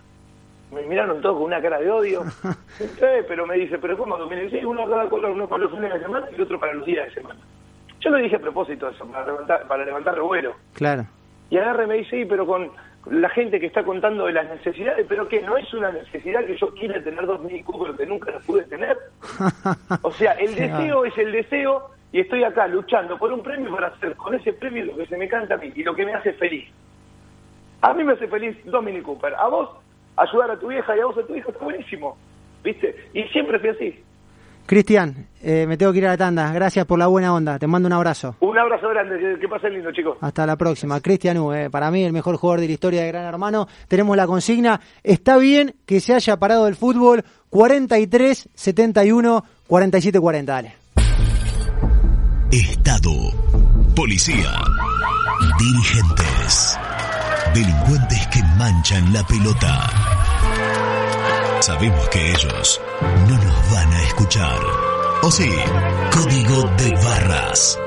Me 0.72 0.82
miraron 0.82 1.20
todos 1.20 1.36
con 1.36 1.44
una 1.44 1.62
cara 1.62 1.78
de 1.78 1.90
odio. 1.90 2.22
Eh, 2.78 3.24
pero 3.26 3.46
me 3.46 3.56
dice, 3.56 3.78
¿pero 3.78 3.96
cómo? 3.96 4.18
Me 4.26 4.36
dice, 4.36 4.64
uno 4.66 4.86
cada 4.86 5.08
color, 5.08 5.30
uno 5.30 5.48
para 5.48 5.62
los 5.62 5.72
fines 5.72 5.94
de 5.94 6.00
semana 6.00 6.26
y 6.36 6.38
otro 6.38 6.60
para 6.60 6.74
los 6.74 6.84
días 6.84 7.06
de 7.06 7.14
semana. 7.14 7.40
Yo 8.00 8.10
le 8.10 8.22
dije 8.22 8.36
a 8.36 8.38
propósito 8.38 8.90
eso, 8.90 9.06
para 9.06 9.24
levantar, 9.24 9.66
para 9.66 9.84
levantar 9.86 10.14
revuelo. 10.14 10.54
Claro. 10.74 11.06
Y 11.48 11.56
agarre 11.56 11.86
me 11.86 11.94
dice, 11.94 12.10
sí, 12.10 12.24
pero 12.26 12.46
con 12.46 12.70
la 13.10 13.30
gente 13.30 13.58
que 13.58 13.66
está 13.66 13.82
contando 13.82 14.26
de 14.26 14.32
las 14.32 14.46
necesidades, 14.50 15.06
pero 15.08 15.26
que 15.26 15.40
no 15.40 15.56
es 15.56 15.72
una 15.72 15.90
necesidad 15.90 16.44
que 16.44 16.58
yo 16.58 16.68
quiera 16.74 17.02
tener 17.02 17.24
dos 17.24 17.40
Mini 17.40 17.62
Cooper 17.62 17.96
que 17.96 18.04
nunca 18.04 18.30
los 18.30 18.44
pude 18.44 18.64
tener. 18.64 18.96
O 20.02 20.12
sea, 20.12 20.32
el 20.32 20.54
deseo 20.54 21.04
es 21.06 21.16
el 21.16 21.32
deseo 21.32 21.90
y 22.12 22.20
estoy 22.20 22.44
acá 22.44 22.66
luchando 22.66 23.18
por 23.18 23.32
un 23.32 23.42
premio 23.42 23.70
para 23.72 23.88
hacer 23.88 24.14
con 24.16 24.34
ese 24.34 24.52
premio 24.52 24.84
lo 24.86 24.96
que 24.96 25.06
se 25.06 25.16
me 25.16 25.28
canta 25.28 25.54
a 25.54 25.58
mí 25.58 25.72
y 25.74 25.82
lo 25.82 25.94
que 25.94 26.04
me 26.04 26.14
hace 26.14 26.32
feliz. 26.34 26.68
A 27.82 27.92
mí 27.94 28.04
me 28.04 28.14
hace 28.14 28.28
feliz 28.28 28.56
dos 28.64 28.82
Mini 28.82 29.02
Cooper. 29.02 29.34
A 29.34 29.48
vos, 29.48 29.70
ayudar 30.16 30.50
a 30.52 30.58
tu 30.58 30.68
vieja 30.68 30.96
y 30.96 31.00
a 31.00 31.06
vos 31.06 31.18
a 31.18 31.26
tu 31.26 31.34
hijo 31.34 31.50
está 31.50 31.64
buenísimo. 31.64 32.16
¿Viste? 32.64 32.96
Y 33.12 33.22
siempre 33.24 33.58
fui 33.58 33.68
así. 33.68 34.02
Cristian, 34.66 35.28
eh, 35.42 35.64
me 35.68 35.76
tengo 35.76 35.92
que 35.92 35.98
ir 35.98 36.06
a 36.06 36.10
la 36.10 36.16
tanda. 36.16 36.52
Gracias 36.52 36.84
por 36.86 36.98
la 36.98 37.06
buena 37.06 37.32
onda. 37.32 37.58
Te 37.58 37.68
mando 37.68 37.86
un 37.86 37.92
abrazo. 37.92 38.34
Un 38.40 38.58
abrazo 38.58 38.88
grande, 38.88 39.38
que, 39.38 39.48
pasen 39.48 39.74
lindo, 39.74 39.92
chicos. 39.92 40.18
Hasta 40.20 40.44
la 40.44 40.56
próxima. 40.56 41.00
Cristian 41.00 41.38
U, 41.38 41.52
eh, 41.52 41.70
para 41.70 41.90
mí 41.92 42.02
el 42.02 42.12
mejor 42.12 42.36
jugador 42.36 42.60
de 42.60 42.66
la 42.66 42.72
historia 42.72 43.02
de 43.02 43.08
Gran 43.08 43.24
Hermano. 43.26 43.68
Tenemos 43.86 44.16
la 44.16 44.26
consigna. 44.26 44.80
Está 45.04 45.38
bien 45.38 45.76
que 45.86 46.00
se 46.00 46.14
haya 46.14 46.36
parado 46.38 46.66
el 46.66 46.74
fútbol 46.74 47.22
43, 47.50 48.48
71, 48.54 49.44
47, 49.68 50.18
40. 50.18 50.52
Dale. 50.52 50.85
Estado, 52.52 53.10
policía, 53.96 54.52
dirigentes, 55.58 56.78
delincuentes 57.52 58.26
que 58.28 58.40
manchan 58.56 59.12
la 59.12 59.26
pelota. 59.26 59.90
Sabemos 61.60 62.08
que 62.08 62.30
ellos 62.30 62.80
no 63.28 63.36
nos 63.36 63.72
van 63.72 63.92
a 63.92 64.02
escuchar. 64.04 64.60
O 65.24 65.30
sí, 65.30 65.50
código 66.12 66.70
de 66.78 66.90
barras. 66.92 67.78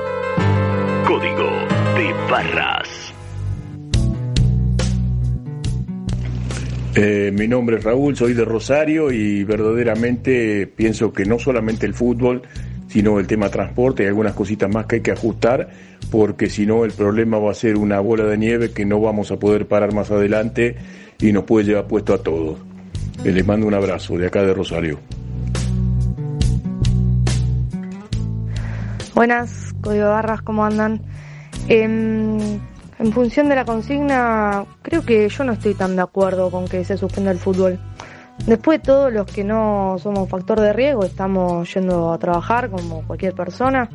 Código 1.06 1.50
de 1.96 2.12
barras. 2.30 3.14
Eh, 6.96 7.32
mi 7.32 7.48
nombre 7.48 7.78
es 7.78 7.84
Raúl, 7.84 8.14
soy 8.14 8.34
de 8.34 8.44
Rosario 8.44 9.10
y 9.10 9.42
verdaderamente 9.42 10.66
pienso 10.66 11.12
que 11.12 11.24
no 11.24 11.38
solamente 11.38 11.86
el 11.86 11.94
fútbol, 11.94 12.42
sino 12.90 13.20
el 13.20 13.28
tema 13.28 13.48
transporte 13.48 14.02
y 14.02 14.06
algunas 14.06 14.34
cositas 14.34 14.68
más 14.68 14.86
que 14.86 14.96
hay 14.96 15.00
que 15.00 15.12
ajustar, 15.12 15.68
porque 16.10 16.50
si 16.50 16.66
no 16.66 16.84
el 16.84 16.90
problema 16.90 17.38
va 17.38 17.52
a 17.52 17.54
ser 17.54 17.76
una 17.76 18.00
bola 18.00 18.24
de 18.24 18.36
nieve 18.36 18.72
que 18.72 18.84
no 18.84 19.00
vamos 19.00 19.30
a 19.30 19.36
poder 19.38 19.68
parar 19.68 19.94
más 19.94 20.10
adelante 20.10 20.76
y 21.20 21.32
nos 21.32 21.44
puede 21.44 21.66
llevar 21.66 21.86
puesto 21.86 22.14
a 22.14 22.18
todos. 22.18 22.58
Eh, 23.24 23.30
les 23.30 23.46
mando 23.46 23.68
un 23.68 23.74
abrazo 23.74 24.18
de 24.18 24.26
acá 24.26 24.42
de 24.42 24.54
Rosario. 24.54 24.98
Buenas, 29.14 29.72
Código 29.82 30.08
Barras, 30.08 30.42
¿cómo 30.42 30.64
andan? 30.64 31.00
Em, 31.68 32.38
en 32.98 33.12
función 33.12 33.48
de 33.48 33.54
la 33.54 33.64
consigna, 33.64 34.64
creo 34.82 35.04
que 35.04 35.28
yo 35.28 35.44
no 35.44 35.52
estoy 35.52 35.74
tan 35.74 35.94
de 35.94 36.02
acuerdo 36.02 36.50
con 36.50 36.66
que 36.66 36.84
se 36.84 36.96
suspenda 36.96 37.30
el 37.30 37.38
fútbol. 37.38 37.78
Después 38.46 38.80
de 38.80 38.84
todo, 38.84 39.10
los 39.10 39.26
que 39.26 39.44
no 39.44 39.96
somos 40.02 40.28
factor 40.28 40.60
de 40.60 40.72
riesgo 40.72 41.04
estamos 41.04 41.72
yendo 41.72 42.12
a 42.12 42.18
trabajar 42.18 42.70
como 42.70 43.02
cualquier 43.06 43.34
persona. 43.34 43.88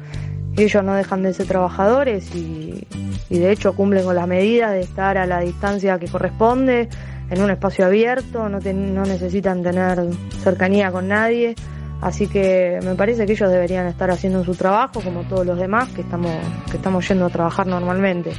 Ellos 0.55 0.83
no 0.83 0.93
dejan 0.93 1.23
de 1.23 1.33
ser 1.33 1.47
trabajadores 1.47 2.33
y, 2.33 2.87
de 3.29 3.51
hecho 3.51 3.75
cumplen 3.75 4.05
con 4.05 4.15
las 4.15 4.27
medidas 4.27 4.71
de 4.71 4.81
estar 4.81 5.17
a 5.17 5.25
la 5.25 5.41
distancia 5.41 5.99
que 5.99 6.07
corresponde, 6.07 6.87
en 7.29 7.41
un 7.41 7.49
espacio 7.49 7.85
abierto, 7.85 8.47
no 8.47 8.59
necesitan 9.03 9.63
tener 9.63 10.01
cercanía 10.41 10.91
con 10.91 11.07
nadie. 11.07 11.55
Así 12.01 12.27
que 12.27 12.79
me 12.83 12.95
parece 12.95 13.25
que 13.25 13.33
ellos 13.33 13.49
deberían 13.49 13.87
estar 13.87 14.11
haciendo 14.11 14.43
su 14.43 14.53
trabajo 14.53 15.01
como 15.01 15.23
todos 15.23 15.45
los 15.45 15.57
demás 15.57 15.89
que 15.89 16.01
estamos, 16.01 16.31
que 16.69 16.77
estamos 16.77 17.07
yendo 17.07 17.25
a 17.25 17.29
trabajar 17.29 17.65
normalmente. 17.67 18.31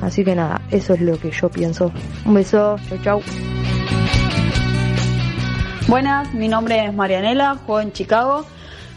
Así 0.00 0.24
que 0.24 0.34
nada, 0.34 0.62
eso 0.70 0.94
es 0.94 1.00
lo 1.00 1.18
que 1.18 1.30
yo 1.30 1.48
pienso. 1.48 1.92
Un 2.24 2.34
beso, 2.34 2.76
chau 2.88 2.98
chau. 3.02 3.51
Buenas, 5.88 6.32
mi 6.32 6.48
nombre 6.48 6.86
es 6.86 6.94
Marianela, 6.94 7.56
juego 7.66 7.80
en 7.80 7.92
Chicago. 7.92 8.46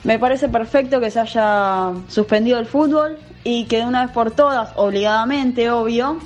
Me 0.04 0.19
parece 0.19 0.50
perfecto 0.50 1.00
que 1.00 1.10
se 1.10 1.19
haya 1.19 1.91
suspendido 2.08 2.60
el 2.60 2.67
fútbol 2.67 3.17
y 3.43 3.65
que 3.65 3.78
de 3.78 3.86
una 3.86 4.06
vez 4.06 4.13
por 4.13 4.32
todas, 4.32 4.71
obligadamente, 4.76 5.69
obvio, 5.71 6.19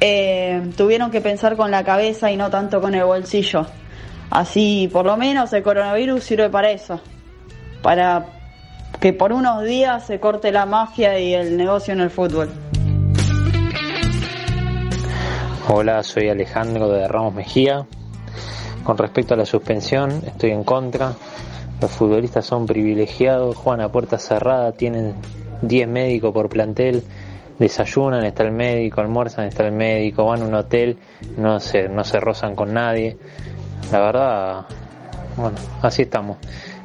eh, 0.00 0.70
tuvieron 0.76 1.10
que 1.10 1.20
pensar 1.20 1.56
con 1.56 1.70
la 1.70 1.84
cabeza 1.84 2.30
y 2.30 2.36
no 2.36 2.50
tanto 2.50 2.80
con 2.80 2.94
el 2.94 3.04
bolsillo. 3.04 3.66
Así, 4.30 4.88
por 4.92 5.04
lo 5.04 5.16
menos, 5.16 5.52
el 5.52 5.62
coronavirus 5.62 6.24
sirve 6.24 6.48
para 6.48 6.70
eso, 6.70 7.00
para 7.82 8.26
que 9.00 9.12
por 9.12 9.32
unos 9.32 9.62
días 9.64 10.06
se 10.06 10.18
corte 10.20 10.50
la 10.52 10.66
mafia 10.66 11.18
y 11.18 11.34
el 11.34 11.56
negocio 11.56 11.92
en 11.92 12.00
el 12.00 12.10
fútbol. 12.10 12.50
Hola, 15.68 16.02
soy 16.02 16.28
Alejandro 16.28 16.88
de 16.88 17.06
Ramos 17.06 17.34
Mejía. 17.34 17.86
Con 18.88 18.96
respecto 18.96 19.34
a 19.34 19.36
la 19.36 19.44
suspensión, 19.44 20.22
estoy 20.26 20.50
en 20.50 20.64
contra. 20.64 21.12
Los 21.78 21.90
futbolistas 21.90 22.46
son 22.46 22.64
privilegiados, 22.64 23.54
juegan 23.54 23.82
a 23.82 23.92
puerta 23.92 24.16
cerrada, 24.16 24.72
tienen 24.72 25.12
10 25.60 25.86
médicos 25.86 26.32
por 26.32 26.48
plantel, 26.48 27.02
desayunan, 27.58 28.24
está 28.24 28.44
el 28.44 28.52
médico, 28.52 29.02
almuerzan, 29.02 29.44
está 29.44 29.66
el 29.66 29.72
médico, 29.72 30.24
van 30.24 30.40
a 30.40 30.46
un 30.46 30.54
hotel, 30.54 30.96
no 31.36 31.60
se, 31.60 31.90
no 31.90 32.02
se 32.02 32.18
rozan 32.18 32.56
con 32.56 32.72
nadie. 32.72 33.18
La 33.92 34.00
verdad, 34.00 34.64
bueno, 35.36 35.58
así 35.82 36.00
estamos. 36.00 36.38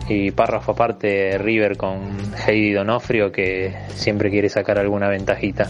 Y 0.09 0.31
párrafo 0.31 0.73
aparte, 0.73 1.37
River 1.37 1.77
con 1.77 2.17
Heidi 2.45 2.73
Donofrio, 2.73 3.31
que 3.31 3.77
siempre 3.95 4.29
quiere 4.29 4.49
sacar 4.49 4.77
alguna 4.77 5.07
ventajita. 5.07 5.69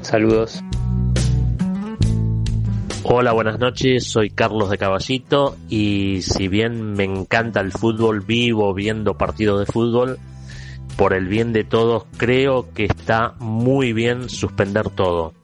Saludos. 0.00 0.64
Hola, 3.06 3.32
buenas 3.32 3.58
noches, 3.58 4.06
soy 4.06 4.30
Carlos 4.30 4.70
de 4.70 4.78
Caballito 4.78 5.58
y 5.68 6.22
si 6.22 6.48
bien 6.48 6.94
me 6.94 7.04
encanta 7.04 7.60
el 7.60 7.70
fútbol, 7.70 8.22
vivo 8.22 8.72
viendo 8.72 9.18
partidos 9.18 9.60
de 9.60 9.70
fútbol, 9.70 10.18
por 10.96 11.12
el 11.12 11.28
bien 11.28 11.52
de 11.52 11.64
todos 11.64 12.06
creo 12.16 12.72
que 12.72 12.84
está 12.84 13.34
muy 13.40 13.92
bien 13.92 14.30
suspender 14.30 14.88
todo. 14.88 15.34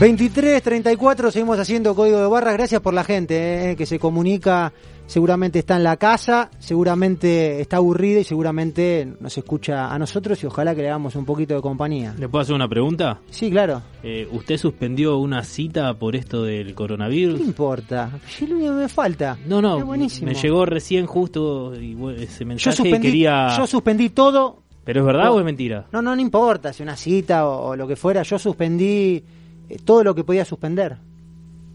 23, 0.00 0.62
34, 0.62 1.32
seguimos 1.32 1.58
haciendo 1.58 1.92
código 1.94 2.18
de 2.20 2.28
barras. 2.28 2.54
Gracias 2.54 2.80
por 2.80 2.94
la 2.94 3.02
gente 3.02 3.72
eh, 3.72 3.76
que 3.76 3.84
se 3.84 3.98
comunica. 3.98 4.72
Seguramente 5.06 5.58
está 5.58 5.76
en 5.76 5.82
la 5.84 5.96
casa, 5.96 6.50
seguramente 6.58 7.60
está 7.62 7.78
aburrida 7.78 8.20
y 8.20 8.24
seguramente 8.24 9.08
nos 9.20 9.36
escucha 9.38 9.92
a 9.92 9.98
nosotros 9.98 10.40
y 10.42 10.46
ojalá 10.46 10.74
que 10.74 10.82
le 10.82 10.88
hagamos 10.88 11.16
un 11.16 11.24
poquito 11.24 11.54
de 11.54 11.62
compañía. 11.62 12.14
¿Le 12.18 12.28
puedo 12.28 12.42
hacer 12.42 12.54
una 12.54 12.68
pregunta? 12.68 13.18
Sí, 13.30 13.50
claro. 13.50 13.80
Eh, 14.02 14.28
¿Usted 14.30 14.58
suspendió 14.58 15.16
una 15.16 15.42
cita 15.42 15.94
por 15.94 16.14
esto 16.14 16.42
del 16.44 16.74
coronavirus? 16.74 17.38
¿Qué 17.38 17.44
importa? 17.46 18.10
Es 18.28 18.48
lo 18.48 18.54
único 18.56 18.70
que 18.72 18.76
me 18.82 18.88
falta. 18.88 19.38
No, 19.46 19.60
no, 19.62 19.78
Es 19.78 19.84
buenísimo. 19.84 20.28
me 20.30 20.34
llegó 20.34 20.66
recién 20.66 21.06
justo 21.06 21.72
ese 21.72 22.40
Yo 22.40 22.46
mensaje 22.46 22.76
suspendí, 22.76 23.08
y 23.08 23.10
quería... 23.10 23.48
yo 23.56 23.66
suspendí 23.66 24.10
todo. 24.10 24.62
¿Pero 24.84 25.00
es 25.00 25.06
verdad 25.06 25.24
No. 25.24 25.32
o 25.32 25.38
es 25.40 25.44
mentira? 25.44 25.86
No, 25.90 26.02
no, 26.02 26.14
no 26.14 26.20
importa 26.22 26.72
si 26.72 26.82
una 26.82 26.96
cita 26.96 27.48
o, 27.48 27.70
o 27.70 27.76
lo 27.76 27.88
que 27.88 27.96
fuera. 27.96 28.22
Yo 28.22 28.38
suspendí 28.38 29.24
eh, 29.68 29.78
todo 29.84 30.04
lo 30.04 30.14
que 30.14 30.24
podía 30.24 30.44
suspender. 30.44 30.96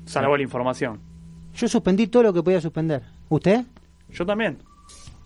Salvo 0.05 0.35
la 0.37 0.43
información. 0.43 0.99
Yo 1.55 1.67
suspendí 1.67 2.07
todo 2.07 2.23
lo 2.23 2.33
que 2.33 2.43
podía 2.43 2.59
suspender. 2.61 3.03
¿Usted? 3.29 3.63
Yo 4.11 4.25
también. 4.25 4.57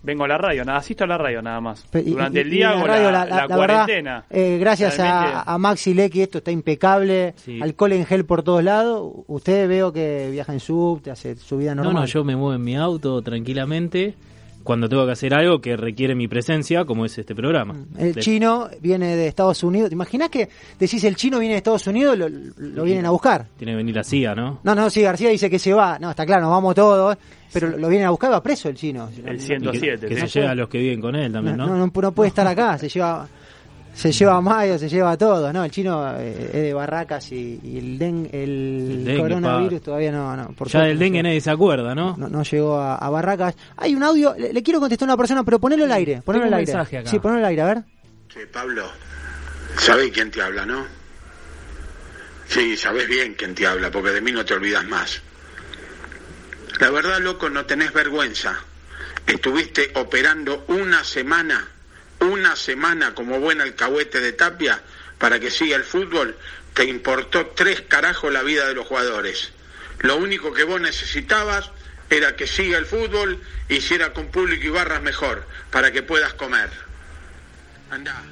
Vengo 0.00 0.22
a 0.24 0.28
la 0.28 0.38
radio, 0.38 0.64
nada, 0.64 0.78
asisto 0.78 1.02
a 1.02 1.06
la 1.08 1.18
radio 1.18 1.42
nada 1.42 1.60
más. 1.60 1.84
Y- 1.92 2.10
Durante 2.12 2.38
y- 2.38 2.42
el 2.42 2.46
y 2.48 2.50
día 2.50 2.70
la 2.70 2.76
hago 2.78 2.86
radio, 2.86 3.10
la, 3.10 3.10
la- 3.10 3.24
la- 3.24 3.24
la 3.24 3.46
la 3.48 3.56
verdad, 3.56 3.76
cuarentena. 3.84 4.24
eh, 4.30 4.56
gracias 4.60 4.96
Realmente. 4.96 5.34
a, 5.36 5.42
a 5.54 5.58
Maxi 5.58 5.92
Lecky, 5.92 6.22
esto 6.22 6.38
está 6.38 6.52
impecable. 6.52 7.34
Sí. 7.36 7.58
Alcohol 7.60 7.92
en 7.92 8.06
gel 8.06 8.24
por 8.24 8.44
todos 8.44 8.62
lados. 8.62 9.10
Usted 9.26 9.68
veo 9.68 9.92
que 9.92 10.28
viaja 10.30 10.52
en 10.52 10.60
subte, 10.60 11.10
hace 11.10 11.34
su 11.34 11.56
vida 11.56 11.74
No, 11.74 11.82
normal. 11.82 12.02
no, 12.02 12.06
yo 12.06 12.22
me 12.22 12.36
muevo 12.36 12.54
en 12.54 12.62
mi 12.62 12.76
auto 12.76 13.20
tranquilamente 13.22 14.14
cuando 14.68 14.86
tengo 14.86 15.06
que 15.06 15.12
hacer 15.12 15.32
algo 15.32 15.62
que 15.62 15.78
requiere 15.78 16.14
mi 16.14 16.28
presencia, 16.28 16.84
como 16.84 17.06
es 17.06 17.16
este 17.16 17.34
programa. 17.34 17.74
El 17.96 18.12
De- 18.12 18.20
chino 18.20 18.68
viene 18.82 19.16
de 19.16 19.26
Estados 19.26 19.62
Unidos. 19.62 19.88
¿Te 19.88 19.94
imaginas 19.94 20.28
que 20.28 20.46
decís 20.78 21.02
el 21.04 21.16
chino 21.16 21.38
viene 21.38 21.54
de 21.54 21.58
Estados 21.58 21.86
Unidos? 21.86 22.18
Lo, 22.18 22.28
lo 22.28 22.84
vienen 22.84 23.06
a 23.06 23.10
buscar. 23.10 23.46
Tiene 23.56 23.72
que 23.72 23.76
venir 23.78 23.96
la 23.96 24.04
CIA, 24.04 24.34
¿no? 24.34 24.60
No, 24.62 24.74
no, 24.74 24.90
sí, 24.90 25.00
García 25.00 25.30
dice 25.30 25.48
que 25.48 25.58
se 25.58 25.72
va. 25.72 25.98
No, 25.98 26.10
está 26.10 26.26
claro, 26.26 26.42
nos 26.42 26.50
vamos 26.50 26.74
todos. 26.74 27.16
Pero 27.50 27.78
lo 27.78 27.88
vienen 27.88 28.08
a 28.08 28.10
buscar, 28.10 28.30
va 28.30 28.42
preso 28.42 28.68
el 28.68 28.74
chino. 28.76 29.08
El 29.24 29.36
Y 29.36 29.40
107. 29.40 30.06
Que, 30.06 30.14
que 30.14 30.20
sí. 30.20 30.28
se 30.28 30.40
lleve 30.40 30.48
a 30.52 30.54
los 30.54 30.68
que 30.68 30.76
viven 30.76 31.00
con 31.00 31.16
él 31.16 31.32
también, 31.32 31.56
No, 31.56 31.64
¿no? 31.66 31.72
no, 31.78 31.86
no, 31.86 31.92
no 32.02 32.12
puede 32.12 32.28
estar 32.28 32.46
acá, 32.46 32.76
se 32.76 32.90
lleva 32.90 33.26
se 33.98 34.12
lleva 34.12 34.36
a 34.36 34.40
Mayo, 34.40 34.78
se 34.78 34.88
lleva 34.88 35.10
a 35.12 35.18
todos, 35.18 35.52
¿no? 35.52 35.64
El 35.64 35.70
chino 35.70 36.14
eh, 36.18 36.50
es 36.52 36.62
de 36.62 36.74
Barracas 36.74 37.32
y, 37.32 37.58
y 37.62 37.78
el, 37.78 37.98
den, 37.98 38.28
el, 38.32 39.04
El 39.04 39.04
dengue, 39.04 39.20
coronavirus 39.20 39.80
pa. 39.80 39.84
todavía 39.84 40.12
no, 40.12 40.36
no 40.36 40.52
por 40.52 40.68
ya 40.68 40.72
suerte 40.72 40.88
del 40.88 40.98
no 40.98 41.00
dengue 41.00 41.18
llegó. 41.18 41.28
nadie 41.28 41.40
se 41.40 41.50
acuerda, 41.50 41.94
¿no? 41.94 42.16
No, 42.16 42.28
no 42.28 42.42
llegó 42.44 42.78
a, 42.78 42.96
a 42.96 43.10
Barracas. 43.10 43.56
Hay 43.76 43.94
un 43.94 44.02
audio, 44.04 44.34
le, 44.38 44.52
le 44.52 44.62
quiero 44.62 44.78
contestar 44.80 45.08
a 45.08 45.12
una 45.12 45.16
persona, 45.16 45.42
pero 45.44 45.58
ponelo 45.58 45.84
al 45.84 45.92
aire, 45.92 46.22
ponelo 46.22 46.44
al 46.46 46.54
aire. 46.54 46.72
mensaje 46.72 46.98
acá. 46.98 47.10
Sí, 47.10 47.18
ponelo 47.18 47.40
al 47.40 47.46
aire, 47.46 47.62
a 47.62 47.66
ver. 47.66 47.84
Sí, 48.32 48.40
Pablo, 48.52 48.84
¿sabés 49.76 50.10
quién 50.12 50.30
te 50.30 50.40
habla, 50.42 50.64
no? 50.64 50.84
Sí, 52.46 52.76
sabés 52.76 53.08
bien 53.08 53.34
quién 53.36 53.54
te 53.54 53.66
habla, 53.66 53.90
porque 53.90 54.10
de 54.10 54.20
mí 54.20 54.32
no 54.32 54.44
te 54.44 54.54
olvidas 54.54 54.86
más. 54.86 55.20
La 56.80 56.90
verdad, 56.90 57.18
loco, 57.20 57.50
no 57.50 57.66
tenés 57.66 57.92
vergüenza. 57.92 58.54
Estuviste 59.26 59.90
operando 59.96 60.64
una 60.68 61.02
semana, 61.04 61.68
una 62.20 62.56
semana 62.56 63.14
como 63.14 63.40
buen 63.40 63.60
alcahuete 63.60 64.20
de 64.20 64.32
tapia 64.32 64.80
para 65.18 65.40
que 65.40 65.50
siga 65.50 65.76
el 65.76 65.84
fútbol. 65.84 66.36
Te 66.74 66.84
importó 66.84 67.46
tres 67.48 67.82
carajos 67.82 68.32
la 68.32 68.42
vida 68.42 68.66
de 68.66 68.74
los 68.74 68.86
jugadores. 68.86 69.52
Lo 70.00 70.16
único 70.16 70.52
que 70.52 70.64
vos 70.64 70.80
necesitabas 70.80 71.70
era 72.10 72.36
que 72.36 72.46
siga 72.46 72.78
el 72.78 72.86
fútbol, 72.86 73.42
hiciera 73.68 74.12
con 74.12 74.30
público 74.30 74.66
y 74.66 74.70
barras 74.70 75.02
mejor, 75.02 75.46
para 75.70 75.92
que 75.92 76.02
puedas 76.02 76.34
comer. 76.34 76.70
Anda, 77.90 78.22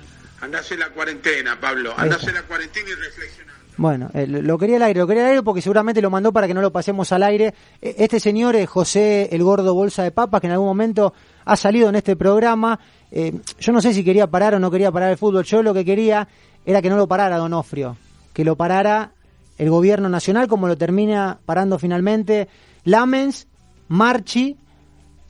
anda 0.41 0.59
a 0.59 0.61
hacer 0.61 0.79
la 0.79 0.91
cuarentena, 0.91 1.61
Pablo. 1.61 1.95
Anda 1.97 2.17
a 2.17 2.19
hacer 2.19 2.35
la 2.35 2.43
cuarentena 2.43 2.91
y. 2.91 3.57
Bueno, 3.79 4.09
eh, 4.15 4.27
lo 4.27 4.57
quería 4.57 4.77
al 4.77 4.85
aire, 4.85 5.01
lo 5.01 5.07
quería 5.07 5.25
al 5.25 5.31
aire 5.31 5.43
porque 5.43 5.61
seguramente 5.61 6.01
lo 6.01 6.09
mandó 6.09 6.33
para 6.33 6.47
que 6.47 6.55
no 6.55 6.63
lo 6.63 6.73
pasemos 6.73 7.13
al 7.13 7.23
aire. 7.23 7.53
Eh, 7.83 7.97
Este 7.99 8.21
señor 8.21 8.57
es 8.57 8.69
José 8.69 9.29
el 9.33 9.43
Gordo 9.43 9.75
Bolsa 9.75 10.03
de 10.03 10.11
Papas, 10.13 10.41
que 10.41 10.47
en 10.47 10.55
algún 10.55 10.69
momento 10.69 11.13
ha 11.45 11.57
salido 11.57 11.91
en 11.91 11.97
este 11.97 12.17
programa. 12.17 12.81
Eh, 13.11 13.39
yo 13.59 13.73
no 13.73 13.83
sé 13.83 13.93
si 13.93 14.03
quería 14.03 14.29
parar 14.29 14.55
o 14.55 14.59
no 14.59 14.71
quería 14.71 14.91
parar 14.91 15.11
el 15.11 15.19
fútbol. 15.19 15.45
Yo 15.45 15.63
lo 15.63 15.75
que 15.75 15.85
quería 15.85 16.27
era 16.65 16.81
que 16.81 16.89
no 16.89 16.97
lo 16.97 17.07
parara 17.07 17.37
Donofrio, 17.37 17.97
que 18.33 18.45
lo 18.45 18.57
parara 18.57 19.13
el 19.59 19.69
gobierno 19.69 20.09
nacional, 20.09 20.49
como 20.49 20.69
lo 20.69 20.77
termina 20.79 21.39
parando 21.45 21.79
finalmente 21.79 22.49
Lamens, 22.85 23.47
Marchi, 23.89 24.57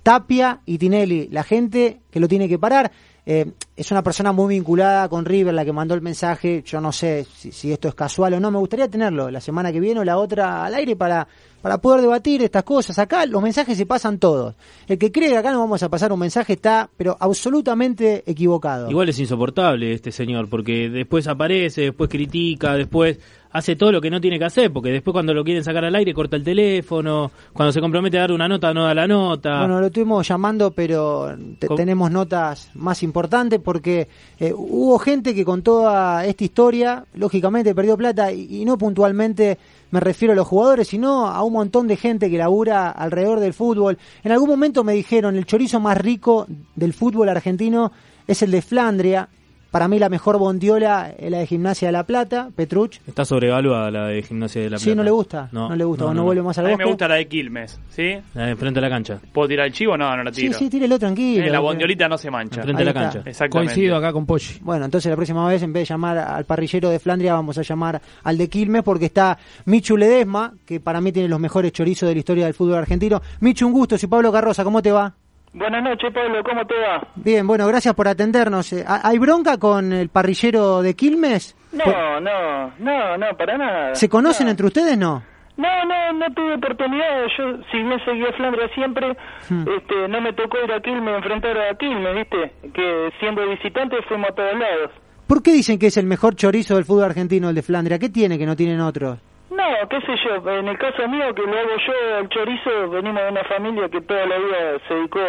Tapia 0.03 0.61
y 0.65 0.79
Tinelli, 0.79 1.29
la 1.33 1.43
gente 1.43 2.01
que 2.13 2.21
lo 2.21 2.29
tiene 2.29 2.49
que 2.49 2.61
parar. 2.61 2.93
Eh, 3.27 3.53
es 3.77 3.91
una 3.91 4.03
persona 4.03 4.33
muy 4.33 4.55
vinculada 4.55 5.09
con 5.09 5.25
River, 5.25 5.53
la 5.53 5.65
que 5.65 5.73
mandó 5.73 5.95
el 5.95 6.01
mensaje. 6.01 6.63
Yo 6.65 6.81
no 6.81 6.93
sé 6.93 7.27
si, 7.37 7.53
si 7.53 7.73
esto 7.73 7.89
es 7.89 7.95
casual 7.95 8.35
o 8.35 8.41
no. 8.41 8.51
Me 8.51 8.59
gustaría 8.59 8.89
tenerlo 8.89 9.31
la 9.31 9.41
semana 9.41 9.71
que 9.71 9.81
viene 9.81 10.01
o 10.01 10.05
la 10.05 10.17
otra 10.17 10.65
al 10.65 10.75
aire 10.75 10.97
para, 10.97 11.29
para 11.61 11.79
poder 11.79 12.01
debatir 12.01 12.43
estas 12.43 12.63
cosas. 12.63 12.99
Acá 12.99 13.27
los 13.27 13.43
mensajes 13.43 13.77
se 13.77 13.87
pasan 13.87 14.19
todos. 14.19 14.55
El 14.87 14.99
que 14.99 15.13
cree 15.13 15.31
que 15.31 15.37
acá 15.37 15.53
no 15.53 15.59
vamos 15.59 15.83
a 15.83 15.89
pasar 15.89 16.13
un 16.13 16.21
mensaje 16.21 16.55
está, 16.55 16.89
pero 16.97 17.17
absolutamente 17.19 18.23
equivocado. 18.25 18.89
Igual 18.89 19.09
es 19.09 19.19
insoportable 19.19 19.93
este 19.93 20.13
señor, 20.13 20.49
porque 20.49 20.89
después 20.89 21.27
aparece, 21.27 21.83
después 21.83 22.09
critica, 22.09 22.75
después 22.75 23.19
hace 23.51 23.75
todo 23.75 23.91
lo 23.91 24.01
que 24.01 24.11
no 24.11 24.21
tiene 24.21 24.39
que 24.39 24.45
hacer, 24.45 24.73
porque 24.73 24.91
después 24.91 25.13
cuando 25.13 25.33
lo 25.33 25.43
quieren 25.43 25.65
sacar 25.65 25.85
al 25.85 25.95
aire 25.95 26.13
corta 26.13 26.37
el 26.37 26.45
teléfono, 26.45 27.31
cuando 27.53 27.73
se 27.73 27.81
compromete 27.81 28.19
a 28.19 28.23
dar 28.23 28.33
una 28.33 28.47
nota 28.47 28.73
no 28.75 28.85
da 28.85 28.95
la 28.95 29.07
nota. 29.07 29.61
Bueno, 29.61 29.81
lo 29.81 29.87
estuvimos 29.87 30.29
llamando, 30.29 30.71
pero 30.73 31.35
tenemos 31.75 32.11
notas 32.11 32.71
más 32.75 33.03
importantes 33.03 33.59
porque 33.67 34.07
eh, 34.39 34.53
hubo 34.57 34.97
gente 35.01 35.35
que 35.35 35.45
con 35.45 35.63
toda 35.63 36.25
esta 36.25 36.45
historia, 36.45 37.05
lógicamente 37.15 37.75
perdió 37.75 37.97
plata 37.97 38.31
y, 38.31 38.63
y 38.63 38.65
no 38.65 38.79
puntualmente 38.79 39.59
me 39.91 39.99
refiero 39.99 40.35
a 40.35 40.37
los 40.37 40.47
jugadores, 40.47 40.87
sino 40.87 41.27
a 41.27 41.43
un 41.43 41.53
montón 41.53 41.89
de 41.89 41.97
gente 41.97 42.31
que 42.31 42.39
labura 42.39 42.93
alrededor 42.93 43.41
del 43.41 43.55
fútbol. 43.55 43.99
En 44.23 44.31
algún 44.31 44.51
momento 44.51 44.85
me 44.85 44.93
dijeron, 44.93 45.35
el 45.35 45.47
chorizo 45.47 45.81
más 45.81 45.99
rico 45.99 46.47
del 46.77 46.93
fútbol 46.93 47.29
argentino 47.29 47.91
es 48.29 48.41
el 48.43 48.53
de 48.53 48.63
Flandria. 48.63 49.29
Para 49.77 49.89
mí 49.89 49.99
la 49.99 50.09
mejor 50.09 50.39
bondiola 50.39 51.13
es 51.19 51.31
la 51.31 51.37
de 51.41 51.47
Gimnasia 51.47 51.89
de 51.89 51.93
La 51.93 52.05
Plata, 52.05 52.49
Petruch. 52.57 52.99
Está 53.07 53.27
sobrevaluada 53.27 53.91
la 53.91 54.07
de 54.07 54.23
Gimnasia 54.23 54.63
de 54.63 54.71
la 54.71 54.79
Sí, 54.79 54.87
Plata. 54.87 54.97
no 54.97 55.03
le 55.05 55.11
gusta, 55.11 55.49
no 55.53 55.77
le 55.77 55.85
gusta, 55.85 56.07
o 56.07 56.15
no 56.15 56.25
vuelve 56.25 56.43
más 56.43 56.57
al 56.57 56.65
A 56.65 56.69
mí 56.69 56.73
bosque. 56.77 56.85
me 56.85 56.91
gusta 56.93 57.09
la 57.09 57.15
de 57.17 57.29
Quilmes, 57.29 57.79
¿sí? 57.91 58.15
La 58.33 58.47
de 58.47 58.57
frente 58.57 58.79
a 58.79 58.83
la 58.83 58.89
cancha. 58.89 59.19
¿Puedo 59.35 59.49
tirar 59.49 59.67
el 59.67 59.75
chivo? 59.75 59.95
No, 59.99 60.17
no 60.17 60.25
la 60.25 60.33
Sí, 60.33 60.41
tiro. 60.47 60.59
sí, 60.59 60.71
tírelo 60.71 60.99
tranquilo. 60.99 61.45
Eh, 61.45 61.51
la 61.51 61.61
bondiolita 61.61 62.09
no 62.09 62.17
se 62.17 62.31
mancha. 62.31 62.63
Frente 62.63 62.81
a 62.81 62.87
la 62.87 62.95
cancha. 62.95 63.19
Exactamente. 63.27 63.75
Coincido 63.75 63.97
acá 63.97 64.15
con 64.15 64.25
Pochi. 64.25 64.61
Bueno, 64.63 64.87
entonces 64.87 65.11
la 65.11 65.17
próxima 65.17 65.47
vez, 65.47 65.63
en 65.63 65.75
vez 65.75 65.83
de 65.83 65.93
llamar 65.93 66.17
al 66.17 66.47
parrillero 66.47 66.89
de 66.89 66.99
Flandria, 66.99 67.35
vamos 67.35 67.59
a 67.59 67.63
llamar 67.63 68.01
al 68.25 68.39
de 68.39 68.49
Quilmes, 68.49 68.83
porque 68.83 69.05
está 69.05 69.37
Michu 69.67 69.99
Ledesma, 69.99 70.55
que 70.65 70.81
para 70.81 71.03
mí 71.03 71.13
tiene 71.13 71.29
los 71.29 71.39
mejores 71.39 71.71
chorizos 71.73 72.09
de 72.09 72.15
la 72.15 72.19
historia 72.21 72.47
del 72.47 72.55
fútbol 72.55 72.77
argentino. 72.77 73.21
Michu, 73.41 73.67
un 73.67 73.75
gusto. 73.75 73.99
Soy 73.99 74.09
Pablo 74.09 74.33
Carroza, 74.33 74.65
¿cómo 74.65 74.81
te 74.81 74.91
va? 74.91 75.13
Buenas 75.57 75.83
noches, 75.83 76.13
Pablo, 76.13 76.43
¿cómo 76.45 76.67
te 76.67 76.75
va? 76.75 77.09
Bien, 77.15 77.47
bueno, 77.47 77.67
gracias 77.67 77.95
por 77.95 78.07
atendernos. 78.09 78.71
Eh, 78.75 78.85
¿Hay 78.87 79.19
bronca 79.19 79.57
con 79.57 79.91
el 79.91 80.11
parrillero 80.11 80.83
de 80.83 80.95
Quilmes? 80.95 81.57
No, 81.73 82.21
no, 82.21 82.73
no, 82.79 83.17
no, 83.17 83.27
para 83.39 83.57
nada. 83.57 83.95
¿Se 83.95 84.07
conocen 84.07 84.49
entre 84.49 84.67
ustedes, 84.67 84.99
no? 84.99 85.23
No, 85.57 85.85
no, 85.87 86.13
no 86.13 86.27
tuve 86.35 86.57
oportunidad. 86.57 87.23
Yo, 87.39 87.57
si 87.73 87.79
bien 87.79 87.99
seguía 88.05 88.31
Flandria 88.37 88.69
siempre, 88.75 89.17
Hmm. 89.49 89.65
este, 89.79 90.09
no 90.09 90.21
me 90.21 90.35
tocó 90.35 90.59
ir 90.63 90.71
a 90.73 90.81
Quilmes, 90.83 91.17
enfrentar 91.17 91.57
a 91.57 91.75
Quilmes, 91.79 92.15
¿viste? 92.17 92.53
Que 92.75 93.11
siendo 93.19 93.49
visitante 93.49 93.97
fuimos 94.07 94.29
a 94.31 94.35
todos 94.35 94.53
lados. 94.59 94.91
¿Por 95.27 95.43
qué 95.43 95.53
dicen 95.53 95.79
que 95.79 95.87
es 95.87 95.97
el 95.97 96.05
mejor 96.05 96.37
chorizo 96.37 96.75
del 96.75 96.85
fútbol 96.85 97.05
argentino, 97.05 97.49
el 97.49 97.55
de 97.55 97.63
Flandria? 97.63 97.99
¿Qué 97.99 98.11
tiene 98.11 98.39
que 98.39 98.45
no 98.45 98.55
tienen 98.57 98.81
otros? 98.81 99.19
No, 99.51 99.89
qué 99.89 100.01
sé 100.01 100.17
yo, 100.25 100.51
en 100.51 100.69
el 100.69 100.79
caso 100.79 101.07
mío, 101.09 101.35
que 101.35 101.43
lo 101.43 101.57
hago 101.59 101.77
yo, 101.87 102.19
el 102.19 102.29
chorizo, 102.29 102.91
venimos 102.91 103.23
de 103.23 103.29
una 103.31 103.45
familia 103.45 103.89
que 103.89 104.01
toda 104.01 104.27
la 104.27 104.39
vida 104.39 104.79
se 104.89 104.95
dedicó 104.95 105.21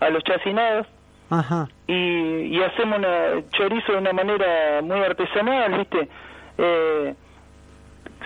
a 0.00 0.10
los 0.10 0.24
chacinados 0.24 0.86
Ajá. 1.30 1.68
y, 1.86 1.94
y 2.56 2.62
hacemos 2.62 2.98
una 2.98 3.42
chorizo 3.50 3.92
de 3.92 3.98
una 3.98 4.12
manera 4.12 4.82
muy 4.82 4.98
artesanal, 5.00 5.78
¿viste? 5.78 6.08
Eh, 6.58 7.14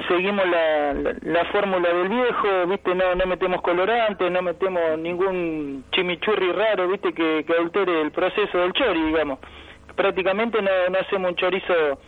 seguimos 0.08 0.46
la, 0.48 0.94
la, 0.94 1.14
la 1.20 1.44
fórmula 1.46 1.88
del 1.92 2.08
viejo, 2.08 2.66
¿viste? 2.68 2.94
No, 2.94 3.14
no 3.14 3.26
metemos 3.26 3.60
colorantes, 3.60 4.30
no 4.30 4.40
metemos 4.42 4.98
ningún 4.98 5.84
chimichurri 5.92 6.52
raro, 6.52 6.88
¿viste? 6.88 7.12
Que, 7.12 7.44
que 7.44 7.52
altere 7.52 8.00
el 8.00 8.12
proceso 8.12 8.58
del 8.58 8.72
chori, 8.72 9.02
digamos. 9.02 9.38
Prácticamente 9.94 10.62
no, 10.62 10.70
no 10.90 10.98
hacemos 10.98 11.30
un 11.32 11.36
chorizo 11.36 12.00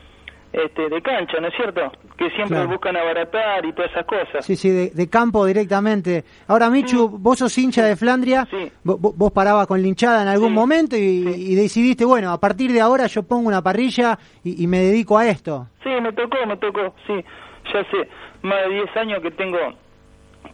este, 0.53 0.89
de 0.89 1.01
cancha, 1.03 1.39
¿no 1.41 1.49
es 1.49 1.55
cierto? 1.55 1.93
Que 2.19 2.29
siempre 2.31 2.57
Claro. 2.57 2.69
buscan 2.71 2.97
abaratar 2.97 3.65
y 3.65 3.73
todas 3.73 3.91
esas 3.93 4.05
cosas. 4.07 4.45
Sí, 4.45 4.57
sí, 4.57 4.69
de, 4.71 4.91
de 4.91 5.09
campo 5.09 5.47
directamente. 5.47 6.25
Ahora, 6.49 6.69
Michu, 6.71 7.09
vos 7.09 7.39
sos 7.39 7.57
hincha 7.59 7.85
de 7.85 7.97
Flandria, 7.97 8.47
vo- 8.85 8.99
vo- 8.99 9.15
vos, 9.17 9.33
parabas 9.33 9.67
con 9.67 9.81
linchada 9.81 10.23
en 10.23 10.29
algún 10.29 10.53
momento 10.53 10.97
y, 10.97 11.01
y 11.01 11.55
decidiste, 11.55 12.05
bueno, 12.05 12.31
a 12.33 12.41
partir 12.41 12.73
de 12.73 12.81
ahora 12.81 13.07
yo 13.07 13.23
pongo 13.23 13.49
una 13.49 13.63
parrilla 13.63 14.19
y, 14.43 14.63
y 14.65 14.67
me 14.67 14.79
dedico 14.81 15.17
a 15.19 15.27
esto. 15.29 15.69
Sí, 15.85 15.91
me 16.03 16.13
tocó, 16.13 16.37
me 16.47 16.57
tocó, 16.57 16.95
sí. 17.07 17.25
Ya 17.73 17.81
hace 17.81 18.09
más 18.43 18.59
de 18.69 18.75
10 18.75 18.97
años 18.97 19.21
que 19.23 19.31
tengo, 19.31 19.59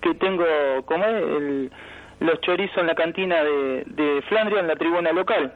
que 0.02 0.14
tengo, 0.14 0.44
¿cómo 0.84 1.04
es? 1.04 1.22
El- 1.22 1.72
los 2.20 2.40
chorizos 2.40 2.78
en 2.78 2.86
la 2.86 2.94
cantina 2.94 3.42
de, 3.44 3.84
de 3.86 4.22
Flandria, 4.28 4.60
en 4.60 4.68
la 4.68 4.76
tribuna 4.76 5.12
local. 5.12 5.52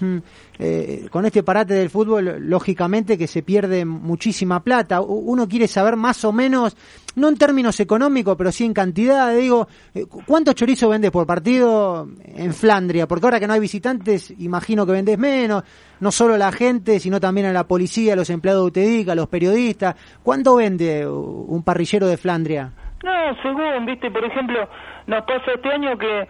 Eh, 0.58 1.08
con 1.10 1.26
este 1.26 1.42
parate 1.42 1.74
del 1.74 1.90
fútbol, 1.90 2.36
lógicamente 2.48 3.18
que 3.18 3.26
se 3.26 3.42
pierde 3.42 3.84
muchísima 3.84 4.60
plata. 4.64 5.02
Uno 5.02 5.46
quiere 5.46 5.68
saber 5.68 5.96
más 5.96 6.24
o 6.24 6.32
menos, 6.32 6.74
no 7.14 7.28
en 7.28 7.36
términos 7.36 7.78
económicos, 7.78 8.36
pero 8.38 8.50
sí 8.50 8.64
en 8.64 8.72
cantidad. 8.72 9.36
Digo, 9.36 9.68
eh, 9.94 10.06
cu- 10.06 10.22
¿cuántos 10.26 10.54
chorizos 10.54 10.88
vendes 10.88 11.10
por 11.10 11.26
partido 11.26 12.08
en 12.24 12.54
Flandria? 12.54 13.06
Porque 13.06 13.26
ahora 13.26 13.38
que 13.38 13.46
no 13.46 13.52
hay 13.52 13.60
visitantes, 13.60 14.32
imagino 14.38 14.86
que 14.86 14.92
vendés 14.92 15.18
menos. 15.18 15.62
No 16.00 16.10
solo 16.10 16.32
a 16.36 16.38
la 16.38 16.50
gente, 16.52 17.00
sino 17.00 17.20
también 17.20 17.48
a 17.48 17.52
la 17.52 17.64
policía, 17.64 18.14
a 18.14 18.16
los 18.16 18.30
empleados 18.30 18.62
de 18.62 18.68
UTEDIC, 18.68 19.10
a 19.10 19.14
los 19.14 19.28
periodistas. 19.28 19.94
¿Cuánto 20.22 20.56
vende 20.56 21.06
uh, 21.06 21.44
un 21.48 21.62
parrillero 21.64 22.06
de 22.06 22.16
Flandria? 22.16 22.72
No, 23.04 23.12
según, 23.42 23.84
viste, 23.84 24.10
por 24.10 24.24
ejemplo, 24.24 24.66
nos 25.06 25.22
pasa 25.26 25.52
este 25.54 25.68
año 25.68 25.98
que 25.98 26.20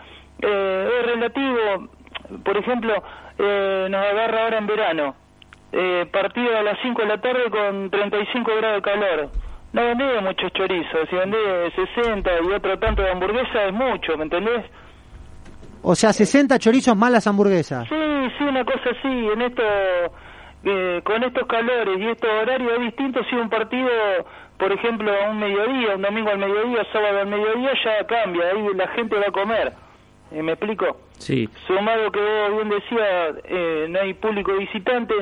eh, 0.43 0.89
es 1.01 1.07
relativo, 1.07 1.89
por 2.45 2.57
ejemplo, 2.57 2.93
eh, 3.39 3.87
nos 3.91 4.07
agarra 4.07 4.45
ahora 4.45 4.59
en 4.59 4.66
verano, 4.66 5.14
eh, 5.72 6.07
partido 6.11 6.57
a 6.57 6.62
las 6.62 6.78
5 6.82 7.03
de 7.03 7.09
la 7.09 7.20
tarde 7.20 7.51
con 7.51 7.91
35 7.91 8.51
grados 8.57 8.76
de 8.76 8.82
calor. 8.82 9.30
No 9.72 9.82
vendés 9.82 10.22
muchos 10.22 10.53
chorizos, 10.53 11.09
si 11.11 11.16
vendés 11.16 11.72
60 11.95 12.30
y 12.49 12.53
otro 12.53 12.78
tanto 12.78 13.03
de 13.03 13.11
hamburguesa 13.11 13.66
es 13.66 13.72
mucho, 13.72 14.16
¿me 14.16 14.24
entendés? 14.24 14.64
O 15.82 15.95
sea, 15.95 16.12
60 16.12 16.59
chorizos 16.59 16.97
más 16.97 17.11
las 17.11 17.26
hamburguesas. 17.26 17.87
Sí, 17.89 17.95
sí, 18.39 18.45
una 18.45 18.64
cosa 18.64 18.91
así, 18.91 19.09
en 19.09 19.43
esto, 19.43 19.62
eh, 20.64 21.01
con 21.05 21.22
estos 21.22 21.47
calores 21.47 22.01
y 22.01 22.07
estos 22.07 22.30
horarios 22.30 22.72
es 22.72 22.80
distinto 22.80 23.20
si 23.30 23.37
un 23.37 23.49
partido, 23.49 23.89
por 24.59 24.72
ejemplo, 24.72 25.12
a 25.12 25.30
un 25.30 25.39
mediodía, 25.39 25.95
un 25.95 26.03
domingo 26.03 26.30
al 26.30 26.39
mediodía, 26.39 26.84
sábado 26.93 27.20
al 27.20 27.26
mediodía, 27.26 27.72
ya 27.84 28.07
cambia, 28.07 28.47
ahí 28.47 28.66
la 28.74 28.89
gente 28.89 29.16
va 29.16 29.26
a 29.28 29.30
comer. 29.30 29.72
Eh, 30.33 30.43
¿Me 30.43 30.53
explico? 30.53 31.01
Sí. 31.18 31.49
Sumado 31.66 32.11
que 32.11 32.20
vos 32.20 32.51
bien 32.57 32.68
decía, 32.68 33.29
eh, 33.45 33.87
no 33.89 34.01
hay 34.01 34.14
público 34.14 34.53
visitante, 34.57 35.14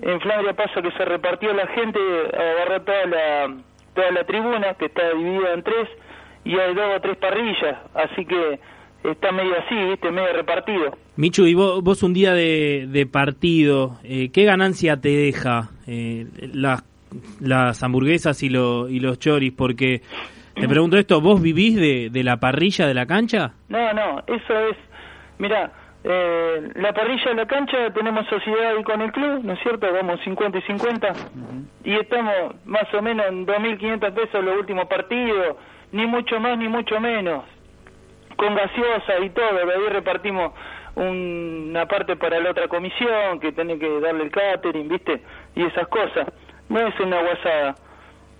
en 0.00 0.20
Flandria 0.20 0.54
pasa 0.54 0.80
que 0.82 0.90
se 0.92 1.04
repartió 1.04 1.52
la 1.52 1.66
gente, 1.68 1.98
agarró 2.32 2.82
toda 2.82 3.06
la, 3.06 3.56
toda 3.94 4.10
la 4.12 4.24
tribuna, 4.24 4.74
que 4.74 4.86
está 4.86 5.10
dividida 5.14 5.52
en 5.54 5.62
tres, 5.62 5.88
y 6.44 6.56
hay 6.58 6.74
dos 6.74 6.84
o 6.96 7.00
tres 7.00 7.16
parrillas, 7.16 7.78
así 7.94 8.24
que 8.24 8.60
está 9.04 9.32
medio 9.32 9.54
así, 9.58 9.74
viste, 9.74 10.10
medio 10.10 10.32
repartido. 10.32 10.96
Michu, 11.16 11.46
y 11.46 11.54
vos, 11.54 11.82
vos 11.82 12.02
un 12.02 12.12
día 12.14 12.32
de, 12.34 12.86
de 12.88 13.06
partido, 13.06 13.98
eh, 14.04 14.30
¿qué 14.32 14.44
ganancia 14.44 15.00
te 15.00 15.08
deja 15.08 15.70
eh, 15.86 16.26
las, 16.52 16.84
las 17.40 17.82
hamburguesas 17.82 18.42
y, 18.42 18.48
lo- 18.48 18.88
y 18.88 19.00
los 19.00 19.18
choris? 19.18 19.52
Porque 19.52 20.02
te 20.60 20.68
pregunto 20.68 20.96
esto, 20.96 21.20
¿vos 21.20 21.40
vivís 21.40 21.76
de, 21.76 22.08
de 22.10 22.22
la 22.24 22.38
parrilla 22.38 22.86
de 22.86 22.94
la 22.94 23.06
cancha? 23.06 23.52
No, 23.68 23.92
no, 23.92 24.22
eso 24.26 24.58
es, 24.70 24.76
mira, 25.38 25.70
eh, 26.04 26.70
la 26.76 26.92
parrilla 26.92 27.30
de 27.30 27.34
la 27.34 27.46
cancha 27.46 27.92
tenemos 27.92 28.26
sociedad 28.28 28.76
ahí 28.76 28.82
con 28.82 29.00
el 29.02 29.12
club, 29.12 29.40
¿no 29.44 29.52
es 29.52 29.60
cierto? 29.60 29.86
Vamos 29.92 30.20
50 30.24 30.58
y 30.58 30.62
50 30.62 31.12
y 31.84 31.92
estamos 31.94 32.54
más 32.64 32.92
o 32.94 33.02
menos 33.02 33.26
en 33.26 33.46
2.500 33.46 34.12
pesos 34.14 34.44
los 34.44 34.58
últimos 34.58 34.86
partidos, 34.86 35.56
ni 35.92 36.06
mucho 36.06 36.40
más 36.40 36.56
ni 36.58 36.68
mucho 36.68 37.00
menos, 37.00 37.44
con 38.36 38.54
gaseosa 38.54 39.18
y 39.24 39.30
todo, 39.30 39.52
de 39.54 39.72
ahí 39.74 39.88
repartimos 39.90 40.52
un- 40.94 41.66
una 41.70 41.86
parte 41.86 42.16
para 42.16 42.40
la 42.40 42.50
otra 42.50 42.68
comisión 42.68 43.38
que 43.40 43.52
tiene 43.52 43.78
que 43.78 44.00
darle 44.00 44.24
el 44.24 44.30
catering, 44.30 44.88
¿viste? 44.88 45.20
Y 45.54 45.64
esas 45.64 45.86
cosas, 45.88 46.26
no 46.70 46.80
es 46.86 46.98
una 47.00 47.20
guasada, 47.20 47.74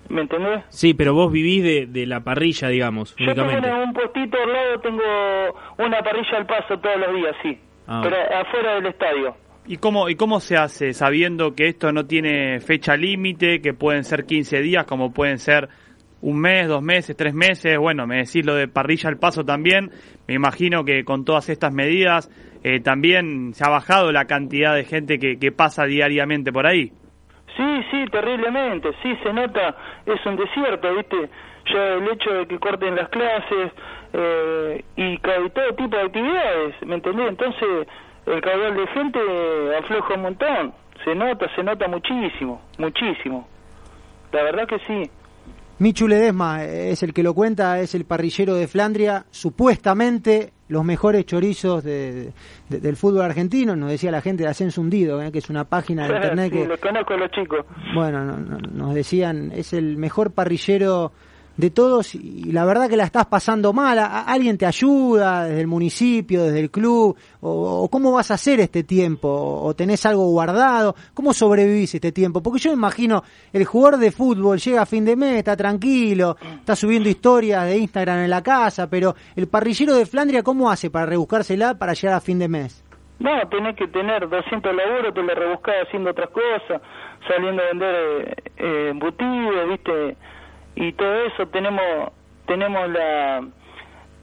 ¿me 0.09 0.22
entendés? 0.22 0.64
Sí, 0.68 0.94
pero 0.94 1.14
vos 1.14 1.30
vivís 1.32 1.62
de, 1.62 1.86
de 1.86 2.07
la 2.07 2.20
parrilla, 2.20 2.68
digamos, 2.68 3.14
Yo 3.16 3.34
tengo 3.34 3.48
únicamente. 3.48 3.68
en 3.68 3.88
un 3.88 3.92
postito 3.92 4.36
al 4.42 4.52
lado, 4.52 4.80
tengo 4.80 5.02
una 5.78 6.02
parrilla 6.02 6.38
al 6.38 6.46
paso 6.46 6.78
todos 6.78 6.96
los 6.98 7.14
días, 7.16 7.36
sí. 7.42 7.59
Ah. 7.86 8.00
Pero 8.02 8.16
afuera 8.16 8.74
del 8.74 8.86
estadio. 8.86 9.36
¿Y 9.68 9.78
cómo, 9.78 10.09
¿Y 10.09 10.14
cómo 10.14 10.38
se 10.40 10.57
hace 10.57 10.92
sabiendo 10.92 11.54
que 11.54 11.68
esto 11.68 11.90
no 11.92 12.07
tiene 12.07 12.61
fecha 12.61 12.96
límite, 12.96 13.61
que 13.61 13.74
pueden 13.74 14.04
ser 14.04 14.24
15 14.24 14.61
días, 14.61 14.86
como 14.86 15.12
pueden 15.12 15.38
ser 15.38 15.68
un 16.20 16.40
mes, 16.40 16.68
dos 16.68 16.82
meses, 16.82 17.16
tres 17.16 17.34
meses? 17.34 17.76
Bueno, 17.76 18.07
me 18.07 18.18
decís 18.18 18.46
lo 18.46 18.54
de 18.54 18.68
parrilla 18.68 19.09
al 19.09 19.18
paso 19.18 19.44
también. 19.44 19.90
Me 20.28 20.34
imagino 20.34 20.84
que 20.84 21.04
con 21.04 21.24
todas 21.24 21.48
estas 21.48 21.72
medidas 21.74 22.30
eh, 22.62 22.78
también 22.80 23.54
se 23.54 23.64
ha 23.64 23.68
bajado 23.68 24.12
la 24.12 24.26
cantidad 24.26 24.72
de 24.74 24.84
gente 24.84 25.18
que, 25.18 25.36
que 25.38 25.50
pasa 25.50 25.84
diariamente 25.84 26.52
por 26.52 26.66
ahí. 26.68 26.92
Sí, 27.57 27.82
sí, 27.90 28.04
terriblemente, 28.11 28.90
sí, 29.02 29.16
se 29.22 29.32
nota, 29.32 29.74
es 30.04 30.24
un 30.26 30.36
desierto, 30.36 30.94
¿viste? 30.94 31.30
Ya 31.72 31.94
el 31.94 32.09
hecho 32.09 32.30
de 32.30 32.46
que 32.46 32.59
corten 32.59 32.94
las 32.94 33.09
clases 33.09 33.72
eh, 34.12 34.84
y, 34.96 35.14
y 35.14 35.18
todo 35.18 35.74
tipo 35.76 35.96
de 35.96 36.02
actividades, 36.02 36.74
¿me 36.82 36.96
entendés? 36.96 37.28
Entonces 37.28 37.88
el 38.26 38.40
caudal 38.40 38.76
de 38.76 38.86
gente 38.88 39.20
afloja 39.78 40.14
un 40.14 40.22
montón, 40.22 40.74
se 41.04 41.14
nota, 41.14 41.46
se 41.54 41.62
nota 41.62 41.88
muchísimo, 41.88 42.61
muchísimo. 42.78 43.48
La 44.32 44.42
verdad 44.42 44.66
que 44.66 44.78
sí. 44.80 45.11
Michu 45.78 46.09
Ledesma 46.09 46.64
es 46.64 47.02
el 47.02 47.12
que 47.12 47.22
lo 47.22 47.34
cuenta, 47.34 47.80
es 47.80 47.94
el 47.94 48.04
parrillero 48.04 48.54
de 48.54 48.66
Flandria, 48.66 49.24
supuestamente 49.30 50.52
los 50.68 50.84
mejores 50.84 51.24
chorizos 51.26 51.84
de- 51.84 52.32
de- 52.68 52.80
del 52.80 52.96
fútbol 52.96 53.22
argentino, 53.22 53.76
nos 53.76 53.90
decía 53.90 54.10
la 54.10 54.20
gente 54.20 54.42
de 54.42 54.48
Ascenso 54.48 54.80
Hundido, 54.80 55.22
eh, 55.22 55.30
que 55.30 55.38
es 55.38 55.48
una 55.50 55.64
página 55.64 56.08
de 56.08 56.14
internet 56.16 56.52
sí, 56.52 56.58
que, 56.58 56.66
los 56.66 56.80
conozco 56.80 57.14
a 57.14 57.16
los 57.18 57.30
chicos. 57.30 57.64
bueno, 57.94 58.24
no- 58.24 58.36
no- 58.38 58.58
nos 58.58 58.94
decían, 58.94 59.52
es 59.52 59.72
el 59.72 59.96
mejor 59.96 60.32
parrillero 60.32 61.12
de 61.57 61.70
todos 61.70 62.14
y 62.14 62.52
la 62.52 62.64
verdad 62.64 62.88
que 62.88 62.96
la 62.96 63.04
estás 63.04 63.26
pasando 63.26 63.72
mal, 63.72 63.98
¿A- 63.98 64.22
alguien 64.22 64.59
te 64.59 64.66
ayuda 64.66 65.44
desde 65.44 65.61
el 65.62 65.66
municipio, 65.66 66.42
desde 66.44 66.61
el 66.61 66.70
club, 66.70 67.16
o, 67.40 67.88
cómo 67.90 68.12
vas 68.12 68.30
a 68.30 68.34
hacer 68.34 68.61
este 68.61 68.82
tiempo, 68.84 69.28
o 69.62 69.74
tenés 69.74 70.04
algo 70.07 70.26
guardado, 70.30 70.94
cómo 71.14 71.32
sobrevivís 71.32 71.94
este 71.94 72.12
tiempo, 72.12 72.42
porque 72.42 72.59
yo 72.61 72.70
me 72.70 72.76
imagino, 72.76 73.22
el 73.52 73.64
jugador 73.64 73.98
de 73.98 74.11
fútbol 74.12 74.59
llega 74.59 74.82
a 74.82 74.86
fin 74.86 75.04
de 75.04 75.16
mes, 75.16 75.38
está 75.38 75.57
tranquilo, 75.57 76.36
está 76.59 76.76
subiendo 76.76 77.09
historias 77.09 77.64
de 77.66 77.78
Instagram 77.78 78.18
en 78.24 78.30
la 78.30 78.42
casa, 78.42 78.88
pero 78.90 79.14
el 79.34 79.48
parrillero 79.48 79.94
de 79.94 80.07
Flandria, 80.07 80.42
¿cómo 80.42 80.70
hace 80.70 80.90
para 80.90 81.07
rebuscársela 81.07 81.74
para 81.78 81.94
llegar 81.94 82.16
a 82.16 82.20
fin 82.20 82.38
de 82.38 82.48
mes? 82.48 82.82
No, 83.18 83.30
tenés 83.48 83.74
que 83.76 83.88
tener 83.88 84.28
200 84.28 84.74
laburos, 84.74 85.14
te 85.14 85.22
lo 85.22 85.34
rebuscás 85.34 85.74
haciendo 85.86 86.11
otras 86.11 86.28
cosas, 86.28 86.82
saliendo 87.26 87.62
a 87.62 87.66
vender 87.68 88.36
eh, 88.59 88.88
embutidos, 88.90 89.68
¿viste? 89.70 90.16
Y 90.77 90.93
todo 90.93 91.14
eso 91.27 91.47
tenemos 91.49 92.12
tenemos 92.47 92.89
la 92.91 93.43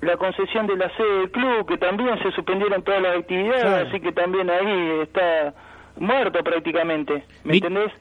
la 0.01 0.17
concesión 0.17 0.67
de 0.67 0.75
la 0.75 0.89
sede 0.97 1.19
del 1.19 1.31
club, 1.31 1.65
que 1.65 1.77
también 1.77 2.21
se 2.21 2.31
suspendieron 2.31 2.83
todas 2.83 3.01
las 3.01 3.17
actividades, 3.19 3.61
Claro. 3.63 3.87
así 3.87 3.99
que 4.01 4.11
también 4.11 4.49
ahí 4.49 4.99
está 5.01 5.53
muerto 5.97 6.43
prácticamente, 6.43 7.23
¿me 7.45 7.51
Mi- 7.53 7.57
entendés? 7.59 7.91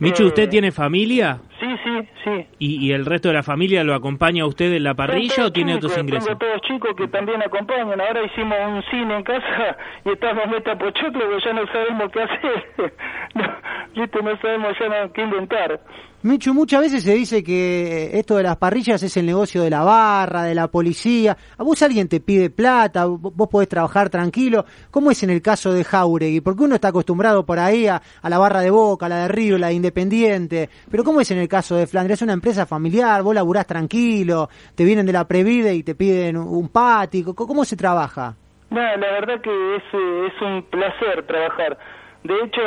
Michu, 0.00 0.22
Eh, 0.24 0.26
¿usted 0.26 0.48
tiene 0.48 0.72
familia? 0.72 1.38
Sí, 1.60 1.66
sí, 1.84 2.08
sí. 2.24 2.46
¿Y, 2.58 2.86
y 2.88 2.92
el 2.92 3.04
resto 3.06 3.28
de 3.28 3.34
la 3.34 3.42
familia 3.44 3.84
lo 3.84 3.94
acompaña 3.94 4.42
a 4.42 4.46
usted 4.46 4.72
en 4.72 4.82
la 4.84 4.94
parrilla 4.94 5.46
o 5.46 5.52
tiene 5.52 5.74
otros 5.76 5.96
ingresos? 5.98 6.26
Tengo 6.26 6.38
todos 6.38 6.60
chicos 6.62 6.96
que 6.96 7.06
también 7.08 7.40
acompañan. 7.42 8.00
Ahora 8.00 8.24
hicimos 8.24 8.58
un 8.66 8.82
cine 8.90 9.16
en 9.18 9.22
casa 9.22 9.76
y 10.04 10.10
estamos 10.10 10.48
meta 10.48 10.76
pochoclo 10.76 11.38
ya 11.38 11.52
no 11.52 11.66
sabemos 11.68 12.10
qué 12.10 12.22
hacer. 12.22 12.64
no, 13.34 14.22
no 14.22 14.36
sabemos 14.40 14.76
ya 14.80 14.88
no- 14.88 15.12
qué 15.12 15.22
inventar. 15.22 15.80
Michu, 16.24 16.54
muchas 16.54 16.80
veces 16.80 17.02
se 17.02 17.12
dice 17.12 17.44
que 17.44 18.18
esto 18.18 18.36
de 18.36 18.44
las 18.44 18.56
parrillas 18.56 19.02
es 19.02 19.14
el 19.18 19.26
negocio 19.26 19.62
de 19.62 19.68
la 19.68 19.84
barra, 19.84 20.44
de 20.44 20.54
la 20.54 20.68
policía. 20.68 21.36
A 21.58 21.62
vos 21.62 21.82
alguien 21.82 22.08
te 22.08 22.18
pide 22.18 22.48
plata, 22.48 23.04
vos 23.04 23.46
podés 23.50 23.68
trabajar 23.68 24.08
tranquilo. 24.08 24.64
¿Cómo 24.90 25.10
es 25.10 25.22
en 25.22 25.28
el 25.28 25.42
caso 25.42 25.70
de 25.74 25.84
Jauregui? 25.84 26.40
Porque 26.40 26.62
uno 26.62 26.76
está 26.76 26.88
acostumbrado 26.88 27.44
por 27.44 27.58
ahí 27.58 27.88
a, 27.88 28.00
a 28.22 28.30
la 28.30 28.38
barra 28.38 28.60
de 28.60 28.70
Boca, 28.70 29.04
a 29.04 29.10
la 29.10 29.18
de 29.18 29.28
Río, 29.28 29.58
la 29.58 29.66
de 29.66 29.74
Independiente. 29.74 30.70
Pero 30.90 31.04
¿cómo 31.04 31.20
es 31.20 31.30
en 31.30 31.36
el 31.36 31.46
caso 31.46 31.76
de 31.76 31.86
Flandria? 31.86 32.14
Es 32.14 32.22
una 32.22 32.32
empresa 32.32 32.64
familiar, 32.64 33.22
vos 33.22 33.34
laburás 33.34 33.66
tranquilo, 33.66 34.48
te 34.74 34.84
vienen 34.84 35.04
de 35.04 35.12
la 35.12 35.28
Previde 35.28 35.74
y 35.74 35.82
te 35.82 35.94
piden 35.94 36.38
un 36.38 36.70
pático. 36.70 37.34
¿Cómo 37.34 37.66
se 37.66 37.76
trabaja? 37.76 38.34
No, 38.70 38.80
la 38.80 38.96
verdad 38.96 39.42
que 39.42 39.76
es, 39.76 39.82
eh, 39.92 40.28
es 40.28 40.40
un 40.40 40.62
placer 40.70 41.26
trabajar. 41.26 41.76
De 42.22 42.34
hecho, 42.44 42.62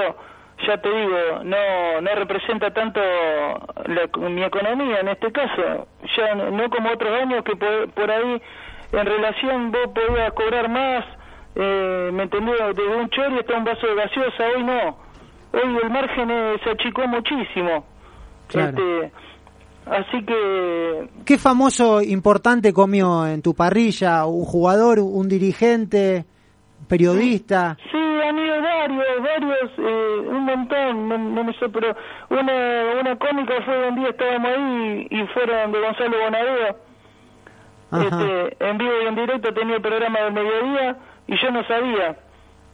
ya 0.65 0.77
te 0.81 0.89
digo, 0.89 1.43
no, 1.43 2.01
no 2.01 2.15
representa 2.15 2.71
tanto 2.73 2.99
la- 2.99 4.29
mi 4.29 4.43
economía 4.43 4.99
en 5.01 5.09
este 5.09 5.31
caso, 5.31 5.87
ya 6.17 6.35
no, 6.35 6.49
no 6.51 6.69
como 6.69 6.89
otros 6.91 7.21
años 7.21 7.43
que 7.43 7.55
por, 7.55 7.89
por 7.91 8.09
ahí 8.11 8.41
en 8.91 9.05
relación 9.05 9.71
vos 9.71 9.87
podías 9.93 10.31
cobrar 10.33 10.69
más, 10.69 11.05
eh, 11.55 12.09
me 12.13 12.23
entendió, 12.23 12.53
desde 12.73 12.95
un 12.95 13.09
chori 13.09 13.39
hasta 13.39 13.57
un 13.57 13.63
vaso 13.65 13.85
de 13.87 13.95
gaseosa, 13.95 14.43
hoy 14.55 14.63
no, 14.63 14.97
hoy 15.53 15.77
el 15.83 15.89
margen 15.89 16.29
se 16.63 16.69
achicó 16.71 17.07
muchísimo. 17.07 17.85
Claro. 18.47 18.69
Este, 18.77 19.11
así 19.91 20.25
que 20.25 21.09
¿Qué 21.25 21.37
famoso 21.37 22.01
importante 22.01 22.71
comió 22.73 23.27
en 23.27 23.41
tu 23.41 23.53
parrilla? 23.53 24.25
¿Un 24.25 24.45
jugador, 24.45 24.99
un 24.99 25.27
dirigente, 25.27 26.25
periodista? 26.87 27.77
Sí, 27.91 27.97
han 28.27 28.39
ido 28.39 28.61
varios, 28.61 29.23
varios, 29.23 29.71
eh, 29.77 30.19
un 30.27 30.45
montón, 30.45 31.09
no, 31.09 31.17
no 31.17 31.43
me 31.43 31.53
sé, 31.53 31.69
pero 31.69 31.95
una, 32.29 32.99
una 32.99 33.15
cómica 33.17 33.61
fue 33.63 33.87
un 33.87 33.95
día 33.95 34.09
estábamos 34.09 34.51
ahí 34.51 35.07
y 35.09 35.23
fueron 35.27 35.71
de 35.71 35.79
Gonzalo 35.79 36.17
Bonadeo. 36.19 36.75
Este, 37.89 38.57
en 38.59 38.77
vivo 38.77 38.91
y 39.01 39.07
en 39.07 39.15
directo 39.15 39.53
tenía 39.53 39.77
el 39.77 39.81
programa 39.81 40.19
del 40.19 40.33
mediodía 40.33 40.97
y 41.27 41.37
yo 41.37 41.51
no 41.51 41.63
sabía. 41.65 42.17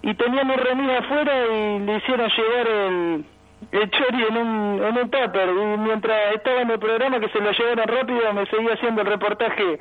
Y 0.01 0.13
tenían 0.15 0.49
un 0.49 0.57
remis 0.57 0.89
afuera 0.89 1.45
y 1.47 1.79
le 1.79 1.97
hicieron 1.97 2.29
llevar 2.29 2.67
el, 2.67 3.25
el 3.71 3.91
chori 3.91 4.23
en 4.23 4.37
un, 4.37 4.83
en 4.83 4.97
un 4.97 5.09
tupper. 5.11 5.49
Y 5.49 5.77
mientras 5.77 6.35
estaba 6.35 6.61
en 6.61 6.71
el 6.71 6.79
programa 6.79 7.19
que 7.19 7.29
se 7.29 7.39
lo 7.39 7.51
llevaron 7.51 7.87
rápido, 7.87 8.33
me 8.33 8.45
seguía 8.47 8.73
haciendo 8.73 9.01
el 9.01 9.07
reportaje 9.07 9.79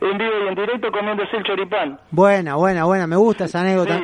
en 0.00 0.18
vivo 0.18 0.32
y 0.44 0.48
en 0.48 0.54
directo 0.54 0.90
comiéndose 0.92 1.36
el 1.36 1.44
choripán. 1.44 1.98
Buena, 2.10 2.56
buena, 2.56 2.84
buena, 2.84 3.06
me 3.06 3.16
gusta 3.16 3.44
esa 3.44 3.60
anécdota. 3.60 4.00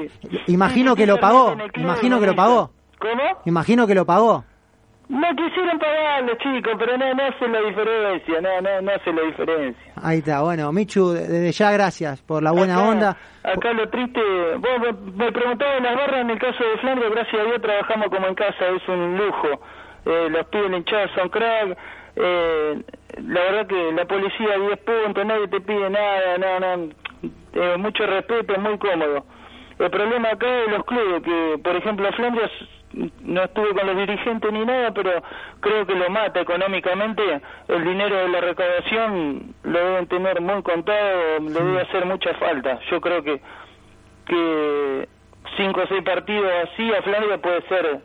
Imagino 0.46 0.94
que 0.96 1.06
lo 1.06 1.18
pagó, 1.18 1.52
en 1.52 1.82
imagino 1.82 2.20
que 2.20 2.26
lo 2.26 2.34
pagó, 2.36 2.70
¿Cómo? 2.98 3.22
imagino 3.44 3.86
que 3.86 3.94
lo 3.94 4.04
pagó. 4.04 4.44
No 5.08 5.26
quisieron 5.34 5.76
pagarle, 5.80 6.38
chicos, 6.38 6.72
pero 6.78 6.96
no, 6.96 7.12
no 7.14 7.22
hace 7.24 7.48
la 7.48 7.60
diferencia, 7.62 8.40
no, 8.40 8.60
no, 8.60 8.80
no 8.80 8.92
hace 8.92 9.12
la 9.12 9.22
diferencia. 9.22 9.92
Ahí 10.00 10.18
está, 10.18 10.40
bueno, 10.42 10.70
Michu, 10.70 11.10
desde 11.10 11.50
ya 11.50 11.72
gracias 11.72 12.22
por 12.22 12.44
la 12.44 12.52
buena 12.52 12.80
onda. 12.88 13.16
Acá 13.42 13.72
lo 13.72 13.88
triste, 13.88 14.20
vos 14.58 14.70
me- 15.16 15.32
preguntabas 15.32 15.82
las 15.82 15.96
barras 15.96 16.20
en 16.20 16.30
el 16.30 16.38
caso 16.38 16.62
de 16.62 16.78
Flandria, 16.78 17.10
gracias 17.10 17.42
a 17.42 17.44
Dios 17.44 17.60
trabajamos 17.60 18.08
como 18.08 18.26
en 18.28 18.34
casa, 18.36 18.68
es 18.68 18.88
un 18.88 19.16
lujo. 19.16 19.48
Eh, 20.06 20.28
los 20.30 20.46
pibes 20.46 20.70
hinchados 20.78 21.10
son 21.16 21.28
crack, 21.28 21.76
eh, 22.14 22.80
la 23.26 23.40
verdad 23.40 23.66
que 23.66 23.92
la 23.92 24.04
policía 24.06 24.58
10 24.58 24.78
puntos, 24.78 25.26
nadie 25.26 25.48
te 25.48 25.60
pide 25.60 25.90
nada, 25.90 26.38
no, 26.38 26.60
no, 26.76 26.88
eh, 27.54 27.76
mucho 27.78 28.06
respeto, 28.06 28.58
muy 28.60 28.78
cómodo. 28.78 29.24
El 29.78 29.90
problema 29.90 30.30
acá 30.30 30.46
es 30.64 30.70
los 30.70 30.84
clubes, 30.84 31.22
que 31.22 31.58
por 31.62 31.76
ejemplo 31.76 32.12
Flandria 32.12 32.46
s- 32.46 33.10
no 33.22 33.42
estuve 33.44 33.72
con 33.72 33.86
los 33.86 33.96
dirigentes 33.96 34.52
ni 34.52 34.64
nada, 34.64 34.92
pero 34.92 35.22
creo 35.60 35.86
que 35.86 35.94
lo 35.94 36.10
mata 36.10 36.40
económicamente. 36.40 37.22
El 37.68 37.84
dinero 37.84 38.16
de 38.16 38.28
la 38.28 38.40
recaudación 38.40 39.54
lo 39.62 39.78
deben 39.78 40.06
tener 40.08 40.40
muy 40.40 40.62
contado, 40.62 41.38
le 41.40 41.50
debe 41.50 41.80
hacer 41.82 42.04
mucha 42.04 42.34
falta. 42.34 42.80
Yo 42.90 43.00
creo 43.00 43.22
que 43.22 43.40
que 44.26 45.08
cinco 45.56 45.80
o 45.82 45.86
seis 45.86 46.02
partidos 46.04 46.50
así 46.64 46.92
a 46.92 47.02
Flandria 47.02 47.38
puede 47.38 47.62
ser 47.68 48.00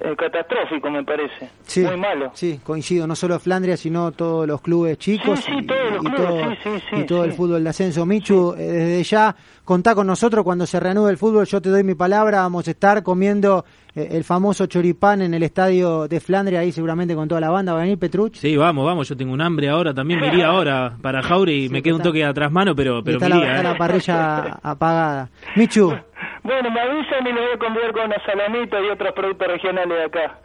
eh, 0.00 0.16
catastrófico, 0.16 0.90
me 0.90 1.04
parece. 1.04 1.50
Sí, 1.62 1.82
Muy 1.82 1.96
malo. 1.96 2.30
Sí, 2.34 2.60
coincido, 2.64 3.06
no 3.06 3.14
solo 3.14 3.38
Flandria, 3.38 3.76
sino 3.76 4.12
todos 4.12 4.46
los 4.46 4.60
clubes 4.60 4.98
chicos 4.98 5.40
Sí, 5.40 5.52
sí, 5.52 5.58
y, 5.60 5.66
todos 5.66 5.92
los 5.92 6.04
y 6.04 6.08
clubes, 6.08 7.06
todo, 7.06 7.24
y 7.24 7.28
el 7.28 7.32
fútbol 7.34 7.64
de 7.64 7.70
ascenso. 7.70 8.06
Michu, 8.06 8.54
eh, 8.56 8.62
desde 8.62 9.02
ya 9.04 9.36
contá 9.64 9.94
con 9.94 10.06
nosotros 10.06 10.42
cuando 10.42 10.66
se 10.66 10.80
reanude 10.80 11.10
el 11.10 11.18
fútbol, 11.18 11.46
yo 11.46 11.60
te 11.60 11.68
doy 11.68 11.84
mi 11.84 11.94
palabra, 11.94 12.40
vamos 12.40 12.66
a 12.66 12.70
estar 12.70 13.02
comiendo 13.02 13.64
eh, 13.94 14.08
el 14.12 14.24
famoso 14.24 14.66
choripán 14.66 15.22
en 15.22 15.34
el 15.34 15.42
estadio 15.42 16.08
de 16.08 16.20
Flandria, 16.20 16.60
ahí 16.60 16.72
seguramente 16.72 17.14
con 17.14 17.28
toda 17.28 17.40
la 17.40 17.50
banda, 17.50 17.72
¿va 17.72 17.80
a 17.80 17.82
venir 17.82 17.98
Petruch? 17.98 18.36
Sí, 18.36 18.56
vamos, 18.56 18.86
vamos, 18.86 19.08
yo 19.08 19.16
tengo 19.16 19.32
un 19.32 19.40
hambre 19.40 19.68
ahora, 19.68 19.92
también 19.92 20.20
me 20.20 20.28
iría 20.28 20.46
ahora 20.46 20.96
para 21.02 21.22
Jaure 21.22 21.54
y 21.54 21.68
me 21.68 21.82
queda 21.82 21.96
un 21.96 22.02
toque 22.02 22.24
atrás 22.24 22.50
mano, 22.50 22.74
pero, 22.74 23.02
pero 23.04 23.18
la, 23.18 23.26
está 23.26 23.60
¿eh? 23.60 23.62
la 23.62 23.76
parrilla 23.76 24.38
apagada. 24.62 25.30
Michu, 25.56 25.92
Bueno, 26.42 26.70
me 26.70 26.80
avisan 26.80 27.26
y 27.26 27.32
lo 27.32 27.40
voy 27.42 27.52
a 27.54 27.58
convidar 27.58 27.92
con 27.92 28.04
una 28.06 28.24
salamita 28.24 28.80
y 28.80 28.88
otros 28.88 29.12
productos 29.12 29.48
regionales 29.48 29.88
de 29.88 30.04
acá. 30.04 30.38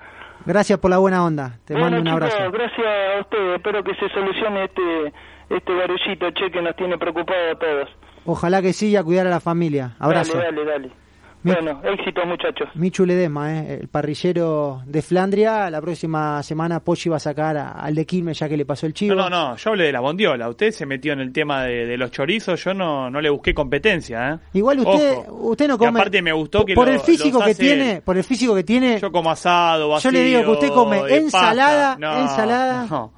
gracias 0.45 0.79
por 0.79 0.91
la 0.91 0.97
buena 0.97 1.23
onda, 1.25 1.57
te 1.65 1.73
bueno, 1.73 1.91
mando 1.91 2.01
un 2.01 2.07
abrazo. 2.09 2.51
gracias 2.51 2.85
a 3.17 3.21
ustedes. 3.21 3.55
Espero 3.57 3.83
que 3.83 3.95
se 3.95 4.09
solucione 4.09 4.65
este 4.65 5.13
este 5.49 5.73
barullito, 5.75 6.31
che, 6.31 6.49
que 6.51 6.61
nos 6.61 6.75
tiene 6.75 6.97
preocupados 6.97 7.55
a 7.55 7.59
todos. 7.59 7.89
Ojalá 8.25 8.61
que 8.61 8.73
sí 8.73 8.89
y 8.89 8.95
a 8.95 9.03
cuidar 9.03 9.27
a 9.27 9.29
la 9.29 9.39
familia. 9.39 9.91
Abrazo. 9.99 10.37
Dale, 10.37 10.51
dale, 10.51 10.65
dale. 10.65 11.04
Bueno, 11.53 11.81
éxito, 11.83 12.25
muchachos. 12.25 12.67
Michu 12.75 13.05
Ledesma, 13.05 13.53
eh, 13.61 13.79
el 13.81 13.87
parrillero 13.87 14.81
de 14.85 15.01
Flandria. 15.01 15.69
La 15.69 15.79
próxima 15.81 16.41
semana 16.43 16.79
Poggi 16.79 17.09
va 17.09 17.17
a 17.17 17.19
sacar 17.19 17.55
a- 17.57 17.71
al 17.73 17.93
de 17.93 18.05
Quilmes 18.05 18.39
ya 18.39 18.49
que 18.49 18.57
le 18.57 18.65
pasó 18.65 18.85
el 18.87 18.93
chivo. 18.93 19.15
No, 19.15 19.29
no, 19.29 19.49
no, 19.49 19.55
yo 19.55 19.69
hablé 19.69 19.85
de 19.85 19.91
la 19.91 19.99
bondiola. 19.99 20.49
Usted 20.49 20.71
se 20.71 20.85
metió 20.85 21.13
en 21.13 21.19
el 21.19 21.31
tema 21.31 21.63
de, 21.63 21.85
de 21.85 21.97
los 21.97 22.09
chorizos, 22.11 22.63
yo 22.63 22.73
no, 22.73 23.09
no 23.09 23.21
le 23.21 23.29
busqué 23.29 23.53
competencia, 23.53 24.31
¿eh? 24.31 24.37
Igual 24.53 24.79
usted, 24.79 25.17
Ojo. 25.19 25.33
usted 25.51 25.67
no 25.67 25.75
Y 25.75 25.77
come. 25.77 25.99
aparte 25.99 26.21
me 26.21 26.31
gustó 26.33 26.65
que 26.65 26.73
por 26.73 26.87
lo- 26.87 26.93
el 26.93 26.99
físico 26.99 27.37
que 27.39 27.51
hace 27.51 27.63
tiene, 27.63 28.01
por 28.01 28.17
el 28.17 28.23
físico 28.23 28.55
que 28.55 28.63
tiene. 28.63 28.99
Yo 28.99 29.11
como 29.11 29.29
asado, 29.29 29.89
vacío, 29.89 30.09
Yo 30.11 30.17
le 30.17 30.23
digo 30.23 30.41
que 30.41 30.49
usted 30.49 30.69
come 30.69 31.01
ensalada. 31.15 31.95
No, 31.99 32.21
ensalada. 32.21 32.87
No, 32.89 33.13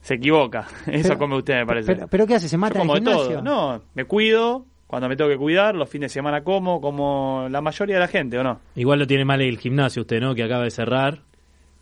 se 0.00 0.14
equivoca. 0.14 0.66
Eso 0.86 1.08
Pero- 1.10 1.18
come 1.18 1.36
usted, 1.36 1.54
me 1.58 1.66
parece. 1.66 1.94
Pero, 1.94 2.08
pero 2.08 2.26
¿qué 2.26 2.34
hace? 2.34 2.48
¿Se 2.48 2.56
mata 2.56 2.74
Yo 2.74 2.80
en 2.82 2.86
como 2.88 2.96
el 2.96 3.04
de 3.04 3.10
gimnasio? 3.12 3.34
todo. 3.34 3.42
No, 3.42 3.82
me 3.94 4.04
cuido 4.04 4.66
cuando 4.88 5.08
me 5.08 5.14
tengo 5.16 5.30
que 5.30 5.36
cuidar, 5.36 5.76
los 5.76 5.88
fines 5.88 6.10
de 6.10 6.14
semana 6.14 6.42
como, 6.42 6.80
como 6.80 7.46
la 7.48 7.60
mayoría 7.60 7.94
de 7.94 8.00
la 8.00 8.08
gente, 8.08 8.36
¿o 8.38 8.42
no? 8.42 8.58
Igual 8.74 8.98
lo 8.98 9.06
tiene 9.06 9.24
mal 9.24 9.40
el 9.40 9.58
gimnasio 9.58 10.02
usted, 10.02 10.20
¿no? 10.20 10.34
Que 10.34 10.42
acaba 10.42 10.64
de 10.64 10.70
cerrar. 10.72 11.20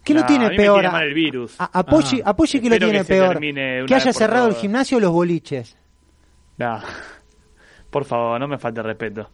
¿Qué 0.04 0.12
lo 0.12 0.24
tiene 0.26 0.44
a 0.46 0.50
mí 0.50 0.56
me 0.56 0.62
peor? 0.62 0.80
tiene 0.80 0.92
mal 0.92 1.06
el 1.08 1.14
virus. 1.14 1.54
A, 1.58 1.64
a 1.80 1.82
Poggi, 1.84 2.20
Ah. 2.20 2.30
a 2.30 2.36
Poggi 2.36 2.60
¿qué 2.60 2.68
lo 2.68 2.76
tiene 2.78 2.98
que 2.98 3.04
peor? 3.04 3.40
Que 3.40 3.94
haya 3.94 4.12
cerrado 4.12 4.48
el 4.48 4.54
gimnasio 4.54 4.98
o 4.98 5.00
los 5.00 5.10
boliches. 5.12 5.76
Nah. 6.58 6.80
Por 7.90 8.04
favor, 8.04 8.38
no 8.38 8.46
me 8.48 8.58
falte 8.58 8.82
respeto. 8.82 9.28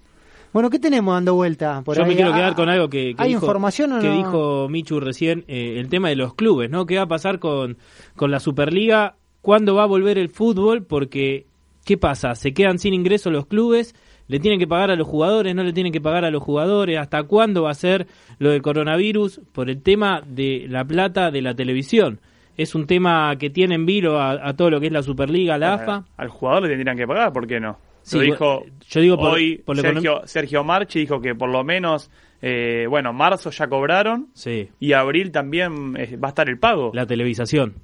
Bueno, 0.53 0.69
¿qué 0.69 0.79
tenemos 0.79 1.15
dando 1.15 1.35
vuelta? 1.35 1.81
Por 1.83 1.97
Yo 1.97 2.03
ahí? 2.05 2.11
me 2.11 2.15
quiero 2.15 2.33
Ah, 2.33 2.37
quedar 2.37 2.55
con 2.55 2.69
algo 2.69 2.89
que, 2.89 3.15
que 3.15 3.23
¿Hay 3.23 3.31
dijo, 3.31 3.41
información 3.47 3.93
o 3.95 4.01
que 4.01 4.09
no? 4.09 4.17
dijo 4.17 4.69
Michu 4.69 5.01
recién, 5.01 5.45
eh, 5.49 5.77
el 5.79 5.89
tema 5.89 6.11
de 6.11 6.17
los 6.17 6.35
clubes, 6.35 6.71
¿no? 6.71 6.85
¿Qué 6.85 6.97
va 6.97 7.03
a 7.05 7.09
pasar 7.09 7.39
con, 7.39 7.79
con 8.17 8.31
la 8.31 8.39
Superliga? 8.39 9.17
¿Cuándo 9.41 9.75
va 9.75 9.85
a 9.85 9.87
volver 9.87 10.19
el 10.19 10.29
fútbol? 10.29 10.85
Porque, 10.85 11.47
¿qué 11.85 11.97
pasa? 11.97 12.35
¿Se 12.35 12.53
quedan 12.53 12.79
sin 12.79 12.95
ingresos 12.95 13.33
los 13.33 13.47
clubes? 13.47 13.95
¿Le 14.29 14.39
tienen 14.39 14.59
que 14.61 14.67
pagar 14.67 14.91
a 14.91 14.97
los 14.97 15.07
jugadores? 15.07 15.55
¿No 15.55 15.63
le 15.65 15.73
tienen 15.73 15.93
que 15.93 16.01
pagar 16.01 16.25
a 16.25 16.31
los 16.31 16.43
jugadores? 16.43 16.99
¿Hasta 16.99 17.23
cuándo 17.25 17.63
va 17.65 17.71
a 17.71 17.75
ser 17.75 18.07
lo 18.39 18.51
del 18.51 18.63
coronavirus? 18.63 19.41
Por 19.53 19.69
el 19.69 19.83
tema 19.83 20.23
de 20.27 20.67
la 20.69 20.85
plata 20.85 21.31
de 21.31 21.43
la 21.43 21.55
televisión. 21.55 22.21
Es 22.57 22.75
un 22.75 22.87
tema 22.87 23.35
que 23.37 23.51
tiene 23.51 23.75
en 23.75 23.87
vilo 23.87 24.21
a, 24.21 24.49
a 24.49 24.55
todo 24.55 24.71
lo 24.71 24.79
que 24.81 24.87
es 24.87 24.93
la 24.93 25.03
Superliga, 25.03 25.59
la 25.59 25.75
AFA. 25.75 26.05
Al 26.17 26.29
jugador 26.29 26.63
le 26.65 26.69
tendrían 26.69 26.97
que 26.97 27.07
pagar, 27.07 27.33
¿por 27.33 27.47
qué 27.47 27.59
no? 27.61 27.79
Sí, 28.03 28.17
lo 28.17 28.23
dijo 28.25 28.65
yo 28.89 29.01
digo 29.01 29.17
por- 29.17 29.35
hoy 29.35 29.59
por 29.59 29.77
Sergio, 29.79 30.23
Sergio 30.25 30.65
Marchi 30.65 31.01
dijo 31.01 31.21
que 31.21 31.35
por 31.37 31.49
lo 31.51 31.63
menos, 31.65 32.11
eh, 32.43 32.87
bueno, 32.91 33.13
marzo 33.13 33.51
ya 33.51 33.69
cobraron 33.69 34.29
Sí. 34.35 34.69
y 34.81 34.93
abril 34.93 35.31
también 35.31 35.95
eh, 35.97 36.17
va 36.17 36.29
a 36.29 36.31
estar 36.31 36.49
el 36.49 36.59
pago. 36.59 36.91
La 36.95 37.07
televisación. 37.07 37.75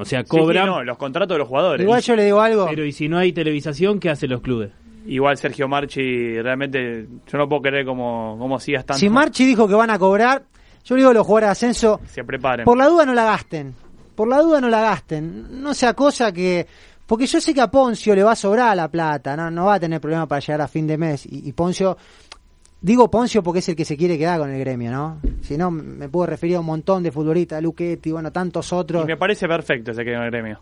O 0.00 0.04
sea, 0.04 0.20
Sí, 0.20 0.28
sí, 0.30 0.36
cobran. 0.38 0.66
no, 0.66 0.82
los 0.82 0.96
contratos 0.98 1.34
de 1.34 1.38
los 1.38 1.48
jugadores. 1.48 1.82
Igual 1.84 2.00
yo 2.02 2.16
le 2.16 2.24
digo 2.24 2.40
algo. 2.40 2.66
Pero 2.70 2.84
¿y 2.84 2.92
si 2.92 3.08
no 3.08 3.18
hay 3.18 3.32
televisación, 3.32 4.00
qué 4.00 4.10
hacen 4.10 4.30
los 4.30 4.40
clubes? 4.40 4.70
Igual 5.06 5.36
Sergio 5.38 5.66
Marchi, 5.68 6.40
realmente, 6.40 7.06
yo 7.30 7.38
no 7.38 7.48
puedo 7.48 7.62
creer 7.62 7.84
cómo, 7.86 8.36
cómo 8.38 8.58
sigas 8.60 8.84
tanto. 8.84 8.98
Si 9.00 9.08
Marchi 9.08 9.44
dijo 9.46 9.66
que 9.66 9.74
van 9.74 9.90
a 9.90 9.98
cobrar, 9.98 10.42
yo 10.84 10.94
le 10.94 11.00
digo 11.00 11.10
a 11.10 11.14
los 11.14 11.26
jugadores 11.26 11.48
de 11.48 11.52
ascenso, 11.52 12.00
Se 12.06 12.22
preparen. 12.24 12.64
por 12.64 12.76
la 12.76 12.86
duda 12.88 13.06
no 13.06 13.14
la 13.14 13.24
gasten. 13.24 13.74
Por 14.14 14.28
la 14.28 14.40
duda 14.42 14.60
no 14.60 14.68
la 14.68 14.80
gasten. 14.82 15.62
No 15.62 15.72
sea 15.74 15.94
cosa 15.94 16.30
que... 16.32 16.66
Porque 17.06 17.26
yo 17.26 17.40
sé 17.40 17.52
que 17.54 17.60
a 17.60 17.68
Poncio 17.70 18.14
le 18.14 18.22
va 18.22 18.32
a 18.32 18.36
sobrar 18.36 18.76
la 18.76 18.86
plata, 18.88 19.36
no, 19.36 19.50
no 19.50 19.64
va 19.64 19.74
a 19.74 19.80
tener 19.80 20.00
problema 20.00 20.26
para 20.26 20.40
llegar 20.40 20.60
a 20.60 20.68
fin 20.68 20.86
de 20.86 20.96
mes. 20.98 21.26
Y, 21.26 21.48
y 21.48 21.52
Poncio, 21.52 21.96
digo 22.80 23.10
Poncio 23.10 23.42
porque 23.42 23.58
es 23.60 23.68
el 23.68 23.76
que 23.76 23.84
se 23.84 23.96
quiere 23.96 24.16
quedar 24.18 24.38
con 24.38 24.50
el 24.50 24.58
gremio, 24.60 24.90
¿no? 24.90 25.20
Si 25.42 25.56
no, 25.56 25.70
me 25.70 26.08
puedo 26.08 26.26
referir 26.26 26.56
a 26.56 26.60
un 26.60 26.66
montón 26.66 27.02
de 27.02 27.10
futbolistas, 27.12 27.62
Luchetti, 27.62 28.12
bueno, 28.12 28.30
tantos 28.32 28.72
otros. 28.72 29.04
Y 29.04 29.06
me 29.06 29.16
parece 29.16 29.46
perfecto 29.48 29.90
ese 29.92 30.04
que 30.04 30.12
en 30.12 30.20
el 30.22 30.30
gremio. 30.30 30.60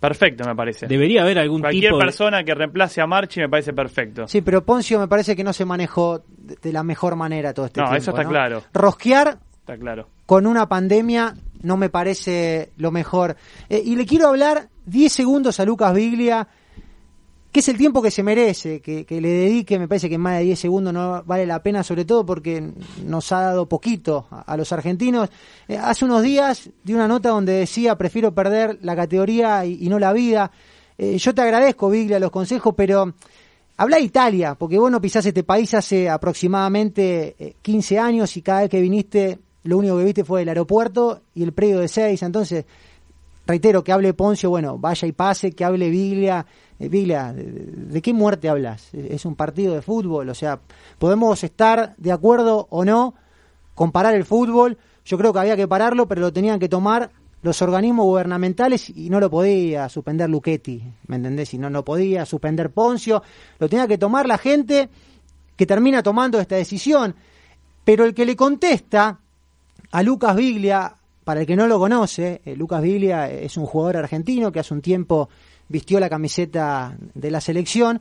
Perfecto, 0.00 0.44
me 0.48 0.54
parece. 0.54 0.86
Debería 0.86 1.22
haber 1.22 1.40
algún 1.40 1.60
Cualquier 1.60 1.86
tipo 1.86 1.98
de- 1.98 2.04
persona 2.04 2.44
que 2.44 2.54
reemplace 2.54 3.00
a 3.00 3.06
Marchi 3.06 3.40
me 3.40 3.48
parece 3.48 3.72
perfecto. 3.72 4.28
Sí, 4.28 4.42
pero 4.42 4.64
Poncio 4.64 5.00
me 5.00 5.08
parece 5.08 5.34
que 5.34 5.42
no 5.42 5.52
se 5.52 5.64
manejó 5.64 6.22
de, 6.28 6.72
la 6.72 6.84
mejor 6.84 7.16
manera 7.16 7.52
todo 7.52 7.66
este 7.66 7.80
No, 7.80 7.86
tiempo. 7.88 8.02
eso 8.02 8.10
está 8.12 8.24
claro. 8.24 8.62
Rosquear 8.72 9.38
Está 9.58 9.76
claro. 9.76 10.08
con 10.24 10.46
una 10.46 10.68
pandemia 10.68 11.34
no 11.62 11.76
me 11.76 11.88
parece 11.90 12.70
lo 12.76 12.92
mejor. 12.92 13.34
Eh, 13.68 13.82
y 13.84 13.96
le 13.96 14.06
quiero 14.06 14.28
hablar 14.28 14.68
10 14.86 15.12
segundos 15.12 15.58
a 15.58 15.64
Lucas 15.64 15.92
Biglia, 15.92 16.46
que 17.50 17.60
es 17.60 17.68
el 17.68 17.78
tiempo 17.78 18.02
que 18.02 18.10
se 18.10 18.22
merece, 18.22 18.80
que, 18.80 19.06
le 19.08 19.28
dedique, 19.28 19.78
me 19.78 19.88
parece 19.88 20.10
que 20.10 20.18
más 20.18 20.38
de 20.38 20.44
10 20.44 20.58
segundos 20.58 20.92
no 20.92 21.22
vale 21.24 21.46
la 21.46 21.62
pena, 21.62 21.82
sobre 21.82 22.04
todo 22.04 22.26
porque 22.26 22.72
nos 23.04 23.32
ha 23.32 23.40
dado 23.40 23.66
poquito 23.66 24.26
a, 24.30 24.56
los 24.56 24.70
argentinos. 24.72 25.30
Eh, 25.66 25.78
hace 25.78 26.04
unos 26.04 26.22
días 26.22 26.68
di 26.84 26.92
una 26.92 27.08
nota 27.08 27.30
donde 27.30 27.52
decía, 27.52 27.96
prefiero 27.96 28.34
perder 28.34 28.78
la 28.82 28.94
categoría 28.94 29.64
y, 29.64 29.88
no 29.88 29.98
la 29.98 30.12
vida. 30.12 30.50
Eh, 30.98 31.16
yo 31.16 31.34
te 31.34 31.40
agradezco, 31.40 31.88
Biglia, 31.88 32.18
los 32.18 32.30
consejos, 32.30 32.74
pero 32.76 33.14
habla 33.78 33.96
de 33.96 34.02
Italia, 34.02 34.54
porque 34.54 34.78
vos 34.78 34.90
no 34.90 35.00
pisás 35.00 35.24
este 35.24 35.42
país 35.42 35.72
hace 35.72 36.10
aproximadamente 36.10 37.34
eh, 37.38 37.54
15 37.62 37.98
años 37.98 38.36
y 38.36 38.42
cada 38.42 38.60
vez 38.60 38.70
que 38.70 38.80
viniste, 38.80 39.38
lo 39.62 39.78
único 39.78 39.96
que 39.96 40.04
viste 40.04 40.24
fue 40.24 40.42
el 40.42 40.48
aeropuerto 40.50 41.22
y 41.34 41.44
el 41.44 41.54
predio 41.54 41.80
de 41.80 41.88
6. 41.88 42.22
Entonces, 42.24 42.66
reitero, 43.46 43.82
que 43.82 43.92
hable 43.92 44.12
Poncio, 44.12 44.50
bueno, 44.50 44.76
vaya 44.76 45.08
y 45.08 45.12
pase, 45.12 45.52
que 45.52 45.64
hable 45.64 45.88
Biglia. 45.88 46.44
Eh, 46.78 46.88
¿de, 46.88 47.32
¿de, 47.92 48.02
qué 48.02 48.12
muerte 48.12 48.48
hablas? 48.48 48.92
Es 48.94 49.24
un 49.24 49.34
partido 49.34 49.74
de 49.74 49.82
fútbol, 49.82 50.28
o 50.28 50.34
sea, 50.34 50.60
podemos 50.98 51.42
estar 51.42 51.94
de 51.96 52.12
acuerdo 52.12 52.66
o 52.70 52.84
no, 52.84 53.14
comparar 53.74 54.14
el 54.14 54.24
fútbol. 54.24 54.78
Yo 55.04 55.18
creo 55.18 55.32
que 55.32 55.38
había 55.38 55.56
que 55.56 55.68
pararlo, 55.68 56.06
pero 56.06 56.20
lo 56.20 56.32
tenían 56.32 56.58
que 56.58 56.68
tomar 56.68 57.10
los 57.42 57.62
organismos 57.62 58.04
gubernamentales 58.04 58.90
y 58.90 59.10
no 59.10 59.20
lo 59.20 59.30
podía 59.30 59.88
suspender 59.88 60.28
Luchetti, 60.28 60.82
¿me 61.06 61.16
entendés? 61.16 61.54
Y 61.54 61.58
no 61.58 61.70
lo 61.70 61.84
podía 61.84 62.26
suspender 62.26 62.70
Poncio, 62.70 63.22
lo 63.58 63.68
tenía 63.68 63.86
que 63.86 63.98
tomar 63.98 64.26
la 64.26 64.38
gente 64.38 64.88
que 65.56 65.66
termina 65.66 66.02
tomando 66.02 66.40
esta 66.40 66.56
decisión. 66.56 67.14
Pero 67.84 68.04
el 68.04 68.14
que 68.14 68.26
le 68.26 68.36
contesta 68.36 69.18
a 69.90 70.02
Lucas 70.02 70.36
Biglia, 70.36 70.96
para 71.24 71.40
el 71.40 71.46
que 71.46 71.56
no 71.56 71.66
lo 71.66 71.78
conoce, 71.78 72.42
eh, 72.44 72.56
Lucas 72.56 72.82
Biglia 72.82 73.30
es 73.30 73.56
un 73.56 73.66
jugador 73.66 73.98
argentino 73.98 74.52
que 74.52 74.60
hace 74.60 74.74
un 74.74 74.82
tiempo 74.82 75.28
vistió 75.68 76.00
la 76.00 76.08
camiseta 76.08 76.96
de 77.14 77.30
la 77.30 77.40
selección. 77.40 78.00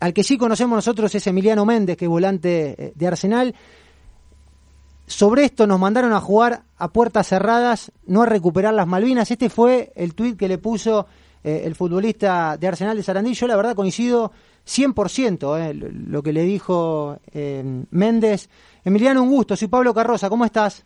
Al 0.00 0.12
que 0.12 0.24
sí 0.24 0.38
conocemos 0.38 0.76
nosotros 0.76 1.14
es 1.14 1.26
Emiliano 1.26 1.64
Méndez, 1.64 1.96
que 1.96 2.04
es 2.04 2.10
volante 2.10 2.74
eh, 2.78 2.92
de 2.94 3.06
Arsenal. 3.06 3.54
Sobre 5.06 5.44
esto 5.44 5.66
nos 5.66 5.80
mandaron 5.80 6.12
a 6.12 6.20
jugar 6.20 6.62
a 6.76 6.88
puertas 6.88 7.26
cerradas, 7.26 7.90
no 8.06 8.22
a 8.22 8.26
recuperar 8.26 8.74
las 8.74 8.86
Malvinas. 8.86 9.30
Este 9.30 9.48
fue 9.48 9.90
el 9.96 10.14
tuit 10.14 10.38
que 10.38 10.48
le 10.48 10.58
puso 10.58 11.06
eh, 11.42 11.62
el 11.64 11.74
futbolista 11.74 12.56
de 12.58 12.68
Arsenal 12.68 12.96
de 12.96 13.02
Sarandí. 13.02 13.32
Yo 13.32 13.46
la 13.46 13.56
verdad 13.56 13.74
coincido 13.74 14.32
100% 14.66 15.58
eh, 15.58 15.74
lo 15.74 16.22
que 16.22 16.32
le 16.32 16.42
dijo 16.42 17.18
eh, 17.32 17.84
Méndez. 17.90 18.50
Emiliano, 18.84 19.22
un 19.22 19.30
gusto. 19.30 19.56
Soy 19.56 19.68
Pablo 19.68 19.94
Carroza. 19.94 20.28
¿Cómo 20.28 20.44
estás? 20.44 20.84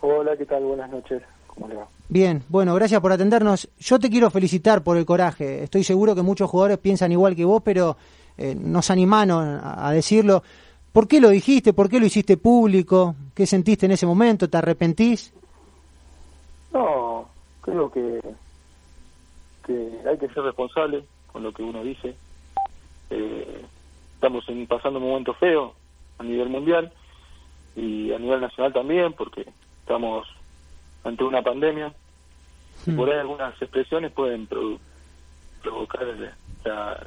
Hola, 0.00 0.36
¿qué 0.36 0.46
tal? 0.46 0.64
Buenas 0.64 0.90
noches. 0.90 1.22
¿Cómo 1.46 1.68
le 1.68 1.74
va? 1.74 1.86
Bien, 2.14 2.44
bueno, 2.48 2.76
gracias 2.76 3.00
por 3.00 3.10
atendernos. 3.10 3.68
Yo 3.76 3.98
te 3.98 4.08
quiero 4.08 4.30
felicitar 4.30 4.84
por 4.84 4.96
el 4.96 5.04
coraje. 5.04 5.64
Estoy 5.64 5.82
seguro 5.82 6.14
que 6.14 6.22
muchos 6.22 6.48
jugadores 6.48 6.78
piensan 6.78 7.10
igual 7.10 7.34
que 7.34 7.44
vos, 7.44 7.60
pero 7.64 7.96
eh, 8.38 8.54
nos 8.54 8.88
animaron 8.92 9.44
a, 9.44 9.88
a 9.88 9.90
decirlo. 9.90 10.44
¿Por 10.92 11.08
qué 11.08 11.20
lo 11.20 11.30
dijiste? 11.30 11.72
¿Por 11.72 11.88
qué 11.88 11.98
lo 11.98 12.06
hiciste 12.06 12.36
público? 12.36 13.16
¿Qué 13.34 13.48
sentiste 13.48 13.86
en 13.86 13.92
ese 13.92 14.06
momento? 14.06 14.48
¿Te 14.48 14.56
arrepentís? 14.56 15.34
No, 16.72 17.28
creo 17.60 17.90
que, 17.90 18.20
que 19.66 19.98
hay 20.08 20.16
que 20.16 20.28
ser 20.28 20.44
responsable 20.44 21.02
con 21.32 21.42
lo 21.42 21.50
que 21.50 21.64
uno 21.64 21.82
dice. 21.82 22.14
Eh, 23.10 23.64
estamos 24.14 24.48
en, 24.48 24.68
pasando 24.68 25.00
un 25.00 25.06
momento 25.06 25.34
feo 25.34 25.74
a 26.18 26.22
nivel 26.22 26.48
mundial 26.48 26.92
y 27.74 28.12
a 28.12 28.20
nivel 28.20 28.40
nacional 28.40 28.72
también, 28.72 29.14
porque 29.14 29.44
estamos 29.80 30.28
ante 31.02 31.24
una 31.24 31.42
pandemia. 31.42 31.92
Y 32.86 32.92
por 32.92 33.10
ahí 33.10 33.18
algunas 33.18 33.60
expresiones 33.60 34.12
pueden 34.12 34.46
produ 34.46 34.78
provocar 35.62 36.06
la, 36.64 37.06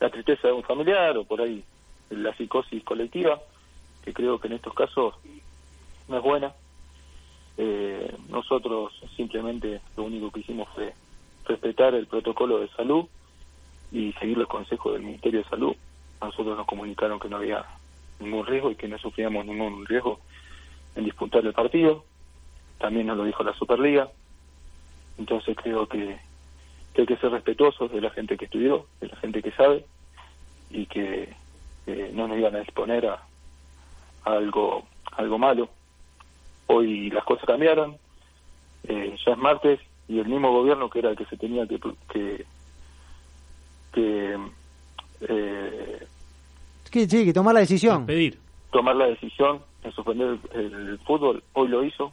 la 0.00 0.10
tristeza 0.10 0.48
de 0.48 0.54
un 0.54 0.62
familiar 0.64 1.16
o 1.16 1.24
por 1.24 1.40
ahí 1.40 1.62
la 2.10 2.34
psicosis 2.36 2.82
colectiva, 2.84 3.40
que 4.04 4.12
creo 4.12 4.40
que 4.40 4.48
en 4.48 4.54
estos 4.54 4.74
casos 4.74 5.14
no 6.08 6.16
es 6.16 6.22
buena. 6.22 6.52
Eh, 7.58 8.14
nosotros 8.28 8.92
simplemente 9.16 9.80
lo 9.96 10.04
único 10.04 10.30
que 10.30 10.40
hicimos 10.40 10.68
fue 10.74 10.92
respetar 11.46 11.94
el 11.94 12.06
protocolo 12.06 12.58
de 12.58 12.68
salud 12.68 13.06
y 13.92 14.12
seguir 14.14 14.36
los 14.36 14.48
consejos 14.48 14.92
del 14.92 15.02
Ministerio 15.02 15.42
de 15.42 15.48
Salud. 15.48 15.74
A 16.20 16.26
nosotros 16.26 16.56
nos 16.56 16.66
comunicaron 16.66 17.18
que 17.18 17.28
no 17.28 17.36
había 17.36 17.64
ningún 18.20 18.46
riesgo 18.46 18.70
y 18.70 18.76
que 18.76 18.88
no 18.88 18.98
sufríamos 18.98 19.46
ningún 19.46 19.86
riesgo 19.86 20.20
en 20.94 21.04
disputar 21.04 21.44
el 21.44 21.52
partido. 21.52 22.04
También 22.78 23.06
nos 23.06 23.16
lo 23.16 23.24
dijo 23.24 23.42
la 23.42 23.54
Superliga. 23.54 24.08
Entonces 25.18 25.56
creo 25.56 25.86
que, 25.86 26.18
que 26.94 27.02
hay 27.02 27.06
que 27.06 27.16
ser 27.16 27.30
respetuosos 27.30 27.90
de 27.92 28.00
la 28.00 28.10
gente 28.10 28.36
que 28.36 28.46
estudió, 28.46 28.86
de 29.00 29.08
la 29.08 29.16
gente 29.16 29.42
que 29.42 29.52
sabe 29.52 29.84
y 30.70 30.86
que 30.86 31.34
eh, 31.86 32.10
no 32.12 32.28
nos 32.28 32.38
iban 32.38 32.56
a 32.56 32.62
exponer 32.62 33.06
a, 33.06 33.22
a 34.24 34.32
algo 34.32 34.84
algo 35.12 35.38
malo. 35.38 35.68
Hoy 36.66 37.10
las 37.10 37.24
cosas 37.24 37.46
cambiaron, 37.46 37.96
eh, 38.84 39.16
ya 39.24 39.32
es 39.32 39.38
martes 39.38 39.80
y 40.08 40.18
el 40.18 40.26
mismo 40.26 40.52
gobierno 40.52 40.90
que 40.90 40.98
era 41.00 41.10
el 41.10 41.16
que 41.16 41.26
se 41.26 41.36
tenía 41.36 41.66
que 41.66 41.80
que, 42.12 42.44
que 43.92 44.38
eh, 45.20 46.06
sí, 46.92 47.08
sí, 47.08 47.24
que 47.24 47.32
tomar 47.32 47.54
la 47.54 47.60
decisión. 47.60 48.06
Pedir. 48.06 48.38
Tomar 48.70 48.96
la 48.96 49.06
decisión 49.06 49.60
de 49.82 49.92
suspender 49.92 50.38
el, 50.52 50.74
el, 50.74 50.98
fútbol, 50.98 51.42
hoy 51.52 51.68
lo 51.68 51.84
hizo 51.84 52.12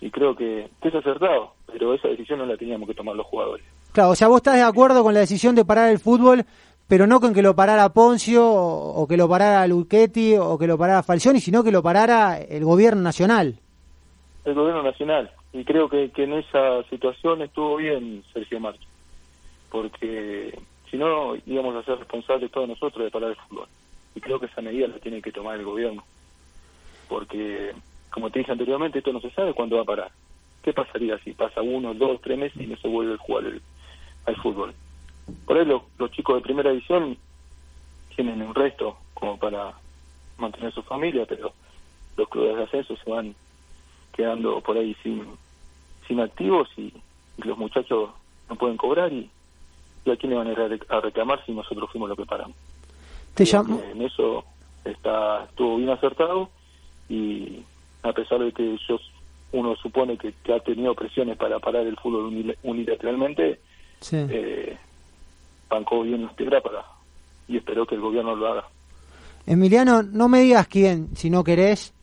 y 0.00 0.10
creo 0.10 0.36
que, 0.36 0.68
que 0.80 0.88
es 0.88 0.94
acertado, 0.94 1.54
pero 1.70 1.94
esa 1.94 2.08
decisión 2.08 2.38
no 2.38 2.46
la 2.46 2.56
teníamos 2.56 2.88
que 2.88 2.94
tomar 2.94 3.14
los 3.14 3.26
jugadores. 3.26 3.64
Claro, 3.92 4.10
o 4.10 4.14
sea, 4.14 4.28
vos 4.28 4.38
estás 4.38 4.56
de 4.56 4.62
acuerdo 4.62 5.02
con 5.02 5.14
la 5.14 5.20
decisión 5.20 5.54
de 5.54 5.64
parar 5.64 5.90
el 5.90 5.98
fútbol, 5.98 6.44
pero 6.88 7.06
no 7.06 7.20
con 7.20 7.34
que 7.34 7.42
lo 7.42 7.54
parara 7.54 7.90
Poncio 7.90 8.46
o, 8.46 9.06
que 9.06 9.16
lo 9.16 9.28
parara 9.28 9.66
Luchetti 9.66 10.34
o 10.36 10.58
que 10.58 10.66
lo 10.66 10.78
parara 10.78 11.02
Falcioni, 11.02 11.40
sino 11.40 11.62
que 11.62 11.72
lo 11.72 11.82
parara 11.82 12.38
el 12.38 12.64
gobierno 12.64 13.02
nacional. 13.02 13.58
El 14.44 14.54
gobierno 14.54 14.82
nacional. 14.82 15.30
Y 15.52 15.64
creo 15.64 15.88
que, 15.88 16.10
que 16.10 16.24
en 16.24 16.34
esa 16.34 16.82
situación 16.84 17.42
estuvo 17.42 17.76
bien 17.76 18.22
Sergio 18.32 18.60
Marchi, 18.60 18.86
porque 19.70 20.58
si 20.90 20.96
no 20.96 21.34
íbamos 21.46 21.76
a 21.76 21.84
ser 21.84 21.98
responsables 21.98 22.50
todos 22.50 22.68
nosotros 22.68 23.04
de 23.04 23.10
parar 23.10 23.30
el 23.30 23.36
fútbol. 23.36 23.68
Y 24.14 24.20
creo 24.20 24.40
que 24.40 24.46
esa 24.46 24.62
medida 24.62 24.88
la 24.88 24.98
tiene 24.98 25.22
que 25.22 25.32
tomar 25.32 25.58
el 25.58 25.64
gobierno, 25.64 26.02
porque 27.08 27.72
como 28.10 28.30
te 28.30 28.40
dije 28.40 28.52
anteriormente, 28.52 28.98
esto 28.98 29.12
no 29.12 29.20
se 29.20 29.30
sabe 29.30 29.54
cuándo 29.54 29.76
va 29.76 29.82
a 29.82 29.86
parar. 29.86 30.10
¿Qué 30.68 30.74
pasaría 30.74 31.16
si 31.20 31.32
pasa 31.32 31.62
uno, 31.62 31.94
dos, 31.94 32.20
tres 32.20 32.36
meses 32.36 32.60
y 32.60 32.66
no 32.66 32.76
se 32.76 32.88
vuelve 32.88 33.14
a 33.14 33.16
jugar 33.16 33.46
el, 33.46 33.62
al 34.26 34.36
fútbol? 34.36 34.74
Por 35.46 35.56
ahí 35.56 35.64
los, 35.64 35.80
los 35.98 36.10
chicos 36.10 36.36
de 36.36 36.42
primera 36.42 36.70
edición 36.70 37.16
tienen 38.14 38.42
un 38.42 38.54
resto 38.54 38.98
como 39.14 39.38
para 39.38 39.72
mantener 40.36 40.70
su 40.74 40.82
familia, 40.82 41.24
pero 41.26 41.54
los 42.18 42.28
clubes 42.28 42.54
de 42.54 42.64
ascenso 42.64 42.98
se 42.98 43.10
van 43.10 43.34
quedando 44.12 44.60
por 44.60 44.76
ahí 44.76 44.94
sin 45.02 45.24
sin 46.06 46.20
activos 46.20 46.68
y, 46.76 46.92
y 47.38 47.42
los 47.44 47.56
muchachos 47.56 48.10
no 48.50 48.56
pueden 48.56 48.76
cobrar 48.76 49.10
y, 49.10 49.30
y 50.04 50.10
a 50.10 50.16
quién 50.16 50.32
le 50.32 50.36
van 50.36 50.48
a 50.48 50.52
ir 50.52 50.80
a 50.90 51.00
reclamar 51.00 51.42
si 51.46 51.52
nosotros 51.52 51.90
fuimos 51.90 52.10
los 52.10 52.18
que 52.18 52.26
paramos. 52.26 52.58
Te 53.32 53.46
llamo. 53.46 53.80
En 53.90 54.02
eso 54.02 54.44
está 54.84 55.44
estuvo 55.44 55.78
bien 55.78 55.88
acertado 55.88 56.50
y 57.08 57.62
a 58.02 58.12
pesar 58.12 58.40
de 58.40 58.52
que 58.52 58.74
ellos 58.74 59.00
uno 59.52 59.76
supone 59.76 60.18
que, 60.18 60.34
que 60.42 60.52
ha 60.52 60.60
tenido 60.60 60.94
presiones 60.94 61.36
para 61.36 61.58
parar 61.58 61.86
el 61.86 61.96
fútbol 61.96 62.54
unilateralmente, 62.62 63.60
sí. 64.00 64.16
eh, 64.28 64.76
bancó 65.68 66.02
bien 66.02 66.24
la 66.24 66.32
piedra 66.32 66.60
para 66.60 66.84
y 67.48 67.56
espero 67.56 67.86
que 67.86 67.94
el 67.94 68.00
gobierno 68.00 68.36
lo 68.36 68.46
haga. 68.46 68.64
Emiliano, 69.46 70.02
no 70.02 70.28
me 70.28 70.40
digas 70.40 70.68
quién, 70.68 71.16
si 71.16 71.30
no 71.30 71.42
querés, 71.42 71.94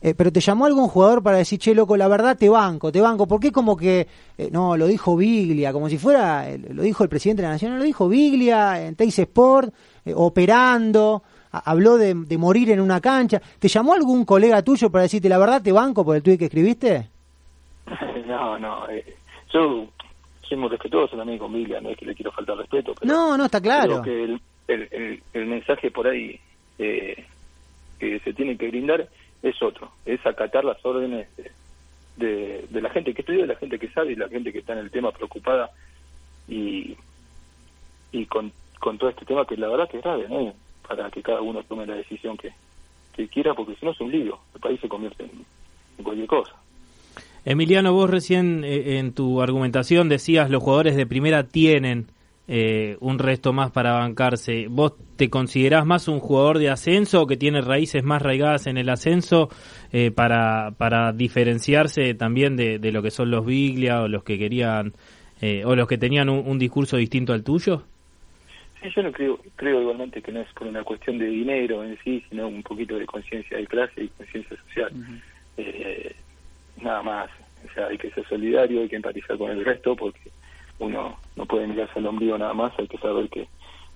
eh, 0.00 0.14
pero 0.14 0.30
te 0.30 0.40
llamó 0.40 0.66
algún 0.66 0.86
jugador 0.86 1.22
para 1.22 1.38
decir, 1.38 1.58
che, 1.58 1.74
loco, 1.74 1.96
la 1.96 2.06
verdad 2.06 2.36
te 2.36 2.48
banco, 2.48 2.92
te 2.92 3.00
banco. 3.00 3.26
¿Por 3.26 3.40
qué 3.40 3.50
como 3.50 3.76
que, 3.76 4.06
eh, 4.38 4.48
no, 4.52 4.76
lo 4.76 4.86
dijo 4.86 5.16
Biglia, 5.16 5.72
como 5.72 5.88
si 5.88 5.98
fuera, 5.98 6.48
eh, 6.48 6.58
lo 6.58 6.82
dijo 6.82 7.02
el 7.02 7.08
presidente 7.08 7.42
de 7.42 7.48
la 7.48 7.54
Nación, 7.54 7.72
no 7.72 7.78
lo 7.78 7.84
dijo 7.84 8.08
Biglia 8.08 8.86
en 8.86 8.94
Teis 8.94 9.18
Sport, 9.18 9.74
operando, 10.14 11.22
habló 11.58 11.96
de, 11.96 12.14
de, 12.14 12.38
morir 12.38 12.70
en 12.70 12.80
una 12.80 13.00
cancha. 13.00 13.40
¿Te 13.58 13.68
llamó 13.68 13.94
algún 13.94 14.24
colega 14.24 14.62
tuyo 14.62 14.90
para 14.90 15.02
decirte, 15.02 15.28
la 15.28 15.38
verdad 15.38 15.62
te 15.62 15.72
banco 15.72 16.04
por 16.04 16.16
el 16.16 16.22
tuit 16.22 16.38
que 16.38 16.46
escribiste? 16.46 17.08
no, 18.26 18.58
no, 18.58 18.86
yo 19.52 19.86
soy 20.42 20.56
muy 20.56 20.68
respetuoso 20.68 21.16
también 21.16 21.38
con 21.38 21.52
Biglia, 21.52 21.80
no 21.80 21.90
es 21.90 21.96
que 21.96 22.06
le 22.06 22.14
quiero 22.14 22.32
faltar 22.32 22.56
respeto. 22.56 22.94
Pero 22.98 23.12
no, 23.12 23.36
no, 23.36 23.44
está 23.46 23.60
claro. 23.60 24.02
Creo 24.02 24.02
que 24.02 24.24
el, 24.24 24.40
el, 24.68 24.88
el, 24.90 25.22
el 25.32 25.46
mensaje 25.46 25.90
por 25.90 26.06
ahí 26.06 26.40
que 26.76 28.20
se 28.20 28.32
tiene 28.32 28.56
que 28.56 28.68
brindar 28.68 29.08
es 29.42 29.62
otro, 29.62 29.92
es 30.04 30.24
acatar 30.26 30.64
las 30.64 30.84
órdenes 30.84 31.28
de, 31.36 31.50
de, 32.16 32.66
de, 32.70 32.80
la 32.80 32.90
gente 32.90 33.12
que 33.12 33.22
estudia, 33.22 33.42
de 33.42 33.48
la 33.48 33.56
gente 33.56 33.78
que 33.78 33.90
sabe 33.90 34.12
y 34.12 34.16
la 34.16 34.28
gente 34.28 34.52
que 34.52 34.58
está 34.58 34.72
en 34.72 34.80
el 34.80 34.90
tema 34.90 35.12
preocupada 35.12 35.70
y, 36.48 36.96
y 38.12 38.26
con, 38.26 38.52
con 38.80 38.98
todo 38.98 39.10
este 39.10 39.24
tema 39.24 39.46
que 39.46 39.56
la 39.56 39.68
verdad 39.68 39.88
que 39.88 39.98
es 39.98 40.02
grave, 40.02 40.28
¿no? 40.28 40.54
Para 40.86 41.10
que 41.10 41.22
cada 41.22 41.40
uno 41.40 41.62
tome 41.62 41.86
la 41.86 41.94
decisión 41.94 42.36
que, 42.36 42.52
que 43.14 43.28
quiera, 43.28 43.54
porque 43.54 43.74
si 43.76 43.84
no 43.84 43.92
es 43.92 44.00
un 44.00 44.10
lío, 44.10 44.38
el 44.54 44.60
país 44.60 44.80
se 44.80 44.88
convierte 44.88 45.24
en, 45.24 46.02
cualquier 46.02 46.26
cosa. 46.26 46.52
Emiliano, 47.44 47.92
vos 47.92 48.10
recién 48.10 48.64
eh, 48.64 48.98
en 48.98 49.12
tu 49.12 49.40
argumentación 49.40 50.08
decías 50.08 50.50
los 50.50 50.62
jugadores 50.62 50.96
de 50.96 51.06
primera 51.06 51.44
tienen 51.44 52.06
eh, 52.48 52.96
un 53.00 53.18
resto 53.18 53.52
más 53.52 53.70
para 53.70 53.92
bancarse. 53.92 54.66
¿Vos 54.68 54.94
te 55.16 55.30
considerás 55.30 55.86
más 55.86 56.08
un 56.08 56.18
jugador 56.18 56.58
de 56.58 56.70
ascenso 56.70 57.22
o 57.22 57.26
que 57.26 57.36
tiene 57.36 57.60
raíces 57.60 58.02
más 58.02 58.20
raigadas 58.20 58.66
en 58.66 58.76
el 58.76 58.88
ascenso 58.88 59.48
eh, 59.92 60.10
para, 60.10 60.72
para 60.76 61.12
diferenciarse 61.12 62.14
también 62.14 62.56
de, 62.56 62.78
de, 62.78 62.92
lo 62.92 63.02
que 63.02 63.10
son 63.10 63.30
los 63.30 63.46
Biglia 63.46 64.02
o 64.02 64.08
los 64.08 64.24
que 64.24 64.38
querían 64.38 64.92
o 65.66 65.76
los 65.76 65.86
que 65.86 65.98
tenían 65.98 66.30
un, 66.30 66.58
discurso 66.58 66.96
distinto 66.96 67.34
al 67.34 67.44
tuyo? 67.44 67.82
Sí, 68.84 68.90
yo 68.94 69.02
no 69.02 69.12
creo, 69.12 69.40
creo 69.56 69.80
igualmente 69.80 70.20
que 70.20 70.30
no 70.30 70.40
es 70.40 70.52
por 70.52 70.66
una 70.66 70.84
cuestión 70.84 71.16
de 71.16 71.26
dinero 71.26 71.82
en 71.82 71.98
sí, 72.04 72.22
sino 72.28 72.48
un 72.48 72.62
poquito 72.62 72.98
de 72.98 73.06
conciencia 73.06 73.56
de 73.56 73.66
clase 73.66 74.04
y 74.04 74.08
conciencia 74.08 74.56
social. 74.58 74.92
Uh 74.92 74.98
-huh 74.98 76.14
nada 76.84 77.02
más. 77.02 77.30
O 77.68 77.74
sea, 77.74 77.86
hay 77.86 77.98
que 77.98 78.10
ser 78.10 78.26
solidario, 78.28 78.82
hay 78.82 78.88
que 78.88 78.96
empatizar 78.96 79.38
con 79.38 79.50
el 79.50 79.64
resto, 79.64 79.96
porque 79.96 80.30
uno 80.78 81.16
no 81.36 81.46
puede 81.46 81.66
mirarse 81.66 81.98
al 81.98 82.06
ombligo 82.06 82.36
nada 82.36 82.52
más, 82.52 82.72
hay 82.78 82.86
que 82.86 82.98
saber 82.98 83.28
que, 83.30 83.48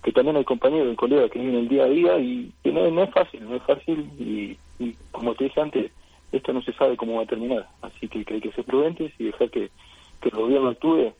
que 0.02 0.12
también 0.12 0.36
hay 0.36 0.44
compañeros 0.44 0.92
y 0.92 0.96
colegas 0.96 1.30
que 1.30 1.38
viven 1.38 1.56
el 1.56 1.68
día 1.68 1.84
a 1.84 1.88
día 1.88 2.18
y 2.18 2.52
que 2.62 2.72
no, 2.72 2.90
no 2.90 3.02
es 3.02 3.10
fácil, 3.10 3.44
no 3.44 3.56
es 3.56 3.62
fácil 3.64 4.10
y, 4.18 4.56
y, 4.78 4.96
como 5.10 5.34
te 5.34 5.44
dije 5.44 5.60
antes, 5.60 5.92
esto 6.32 6.52
no 6.52 6.62
se 6.62 6.72
sabe 6.72 6.96
cómo 6.96 7.16
va 7.16 7.22
a 7.24 7.26
terminar, 7.26 7.68
así 7.82 8.08
que, 8.08 8.24
que 8.24 8.34
hay 8.34 8.40
que 8.40 8.52
ser 8.52 8.64
prudentes 8.64 9.12
y 9.18 9.24
dejar 9.24 9.50
que, 9.50 9.70
que 10.20 10.28
el 10.28 10.36
gobierno 10.36 10.68
actúe 10.68 11.12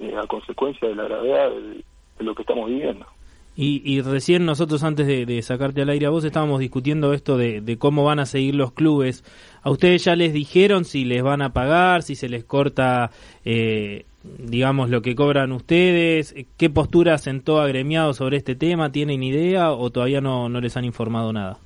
eh, 0.00 0.14
a 0.16 0.26
consecuencia 0.26 0.88
de 0.88 0.96
la 0.96 1.04
gravedad 1.04 1.52
de 2.18 2.24
lo 2.24 2.34
que 2.34 2.42
estamos 2.42 2.68
viviendo. 2.68 3.06
Y, 3.56 3.82
y, 3.84 4.00
recién 4.00 4.44
nosotros 4.44 4.82
antes 4.82 5.06
de, 5.06 5.26
de, 5.26 5.40
sacarte 5.42 5.82
al 5.82 5.88
aire 5.88 6.06
a 6.06 6.10
vos 6.10 6.24
estábamos 6.24 6.58
discutiendo 6.58 7.12
esto 7.12 7.36
de, 7.36 7.60
de, 7.60 7.78
cómo 7.78 8.02
van 8.02 8.18
a 8.18 8.26
seguir 8.26 8.56
los 8.56 8.72
clubes. 8.72 9.22
¿A 9.62 9.70
ustedes 9.70 10.04
ya 10.04 10.16
les 10.16 10.32
dijeron 10.32 10.84
si 10.84 11.04
les 11.04 11.22
van 11.22 11.40
a 11.40 11.52
pagar, 11.52 12.02
si 12.02 12.16
se 12.16 12.28
les 12.28 12.44
corta, 12.44 13.12
eh, 13.44 14.06
digamos, 14.24 14.90
lo 14.90 15.02
que 15.02 15.14
cobran 15.14 15.52
ustedes? 15.52 16.34
¿Qué 16.56 16.68
postura 16.68 17.16
sentó 17.18 17.60
agremiado 17.60 18.12
sobre 18.12 18.38
este 18.38 18.56
tema? 18.56 18.90
¿Tienen 18.90 19.22
idea 19.22 19.70
o 19.70 19.88
todavía 19.90 20.20
no, 20.20 20.48
no 20.48 20.60
les 20.60 20.76
han 20.76 20.84
informado 20.84 21.32
nada? 21.32 21.58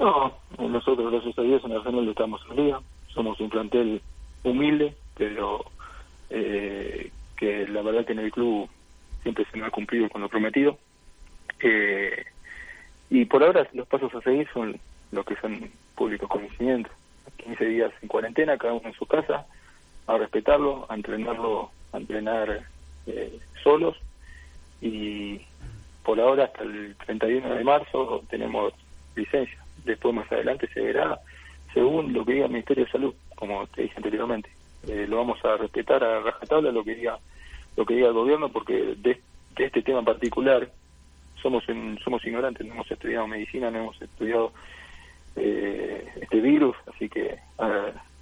No, 0.00 0.32
nosotros 0.58 1.12
gracias 1.12 1.38
a 1.38 1.42
Dios 1.42 1.62
en 1.64 1.72
Arsenal 1.72 2.08
estamos 2.08 2.40
al 2.50 2.56
día. 2.56 2.80
Somos 3.14 3.38
un 3.38 3.48
plantel 3.48 4.02
humilde, 4.42 4.94
pero 5.16 5.64
eh, 6.30 7.12
que 7.36 7.68
la 7.68 7.82
verdad 7.82 8.04
que 8.04 8.12
en 8.12 8.20
el 8.20 8.32
club 8.32 8.68
siempre 9.22 9.44
se 9.50 9.58
nos 9.58 9.68
ha 9.68 9.70
cumplido 9.70 10.08
con 10.08 10.20
lo 10.20 10.28
prometido. 10.28 10.78
Eh, 11.62 12.24
y 13.10 13.24
por 13.24 13.42
ahora 13.42 13.68
los 13.72 13.86
pasos 13.88 14.14
a 14.14 14.20
seguir 14.20 14.48
son 14.52 14.78
los 15.12 15.24
que 15.24 15.36
son 15.36 15.70
públicos 15.94 16.28
conocimientos. 16.28 16.92
15 17.36 17.64
días 17.64 17.92
en 18.02 18.08
cuarentena, 18.08 18.58
cada 18.58 18.74
uno 18.74 18.88
en 18.88 18.94
su 18.94 19.06
casa, 19.06 19.46
a 20.06 20.18
respetarlo, 20.18 20.86
a 20.88 20.94
entrenarlo, 20.94 21.70
a 21.92 21.96
entrenar 21.96 22.62
eh, 23.06 23.38
solos. 23.62 23.96
Y 24.80 25.40
por 26.04 26.20
ahora, 26.20 26.44
hasta 26.44 26.62
el 26.62 26.96
31 27.06 27.54
de 27.54 27.64
marzo, 27.64 28.22
tenemos 28.30 28.72
licencia. 29.16 29.58
Después, 29.84 30.14
más 30.14 30.30
adelante, 30.30 30.68
se 30.72 30.80
verá 30.80 31.18
según 31.72 32.12
lo 32.12 32.24
que 32.24 32.32
diga 32.34 32.46
el 32.46 32.52
Ministerio 32.52 32.84
de 32.84 32.90
Salud, 32.90 33.14
como 33.36 33.66
te 33.68 33.82
dije 33.82 33.94
anteriormente. 33.96 34.50
Eh, 34.88 35.06
lo 35.08 35.18
vamos 35.18 35.44
a 35.44 35.56
respetar 35.56 36.02
a 36.02 36.20
rajatabla 36.20 36.72
lo 36.72 36.84
que 36.84 36.94
diga 36.94 37.18
lo 37.76 37.84
que 37.84 37.94
diga 37.94 38.08
el 38.08 38.14
gobierno 38.14 38.50
porque 38.50 38.94
de, 38.98 39.20
este 39.56 39.82
tema 39.82 40.02
particular 40.02 40.70
somos 41.42 41.68
en, 41.68 41.98
somos 42.04 42.24
ignorantes, 42.24 42.66
no 42.66 42.74
hemos 42.74 42.90
estudiado 42.90 43.26
medicina, 43.26 43.70
no 43.70 43.78
hemos 43.78 44.00
estudiado 44.00 44.52
eh, 45.36 46.06
este 46.20 46.40
virus, 46.40 46.76
así 46.92 47.08
que 47.08 47.38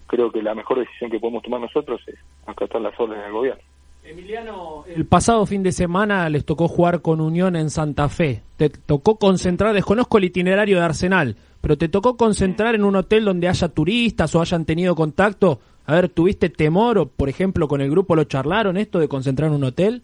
creo 0.06 0.32
que 0.32 0.42
la 0.42 0.54
mejor 0.54 0.80
decisión 0.80 1.10
que 1.10 1.20
podemos 1.20 1.42
tomar 1.42 1.60
nosotros 1.60 2.00
es 2.06 2.16
acatar 2.46 2.80
las 2.80 2.98
órdenes 2.98 3.24
del 3.24 3.32
gobierno. 3.32 3.62
Emiliano, 4.04 4.84
el 4.86 5.04
pasado 5.04 5.44
fin 5.44 5.62
de 5.62 5.70
semana 5.70 6.28
les 6.30 6.44
tocó 6.44 6.66
jugar 6.66 7.02
con 7.02 7.20
Unión 7.20 7.56
en 7.56 7.68
Santa 7.68 8.08
Fe. 8.08 8.42
Te 8.56 8.70
tocó 8.70 9.18
concentrar, 9.18 9.74
desconozco 9.74 10.16
el 10.16 10.24
itinerario 10.24 10.78
de 10.78 10.84
Arsenal, 10.84 11.36
pero 11.60 11.76
te 11.76 11.88
tocó 11.88 12.16
concentrar 12.16 12.74
en 12.74 12.84
un 12.84 12.96
hotel 12.96 13.26
donde 13.26 13.48
haya 13.48 13.68
turistas 13.68 14.34
o 14.34 14.40
hayan 14.40 14.64
tenido 14.64 14.94
contacto 14.94 15.60
a 15.88 15.94
ver, 15.94 16.10
¿tuviste 16.10 16.50
temor 16.50 16.98
o, 16.98 17.06
por 17.06 17.30
ejemplo, 17.30 17.66
con 17.66 17.80
el 17.80 17.90
grupo 17.90 18.14
lo 18.14 18.24
charlaron 18.24 18.76
esto 18.76 18.98
de 18.98 19.08
concentrar 19.08 19.48
en 19.48 19.54
un 19.54 19.64
hotel? 19.64 20.02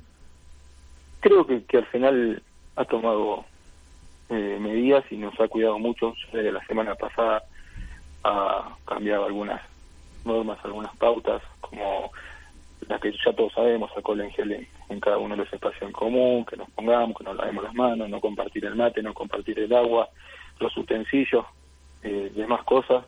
Creo 1.21 1.47
que, 1.47 1.63
que 1.65 1.77
Arsenal 1.77 2.43
ha 2.75 2.87
tomado 2.87 3.45
eh, 4.31 4.57
medidas 4.59 5.05
y 5.11 5.19
nos 5.19 5.39
ha 5.39 5.47
cuidado 5.47 5.79
mucho. 5.79 6.15
Desde 6.33 6.53
la 6.53 6.65
semana 6.65 6.95
pasada 6.95 7.43
ha 8.25 8.75
cambiado 8.87 9.27
algunas 9.27 9.61
normas, 10.25 10.59
algunas 10.65 10.97
pautas, 10.97 11.43
como 11.61 12.11
las 12.89 12.99
que 12.99 13.13
ya 13.23 13.35
todos 13.35 13.53
sabemos, 13.53 13.91
sacó 13.95 14.15
el 14.15 14.31
gel 14.31 14.53
en, 14.53 14.67
en 14.89 15.01
cada 15.01 15.19
uno 15.19 15.37
de 15.37 15.45
los 15.45 15.53
espacios 15.53 15.83
en 15.83 15.93
común, 15.93 16.47
que 16.47 16.57
nos 16.57 16.71
pongamos, 16.71 17.15
que 17.19 17.25
nos 17.25 17.37
lavemos 17.37 17.63
las 17.63 17.75
manos, 17.75 18.09
no 18.09 18.23
compartir 18.23 18.65
el 18.65 18.75
mate, 18.75 19.03
no 19.03 19.13
compartir 19.13 19.59
el 19.59 19.75
agua, 19.75 20.09
los 20.61 20.75
utensilios, 20.79 21.45
eh, 22.03 22.33
demás 22.35 22.65
cosas. 22.65 23.05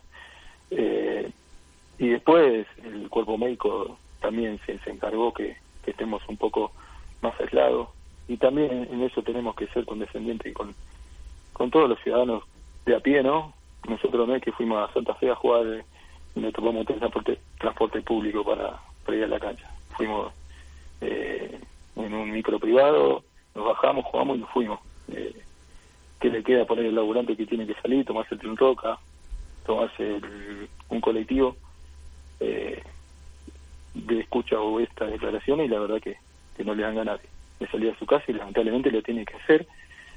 Eh, 0.69 1.31
y 1.99 2.09
después 2.09 2.67
el 2.83 3.09
cuerpo 3.09 3.37
médico 3.37 3.97
también 4.21 4.59
se, 4.65 4.79
encargó 4.89 5.33
que, 5.33 5.57
estemos 5.85 6.21
un 6.27 6.35
poco 6.35 6.73
más 7.21 7.39
aislados 7.39 7.87
y 8.27 8.35
también 8.35 8.89
en 8.91 9.03
eso 9.03 9.23
tenemos 9.23 9.55
que 9.55 9.67
ser 9.67 9.85
condescendientes 9.85 10.53
con, 10.53 10.75
con 11.53 11.71
todos 11.71 11.87
los 11.87 11.97
ciudadanos 12.01 12.43
de 12.85 12.93
a 12.93 12.99
pie, 12.99 13.23
¿no? 13.23 13.53
Nosotros 13.87 14.27
no 14.27 14.35
es 14.35 14.43
que 14.43 14.51
fuimos 14.51 14.77
a 14.77 14.93
Santa 14.93 15.15
Fe 15.15 15.29
a 15.31 15.35
jugar 15.35 15.85
y 16.35 16.39
nos 16.41 16.51
topamos 16.51 16.85
en 16.89 16.99
transporte, 16.99 17.39
transporte 17.57 18.01
público 18.01 18.43
para, 18.43 18.77
para 19.05 19.17
ir 19.17 19.23
a 19.23 19.27
la 19.27 19.39
cancha. 19.39 19.71
Fuimos 19.95 20.33
eh, 20.99 21.57
en 21.95 22.13
un 22.13 22.31
micro 22.31 22.59
privado, 22.59 23.23
nos 23.55 23.65
bajamos, 23.65 24.05
jugamos 24.05 24.37
y 24.37 24.39
nos 24.41 24.49
fuimos. 24.49 24.79
Eh, 25.07 25.41
¿Qué 26.19 26.29
le 26.29 26.43
queda 26.43 26.65
poner 26.65 26.85
el 26.85 26.95
laburante 26.95 27.37
que 27.37 27.45
tiene 27.45 27.65
que 27.65 27.75
salir, 27.75 28.05
tomarse 28.05 28.35
el 28.35 28.41
tren 28.41 28.57
roca, 28.57 28.99
tomarse 29.65 30.15
el, 30.15 30.67
un 30.89 30.99
colectivo? 30.99 31.55
Eh, 32.39 32.81
de 33.93 34.19
escucha 34.19 34.59
o 34.59 34.79
estas 34.79 35.11
declaraciones 35.11 35.65
y 35.65 35.69
la 35.69 35.79
verdad 35.79 36.01
que, 36.01 36.17
que 36.55 36.63
no 36.63 36.75
le 36.75 36.83
dan 36.83 36.95
ganas 36.95 37.19
de 37.59 37.67
salir 37.67 37.91
a 37.91 37.99
su 37.99 38.05
casa 38.05 38.25
y 38.27 38.33
lamentablemente 38.33 38.91
lo 38.91 39.01
tiene 39.01 39.25
que 39.25 39.35
hacer. 39.35 39.67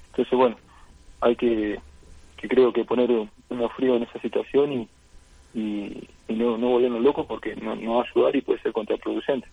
Entonces, 0.09 0.37
bueno, 0.37 0.57
hay 1.21 1.37
que, 1.37 1.81
que 2.37 2.49
creo 2.49 2.73
que 2.73 2.85
poner 2.85 3.11
uno 3.11 3.69
frío 3.71 3.97
en 3.97 4.03
esa 4.03 4.21
situación 4.21 4.73
y, 4.73 4.89
y, 5.55 6.09
y 6.29 6.35
no, 6.35 6.59
no 6.59 6.69
volvernos 6.69 7.03
locos 7.03 7.27
porque 7.27 7.57
no, 7.57 7.77
no 7.77 7.97
va 7.97 8.03
a 8.03 8.07
ayudar 8.11 8.37
y 8.37 8.43
puede 8.43 8.61
ser 8.61 8.73
contraproducente. 8.73 9.49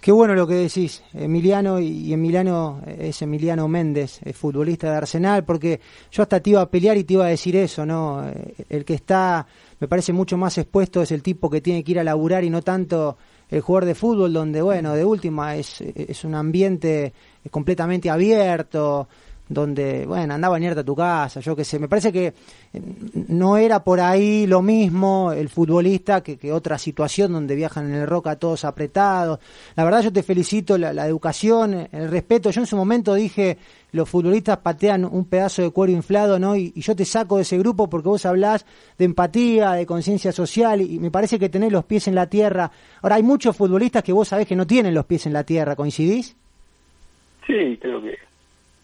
Qué 0.00 0.12
bueno 0.12 0.34
lo 0.36 0.46
que 0.46 0.54
decís, 0.54 1.02
Emiliano, 1.12 1.80
y 1.80 2.12
Emiliano 2.12 2.80
es 2.86 3.20
Emiliano 3.20 3.66
Méndez, 3.66 4.20
es 4.24 4.36
futbolista 4.36 4.92
de 4.92 4.96
Arsenal, 4.96 5.44
porque 5.44 5.80
yo 6.12 6.22
hasta 6.22 6.38
te 6.38 6.50
iba 6.50 6.60
a 6.60 6.70
pelear 6.70 6.96
y 6.96 7.02
te 7.02 7.14
iba 7.14 7.26
a 7.26 7.30
decir 7.30 7.56
eso, 7.56 7.84
¿no? 7.84 8.24
El 8.68 8.84
que 8.84 8.94
está, 8.94 9.44
me 9.80 9.88
parece 9.88 10.12
mucho 10.12 10.36
más 10.36 10.56
expuesto 10.56 11.02
es 11.02 11.10
el 11.10 11.20
tipo 11.20 11.50
que 11.50 11.60
tiene 11.60 11.82
que 11.82 11.90
ir 11.90 11.98
a 11.98 12.04
laburar 12.04 12.44
y 12.44 12.50
no 12.50 12.62
tanto 12.62 13.18
el 13.48 13.60
jugador 13.60 13.86
de 13.86 13.96
fútbol, 13.96 14.32
donde, 14.32 14.62
bueno, 14.62 14.94
de 14.94 15.04
última 15.04 15.56
es, 15.56 15.80
es 15.80 16.22
un 16.22 16.36
ambiente 16.36 17.12
completamente 17.50 18.08
abierto, 18.08 19.08
donde, 19.48 20.04
bueno, 20.06 20.34
anda 20.34 20.48
a 20.48 20.58
a 20.58 20.84
tu 20.84 20.94
casa, 20.94 21.40
yo 21.40 21.56
qué 21.56 21.64
sé, 21.64 21.78
me 21.78 21.88
parece 21.88 22.12
que 22.12 22.34
no 23.28 23.56
era 23.56 23.82
por 23.82 24.00
ahí 24.00 24.46
lo 24.46 24.60
mismo 24.60 25.32
el 25.32 25.48
futbolista 25.48 26.22
que, 26.22 26.36
que, 26.36 26.52
otra 26.52 26.78
situación 26.78 27.32
donde 27.32 27.54
viajan 27.54 27.86
en 27.86 27.94
el 27.94 28.06
roca 28.06 28.36
todos 28.36 28.64
apretados. 28.64 29.38
La 29.76 29.84
verdad 29.84 30.02
yo 30.02 30.12
te 30.12 30.22
felicito 30.22 30.76
la, 30.76 30.92
la, 30.92 31.06
educación, 31.06 31.88
el 31.90 32.10
respeto. 32.10 32.50
Yo 32.50 32.60
en 32.60 32.66
su 32.66 32.76
momento 32.76 33.14
dije, 33.14 33.56
los 33.92 34.08
futbolistas 34.08 34.58
patean 34.58 35.04
un 35.04 35.24
pedazo 35.24 35.62
de 35.62 35.70
cuero 35.70 35.92
inflado, 35.92 36.38
¿no? 36.38 36.54
Y, 36.54 36.72
y 36.74 36.80
yo 36.82 36.94
te 36.94 37.04
saco 37.04 37.36
de 37.36 37.42
ese 37.42 37.56
grupo 37.56 37.88
porque 37.88 38.08
vos 38.08 38.26
hablás 38.26 38.66
de 38.98 39.04
empatía, 39.06 39.72
de 39.72 39.86
conciencia 39.86 40.32
social 40.32 40.82
y, 40.82 40.96
y 40.96 40.98
me 40.98 41.10
parece 41.10 41.38
que 41.38 41.48
tenés 41.48 41.72
los 41.72 41.84
pies 41.84 42.08
en 42.08 42.14
la 42.14 42.26
tierra. 42.26 42.70
Ahora, 43.00 43.16
hay 43.16 43.22
muchos 43.22 43.56
futbolistas 43.56 44.02
que 44.02 44.12
vos 44.12 44.28
sabés 44.28 44.46
que 44.46 44.56
no 44.56 44.66
tienen 44.66 44.94
los 44.94 45.06
pies 45.06 45.26
en 45.26 45.32
la 45.32 45.44
tierra, 45.44 45.74
¿coincidís? 45.74 46.36
Sí, 47.46 47.78
creo 47.80 48.02
que 48.02 48.27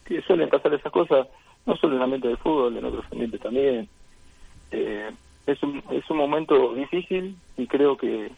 que 0.05 0.22
suelen 0.22 0.48
pasar 0.48 0.74
esas 0.74 0.92
cosas, 0.92 1.26
no 1.66 1.76
solo 1.76 1.94
en 1.94 1.98
el 1.98 2.05
ambiente 2.05 2.28
del 2.28 2.36
fútbol, 2.36 2.76
en 2.76 2.84
otros 2.84 3.05
ambientes 3.11 3.40
también. 3.40 3.88
Eh, 4.70 5.11
es, 5.46 5.62
un, 5.62 5.82
es 5.90 6.09
un 6.11 6.16
momento 6.16 6.74
difícil 6.74 7.36
y 7.57 7.66
creo 7.66 7.96
que, 7.96 8.30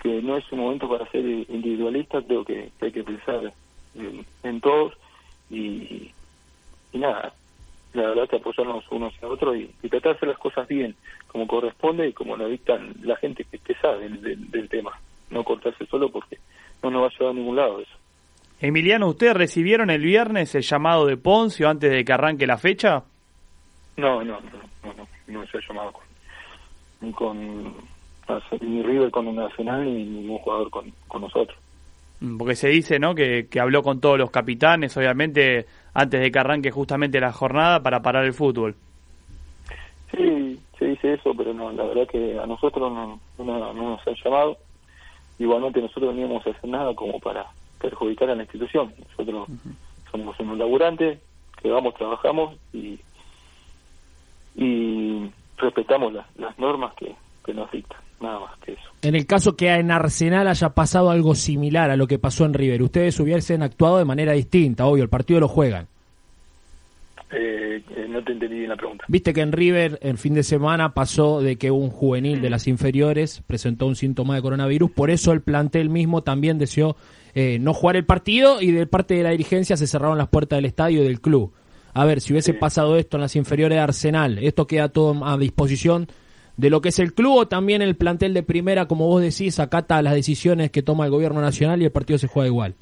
que 0.00 0.22
no 0.22 0.36
es 0.36 0.50
un 0.52 0.60
momento 0.60 0.88
para 0.88 1.10
ser 1.10 1.24
individualista, 1.24 2.22
creo 2.22 2.44
que, 2.44 2.70
hay 2.80 2.92
que 2.92 3.04
pensar 3.04 3.52
en, 4.42 4.60
todos 4.60 4.92
y, 5.50 6.12
y, 6.92 6.98
nada, 6.98 7.32
la 7.92 8.08
verdad 8.08 8.28
que 8.28 8.36
apoyarnos 8.36 8.84
unos 8.90 9.14
a 9.22 9.28
otros 9.28 9.56
y, 9.56 9.70
y, 9.82 9.88
tratar 9.88 10.12
de 10.12 10.16
hacer 10.16 10.28
las 10.30 10.38
cosas 10.38 10.66
bien, 10.66 10.96
como 11.28 11.46
corresponde 11.46 12.08
y 12.08 12.12
como 12.12 12.36
lo 12.36 12.48
dictan 12.48 12.94
la 13.02 13.16
gente 13.16 13.44
que, 13.44 13.58
que 13.58 13.74
sabe 13.76 14.08
del, 14.08 14.20
del, 14.20 14.50
del 14.50 14.68
tema, 14.68 14.98
no 15.30 15.44
cortarse 15.44 15.86
solo 15.86 16.08
porque 16.10 16.38
no 16.82 16.90
nos 16.90 17.02
va 17.02 17.06
a 17.06 17.10
llevar 17.10 17.30
a 17.30 17.34
ningún 17.34 17.56
lado 17.56 17.80
eso. 17.80 18.03
Emiliano, 18.64 19.08
¿ustedes 19.08 19.34
recibieron 19.34 19.90
el 19.90 20.00
viernes 20.00 20.54
el 20.54 20.62
llamado 20.62 21.04
de 21.04 21.18
Poncio 21.18 21.68
antes 21.68 21.90
de 21.90 22.02
que 22.02 22.12
arranque 22.14 22.46
la 22.46 22.56
fecha? 22.56 23.02
No, 23.98 24.24
no, 24.24 24.40
no, 24.40 24.94
no, 24.96 25.06
no, 25.26 25.46
se 25.48 25.58
ha 25.58 25.60
llamado 25.68 25.92
con, 25.92 27.12
con, 27.12 27.74
ni 28.62 28.82
River 28.82 29.10
con 29.10 29.28
el 29.28 29.36
Nacional 29.36 29.84
ni 29.84 30.04
ningún 30.04 30.38
jugador 30.38 30.70
con, 30.70 30.90
con 31.06 31.20
nosotros. 31.20 31.58
Mm, 32.20 32.38
Porque 32.38 32.54
se 32.56 32.68
dice, 32.68 32.98
¿no? 32.98 33.14
Que, 33.14 33.48
que 33.50 33.60
habló 33.60 33.82
con 33.82 34.00
todos 34.00 34.16
los 34.16 34.30
capitanes, 34.30 34.96
obviamente, 34.96 35.66
antes 35.92 36.22
de 36.22 36.32
que 36.32 36.38
arranque 36.38 36.70
justamente 36.70 37.20
la 37.20 37.32
jornada 37.32 37.82
para 37.82 38.00
parar 38.00 38.24
el 38.24 38.32
fútbol. 38.32 38.74
Sí, 40.10 40.58
se 40.78 40.86
dice 40.86 41.12
eso, 41.12 41.34
pero 41.36 41.52
no, 41.52 41.70
la 41.70 41.84
verdad 41.84 42.08
que 42.08 42.38
a 42.38 42.46
nosotros 42.46 42.90
no, 42.90 43.20
no, 43.44 43.74
no 43.74 43.90
nos 43.90 44.08
han 44.08 44.14
llamado. 44.24 44.56
Igualmente 45.38 45.82
nosotros 45.82 46.14
no 46.14 46.20
íbamos 46.22 46.46
a 46.46 46.50
hacer 46.50 46.70
nada 46.70 46.94
como 46.94 47.20
para 47.20 47.44
perjudicar 47.80 48.30
a 48.30 48.34
la 48.34 48.42
institución. 48.42 48.92
Nosotros 49.10 49.48
somos 50.10 50.38
unos 50.40 50.58
laburantes, 50.58 51.18
que 51.62 51.70
vamos, 51.70 51.94
trabajamos 51.94 52.56
y, 52.72 52.98
y 54.54 55.30
respetamos 55.56 56.12
las, 56.12 56.26
las 56.36 56.58
normas 56.58 56.94
que, 56.94 57.14
que 57.44 57.54
nos 57.54 57.70
dictan, 57.70 57.98
nada 58.20 58.40
más 58.40 58.58
que 58.58 58.72
eso. 58.72 58.82
En 59.02 59.14
el 59.14 59.26
caso 59.26 59.56
que 59.56 59.70
en 59.70 59.90
Arsenal 59.90 60.48
haya 60.48 60.70
pasado 60.70 61.10
algo 61.10 61.34
similar 61.34 61.90
a 61.90 61.96
lo 61.96 62.06
que 62.06 62.18
pasó 62.18 62.44
en 62.44 62.54
River, 62.54 62.82
ustedes 62.82 63.18
hubiesen 63.20 63.62
actuado 63.62 63.98
de 63.98 64.04
manera 64.04 64.32
distinta, 64.32 64.86
obvio, 64.86 65.02
el 65.02 65.08
partido 65.08 65.40
lo 65.40 65.48
juegan. 65.48 65.86
Eh, 67.30 67.82
eh, 67.96 68.06
no 68.08 68.22
te 68.22 68.32
entendí 68.32 68.58
bien 68.58 68.68
la 68.68 68.76
pregunta. 68.76 69.04
Viste 69.08 69.32
que 69.32 69.40
en 69.40 69.50
River 69.50 69.98
el 70.02 70.18
fin 70.18 70.34
de 70.34 70.42
semana 70.42 70.94
pasó 70.94 71.40
de 71.40 71.56
que 71.56 71.70
un 71.70 71.90
juvenil 71.90 72.40
de 72.40 72.50
las 72.50 72.68
inferiores 72.68 73.42
presentó 73.46 73.86
un 73.86 73.96
síntoma 73.96 74.36
de 74.36 74.42
coronavirus, 74.42 74.90
por 74.92 75.10
eso 75.10 75.32
el 75.32 75.40
plantel 75.40 75.90
mismo 75.90 76.22
también 76.22 76.58
deseó 76.58 76.96
eh, 77.34 77.58
no 77.58 77.74
jugar 77.74 77.96
el 77.96 78.04
partido 78.04 78.60
y 78.60 78.70
de 78.70 78.86
parte 78.86 79.14
de 79.14 79.22
la 79.22 79.30
dirigencia 79.30 79.76
se 79.76 79.86
cerraron 79.86 80.18
las 80.18 80.28
puertas 80.28 80.56
del 80.58 80.66
estadio 80.66 81.02
y 81.02 81.04
del 81.04 81.20
club. 81.20 81.52
A 81.92 82.04
ver, 82.04 82.20
si 82.20 82.32
hubiese 82.32 82.54
pasado 82.54 82.96
esto 82.96 83.16
en 83.16 83.22
las 83.22 83.36
inferiores 83.36 83.76
de 83.76 83.82
Arsenal, 83.82 84.38
esto 84.38 84.66
queda 84.66 84.88
todo 84.88 85.24
a 85.24 85.36
disposición 85.38 86.08
de 86.56 86.70
lo 86.70 86.80
que 86.80 86.90
es 86.90 86.98
el 86.98 87.14
club 87.14 87.36
o 87.36 87.48
también 87.48 87.82
el 87.82 87.96
plantel 87.96 88.34
de 88.34 88.42
primera, 88.42 88.86
como 88.86 89.06
vos 89.08 89.22
decís, 89.22 89.58
acata 89.58 90.02
las 90.02 90.14
decisiones 90.14 90.70
que 90.70 90.82
toma 90.82 91.04
el 91.04 91.10
gobierno 91.10 91.40
nacional 91.40 91.82
y 91.82 91.84
el 91.84 91.92
partido 91.92 92.18
se 92.18 92.28
juega 92.28 92.48
igual. 92.48 92.74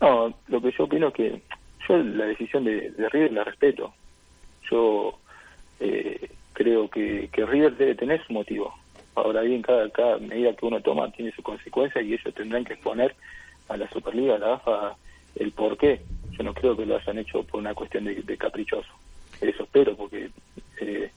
No, 0.00 0.32
lo 0.46 0.60
que 0.60 0.72
yo 0.76 0.84
opino 0.84 1.08
es 1.08 1.14
que 1.14 1.42
yo 1.88 1.96
la 1.98 2.26
decisión 2.26 2.64
de, 2.64 2.90
de 2.90 3.08
River 3.08 3.32
la 3.32 3.44
respeto. 3.44 3.92
Yo 4.70 5.18
eh, 5.80 6.28
creo 6.52 6.88
que, 6.88 7.28
que 7.32 7.46
River 7.46 7.76
debe 7.76 7.94
tener 7.94 8.24
su 8.26 8.32
motivo. 8.32 8.72
Ahora 9.14 9.40
bien, 9.42 9.62
cada, 9.62 9.88
cada 9.90 10.18
medida 10.18 10.54
que 10.54 10.66
uno 10.66 10.80
toma 10.80 11.10
tiene 11.10 11.32
su 11.32 11.42
consecuencia 11.42 12.00
y 12.00 12.12
ellos 12.12 12.34
tendrán 12.34 12.64
que 12.64 12.74
exponer 12.74 13.16
a 13.68 13.76
la 13.76 13.88
Superliga, 13.90 14.36
a 14.36 14.38
la 14.38 14.54
AFA, 14.54 14.96
el 15.36 15.52
por 15.52 15.76
qué. 15.76 16.00
Yo 16.32 16.42
no 16.42 16.54
creo 16.54 16.76
que 16.76 16.86
lo 16.86 16.96
hayan 16.96 17.18
hecho 17.18 17.42
por 17.42 17.60
una 17.60 17.74
cuestión 17.74 18.04
de, 18.04 18.36
caprichoso. 18.36 18.88
Eso 19.40 19.64
espero, 19.64 19.96
porque 19.96 20.30
eh, 20.80 21.10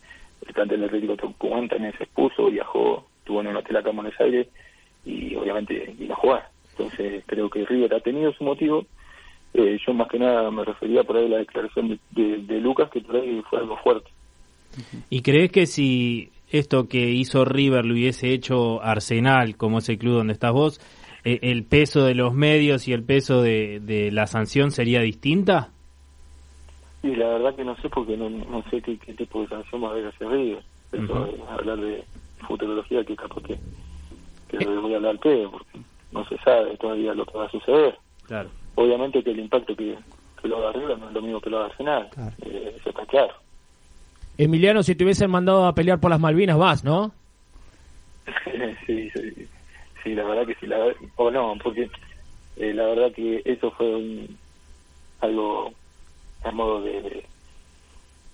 el 0.46 0.54
plantel 0.54 0.84
Atlético 0.84 1.16
Tucumán 1.16 1.68
también 1.68 1.94
se 1.98 2.04
expuso, 2.04 2.50
viajó, 2.50 3.06
estuvo 3.20 3.42
en 3.42 3.48
un 3.48 3.58
hotel 3.58 3.78
acá 3.78 3.90
en 3.90 3.96
Buenos 3.96 4.20
Aires 4.20 4.48
y 5.06 5.36
obviamente 5.36 5.96
iba 6.00 6.16
a 6.16 6.18
jugar. 6.18 6.50
Entonces 6.72 7.24
creo 7.26 7.50
que 7.50 7.66
River 7.66 7.94
ha 7.94 8.00
tenido 8.00 8.34
su 8.34 8.44
motivo. 8.44 8.86
Eh, 9.54 9.78
yo 9.86 9.94
más 9.94 10.08
que 10.08 10.20
nada 10.20 10.50
me 10.50 10.64
refería 10.64 11.04
por 11.04 11.18
ahí 11.18 11.26
a 11.26 11.30
la 11.30 11.38
declaración 11.38 12.00
de, 12.12 12.38
de, 12.38 12.60
Lucas, 12.60 12.90
que 12.90 13.02
por 13.02 13.18
ahí 13.18 13.42
fue 13.50 13.60
algo 13.60 13.78
fuerte. 13.78 14.10
¿Y 15.10 15.22
crees 15.22 15.52
que 15.52 15.66
si 15.66 16.32
esto 16.50 16.88
que 16.88 17.10
hizo 17.10 17.44
River 17.44 17.86
lo 17.86 17.94
hubiese 17.94 18.34
hecho 18.34 18.82
Arsenal, 18.82 19.58
como 19.58 19.80
es 19.80 19.90
el 19.90 19.98
club 19.98 20.16
donde 20.16 20.34
estás 20.34 20.54
vos, 20.54 20.80
eh, 21.24 21.40
el 21.42 21.64
peso 21.64 22.04
de 22.04 22.16
los 22.16 22.34
medios 22.34 22.88
y 22.88 22.94
el 22.94 23.04
peso 23.04 23.42
de, 23.42 23.80
de 23.80 24.12
la 24.12 24.28
sanción 24.28 24.72
sería 24.72 25.02
distinta? 25.02 25.70
Y 27.04 27.16
la 27.16 27.30
verdad 27.30 27.56
que 27.56 27.64
no 27.64 27.76
sé 27.78 27.90
porque 27.90 28.16
no, 28.16 28.30
no 28.30 28.64
sé 28.70 28.82
qué, 28.82 28.98
qué 28.98 29.14
tipo 29.14 29.42
de 29.42 29.48
sanción 29.48 29.84
va 29.84 29.88
a 29.88 29.92
haber 29.92 30.08
hacia 30.08 30.30
River. 30.30 30.64
Eso 30.92 31.26
es 31.26 31.50
hablar 31.50 31.80
de 31.80 32.04
futurología 32.48 33.04
que 33.04 33.16
capaz 33.16 33.42
que, 33.44 33.58
que 34.50 34.66
lo 34.66 34.82
voy 34.82 34.94
a 34.94 34.98
hablar 34.98 35.12
al 35.12 35.20
pedo, 35.20 35.52
porque 35.52 35.80
no 36.12 36.26
se 36.28 36.38
sabe 36.40 36.78
todavía 36.78 37.14
lo 37.14 37.26
que 37.26 37.38
va 37.38 37.46
a 37.46 37.52
suceder. 37.52 37.98
Claro. 38.28 38.50
Obviamente 38.76 39.24
que 39.24 39.32
el 39.32 39.40
impacto 39.40 39.76
que, 39.76 39.98
que 40.42 40.48
lo 40.48 40.58
haga 40.58 40.74
River 40.74 41.00
no 41.00 41.08
es 41.08 41.14
lo 41.14 41.22
mismo 41.22 41.42
que 41.42 41.50
lo 41.50 41.58
haga 41.58 41.68
Arsenal, 41.68 42.10
eh, 42.46 42.76
eso 42.78 42.90
está 42.90 43.06
claro. 43.06 43.34
Emiliano, 44.38 44.84
si 44.84 44.96
te 44.96 45.04
hubiesen 45.04 45.30
mandado 45.30 45.66
a 45.66 45.76
pelear 45.76 46.00
por 46.00 46.10
las 46.10 46.20
Malvinas, 46.20 46.58
vas, 46.58 46.84
¿no? 46.84 47.12
sí, 48.86 49.10
sí, 49.12 49.32
sí, 49.32 49.48
la 50.10 50.24
verdad 50.24 50.48
que 50.48 50.56
sí, 50.56 50.68
la, 50.68 50.94
o 51.16 51.32
no, 51.32 51.56
porque 51.64 51.90
eh, 52.58 52.74
la 52.74 52.86
verdad 52.88 53.12
que 53.14 53.42
eso 53.46 53.72
fue 53.72 53.96
un, 53.96 54.40
algo 55.22 55.72
a 56.44 56.52
modo 56.52 56.82
de, 56.82 57.02
de, 57.02 57.26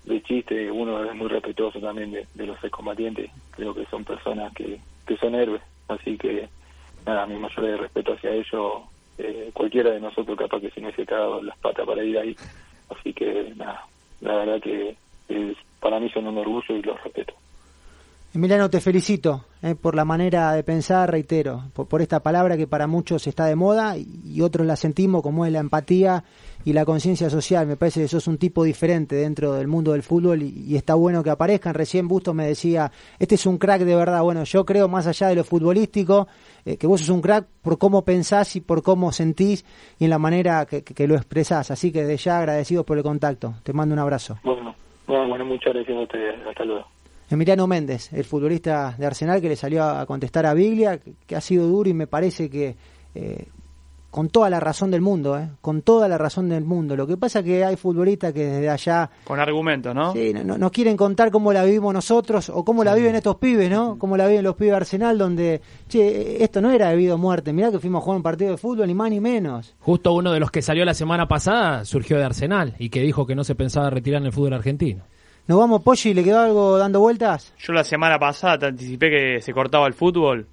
de 0.04 0.22
chiste, 0.22 0.70
uno 0.70 1.04
es 1.04 1.14
muy 1.14 1.28
respetuoso 1.28 1.78
también 1.80 2.12
de, 2.12 2.26
de 2.34 2.46
los 2.46 2.62
excombatientes, 2.64 3.30
creo 3.50 3.74
que 3.74 3.84
son 3.86 4.04
personas 4.04 4.52
que, 4.54 4.80
que 5.06 5.16
son 5.18 5.34
héroes, 5.34 5.62
así 5.88 6.16
que 6.16 6.48
nada, 7.06 7.26
mi 7.26 7.36
mayor 7.36 7.80
respeto 7.80 8.14
hacia 8.14 8.30
ellos, 8.30 8.82
eh, 9.18 9.50
cualquiera 9.52 9.90
de 9.90 10.00
nosotros 10.00 10.36
capaz 10.38 10.60
que 10.60 10.70
se 10.70 10.80
me 10.80 10.86
hubiese 10.88 11.06
cagado 11.06 11.42
las 11.42 11.58
patas 11.58 11.86
para 11.86 12.02
ir 12.02 12.18
ahí, 12.18 12.38
así 12.88 13.12
que 13.12 13.52
nada, 13.56 13.86
la 14.20 14.36
verdad 14.36 14.60
que 14.60 14.96
es, 15.28 15.56
para 15.80 16.00
mí 16.00 16.08
son 16.10 16.26
un 16.26 16.38
orgullo 16.38 16.76
y 16.76 16.82
los 16.82 17.02
respeto. 17.02 17.34
Emiliano, 18.34 18.68
te 18.68 18.80
felicito 18.80 19.46
eh, 19.62 19.74
por 19.74 19.94
la 19.94 20.04
manera 20.04 20.52
de 20.52 20.62
pensar, 20.62 21.10
reitero, 21.10 21.64
por, 21.72 21.88
por 21.88 22.02
esta 22.02 22.20
palabra 22.20 22.58
que 22.58 22.66
para 22.66 22.86
muchos 22.86 23.26
está 23.26 23.46
de 23.46 23.56
moda 23.56 23.96
y, 23.96 24.40
otros 24.42 24.66
la 24.66 24.76
sentimos 24.76 25.22
como 25.22 25.46
es 25.46 25.52
la 25.52 25.60
empatía 25.60 26.22
y 26.62 26.74
la 26.74 26.84
conciencia 26.84 27.30
social. 27.30 27.66
Me 27.66 27.76
parece 27.76 28.02
que 28.02 28.08
sos 28.08 28.28
un 28.28 28.36
tipo 28.36 28.64
diferente 28.64 29.16
dentro 29.16 29.54
del 29.54 29.66
mundo 29.66 29.92
del 29.92 30.02
fútbol 30.02 30.42
y, 30.42 30.76
está 30.76 30.94
bueno 30.94 31.24
que 31.24 31.30
aparezcan. 31.30 31.72
Recién 31.74 32.06
Bustos 32.06 32.34
me 32.34 32.46
decía, 32.46 32.92
este 33.18 33.36
es 33.36 33.46
un 33.46 33.56
crack 33.56 33.80
de 33.82 33.96
verdad. 33.96 34.22
Bueno, 34.22 34.44
yo 34.44 34.64
creo 34.66 34.88
más 34.88 35.06
allá 35.06 35.28
de 35.28 35.34
lo 35.36 35.42
futbolístico, 35.44 36.28
eh, 36.66 36.76
que 36.76 36.86
vos 36.86 37.00
sos 37.00 37.08
un 37.08 37.22
crack 37.22 37.46
por 37.62 37.78
cómo 37.78 38.04
pensás 38.04 38.54
y 38.56 38.60
por 38.60 38.82
cómo 38.82 39.10
sentís 39.10 39.64
y 39.98 40.04
en 40.04 40.10
la 40.10 40.18
manera 40.18 40.66
que, 40.66 40.84
que- 40.84 41.08
lo 41.08 41.14
expresás. 41.16 41.70
Así 41.70 41.90
que 41.90 42.02
desde 42.02 42.18
ya 42.24 42.38
agradecidos 42.38 42.84
por 42.84 42.98
el 42.98 43.02
contacto. 43.02 43.54
Te 43.62 43.72
mando 43.72 43.94
un 43.94 43.98
abrazo. 44.00 44.38
Bueno, 44.44 44.74
bueno, 45.06 45.28
bueno 45.28 45.44
muchas 45.46 45.72
gracias 45.72 45.96
a 45.96 46.02
ustedes, 46.02 46.46
hasta 46.46 46.64
luego. 46.64 46.86
Emiliano 47.30 47.66
Méndez, 47.66 48.12
el 48.12 48.24
futbolista 48.24 48.94
de 48.98 49.06
Arsenal 49.06 49.40
que 49.40 49.48
le 49.48 49.56
salió 49.56 49.84
a 49.84 50.06
contestar 50.06 50.46
a 50.46 50.54
Biglia, 50.54 50.98
que, 51.26 51.36
ha 51.36 51.40
sido 51.40 51.66
duro 51.66 51.90
y 51.90 51.94
me 51.94 52.06
parece 52.06 52.48
que 52.48 52.76
eh, 53.14 53.46
con 54.10 54.30
toda 54.30 54.48
la 54.48 54.58
razón 54.58 54.90
del 54.90 55.02
mundo, 55.02 55.38
eh, 55.38 55.50
con 55.60 55.82
toda 55.82 56.08
la 56.08 56.16
razón 56.16 56.48
del 56.48 56.64
mundo. 56.64 56.96
Lo 56.96 57.06
que 57.06 57.18
pasa 57.18 57.42
que 57.42 57.62
hay 57.66 57.76
futbolistas 57.76 58.32
que 58.32 58.46
desde 58.46 58.70
allá 58.70 59.10
Con 59.24 59.38
argumentos, 59.38 59.94
¿no? 59.94 60.14
sí, 60.14 60.32
no, 60.32 60.42
no- 60.42 60.56
nos 60.56 60.70
quieren 60.70 60.96
contar 60.96 61.30
cómo 61.30 61.52
la 61.52 61.62
vivimos 61.64 61.92
nosotros 61.92 62.48
o 62.48 62.64
cómo 62.64 62.82
la 62.82 62.94
viven 62.94 63.14
estos 63.14 63.36
pibes, 63.36 63.70
¿no? 63.70 63.98
Cómo 63.98 64.16
la 64.16 64.26
viven 64.26 64.44
los 64.44 64.54
pibes 64.56 64.70
de 64.72 64.76
Arsenal, 64.76 65.18
donde, 65.18 65.60
che, 65.88 66.42
esto 66.42 66.62
no 66.62 66.70
era 66.70 66.88
debido 66.88 67.14
a 67.14 67.16
muerte. 67.18 67.52
Mirá 67.52 67.70
que 67.70 67.78
fuimos 67.78 68.00
a 68.00 68.04
jugar 68.04 68.16
un 68.16 68.22
partido 68.22 68.52
de 68.52 68.56
fútbol, 68.56 68.86
ni 68.86 68.94
más 68.94 69.10
ni 69.10 69.20
menos. 69.20 69.76
Justo 69.80 70.14
uno 70.14 70.32
de 70.32 70.40
los 70.40 70.50
que 70.50 70.62
salió 70.62 70.86
la 70.86 70.94
semana 70.94 71.28
pasada 71.28 71.84
surgió 71.84 72.16
de 72.16 72.24
Arsenal 72.24 72.74
y 72.78 72.88
que 72.88 73.02
dijo 73.02 73.26
que 73.26 73.34
no 73.34 73.44
se 73.44 73.54
pensaba 73.54 73.90
retirar 73.90 74.22
en 74.22 74.26
el 74.28 74.32
fútbol 74.32 74.54
argentino. 74.54 75.04
¿Nos 75.48 75.58
vamos, 75.58 75.82
Polly? 75.82 76.14
¿Le 76.14 76.22
quedó 76.22 76.40
algo 76.40 76.78
dando 76.78 77.00
vueltas? 77.00 77.52
Yo 77.58 77.72
la 77.72 77.82
semana 77.82 78.18
pasada 78.18 78.58
te 78.58 78.66
anticipé 78.66 79.10
que 79.10 79.40
se 79.42 79.52
cortaba 79.52 79.86
el 79.86 79.94
fútbol. 79.94 80.46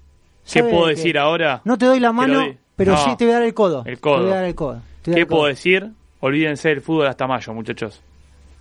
¿Qué 0.45 0.59
¿Sabe 0.59 0.71
puedo 0.71 0.85
qué? 0.85 0.95
decir 0.95 1.17
ahora? 1.19 1.61
No 1.65 1.77
te 1.77 1.85
doy 1.85 1.99
la 1.99 2.11
mano, 2.11 2.41
pero 2.75 2.93
No, 2.93 3.03
sí 3.03 3.15
te 3.17 3.25
voy 3.25 3.33
a 3.33 3.37
dar 3.37 3.43
el 3.45 3.53
codo. 3.53 3.83
El 3.85 3.99
codo. 3.99 4.17
Te 4.17 4.23
voy 4.23 4.31
a 4.31 4.35
dar 4.35 4.45
el 4.45 4.55
codo. 4.55 4.81
¿Qué 5.03 5.11
el 5.11 5.27
codo. 5.27 5.37
puedo 5.37 5.47
decir? 5.49 5.91
Olvídense 6.21 6.69
del 6.69 6.81
fútbol 6.81 7.07
hasta 7.07 7.27
mayo, 7.27 7.53
muchachos. 7.53 8.01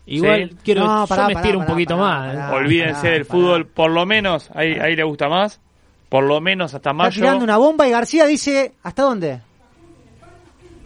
Igual 0.07 0.51
¿Sí? 0.51 0.57
quiero 0.65 0.85
No, 0.85 1.03
yo 1.05 1.07
pará, 1.07 1.29
me 1.29 1.35
pará, 1.35 1.41
estiro 1.47 1.59
un 1.61 1.67
poquito 1.67 1.97
pará, 1.97 2.35
más. 2.35 2.53
¿eh? 2.53 2.57
Olvídense 2.57 3.01
pará, 3.01 3.13
del 3.15 3.25
pará. 3.27 3.41
fútbol, 3.41 3.67
por 3.67 3.91
lo 3.91 4.05
menos, 4.05 4.51
ahí, 4.55 4.73
ahí 4.75 4.97
le 4.97 5.05
gusta 5.05 5.29
más. 5.29 5.61
Por 6.09 6.25
lo 6.25 6.41
menos 6.41 6.67
hasta 6.75 6.91
Está 6.91 6.93
mayo. 6.93 7.15
tirando 7.15 7.45
una 7.45 7.57
bomba 7.57 7.87
y 7.89 7.91
García 7.91 8.27
dice, 8.27 8.73
¿hasta 8.83 9.03
dónde? 9.03 9.41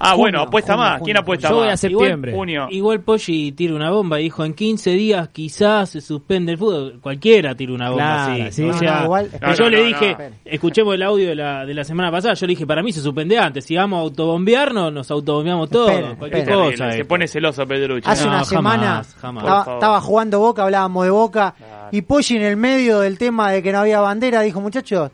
Ah, 0.01 0.11
Junio, 0.11 0.19
bueno, 0.23 0.41
apuesta 0.43 0.75
junio, 0.75 0.85
más. 0.89 0.93
¿Quién 0.99 1.05
junio. 1.17 1.21
apuesta 1.21 1.49
Yo 1.49 1.55
más? 1.57 1.65
voy 1.65 1.73
a 1.73 1.77
septiembre. 1.77 2.33
Junio. 2.33 2.67
Igual 2.71 3.01
Poggi 3.01 3.53
tira 3.53 3.75
una 3.75 3.91
bomba 3.91 4.21
y 4.21 4.25
dijo 4.25 4.45
en 4.45 4.55
15 4.55 4.91
días 4.91 5.29
quizás 5.31 5.91
se 5.91 6.01
suspende 6.01 6.53
el 6.53 6.59
fútbol. 6.59 6.99
Cualquiera 7.03 7.55
tira 7.57 7.73
una 7.73 7.91
bomba 7.91 8.27
Claro, 8.27 8.45
así. 8.45 8.53
sí. 8.53 8.69
O 8.69 8.73
sea, 8.75 8.99
no, 9.01 9.05
igual- 9.07 9.31
No, 9.41 9.55
yo 9.55 9.65
no, 9.65 9.71
le 9.71 9.83
dije, 9.85 10.17
no. 10.19 10.25
escuchemos 10.45 10.95
el 10.95 11.03
audio 11.03 11.29
de 11.29 11.35
la, 11.35 11.67
de 11.67 11.75
la 11.75 11.83
semana 11.85 12.11
pasada, 12.13 12.35
yo 12.35 12.47
le 12.47 12.53
dije, 12.53 12.67
para 12.67 12.83
mí 12.83 12.93
se 12.93 13.01
suspende 13.01 13.39
antes. 13.39 13.65
Si 13.65 13.75
vamos 13.77 13.99
a 13.99 14.03
autobombearnos, 14.03 14.93
nos 14.93 15.11
autobombeamos 15.11 15.69
todos. 15.71 15.91
Esperen, 15.91 16.17
Cualquier 16.17 16.41
esperen. 16.43 16.61
cosa. 16.65 16.77
Terrible, 16.77 16.97
Se 16.97 17.05
pone 17.05 17.29
celoso 17.29 17.67
Pedrucci. 17.67 18.09
Hace 18.09 18.23
No, 18.25 18.29
una 18.31 18.45
jamás, 18.45 18.49
semana 18.49 19.03
jamás. 19.21 19.69
Estaba 19.69 20.01
jugando 20.01 20.39
Boca, 20.39 20.63
hablábamos 20.63 21.05
de 21.05 21.11
Boca, 21.11 21.55
y 21.91 22.03
Poggi 22.03 22.37
en 22.37 22.43
el 22.43 22.57
medio 22.57 23.01
del 23.01 23.19
tema 23.19 23.51
de 23.51 23.63
que 23.63 23.73
no 23.73 23.79
había 23.81 24.01
bandera 24.01 24.43
dijo, 24.43 24.61
muchachos, 24.61 25.11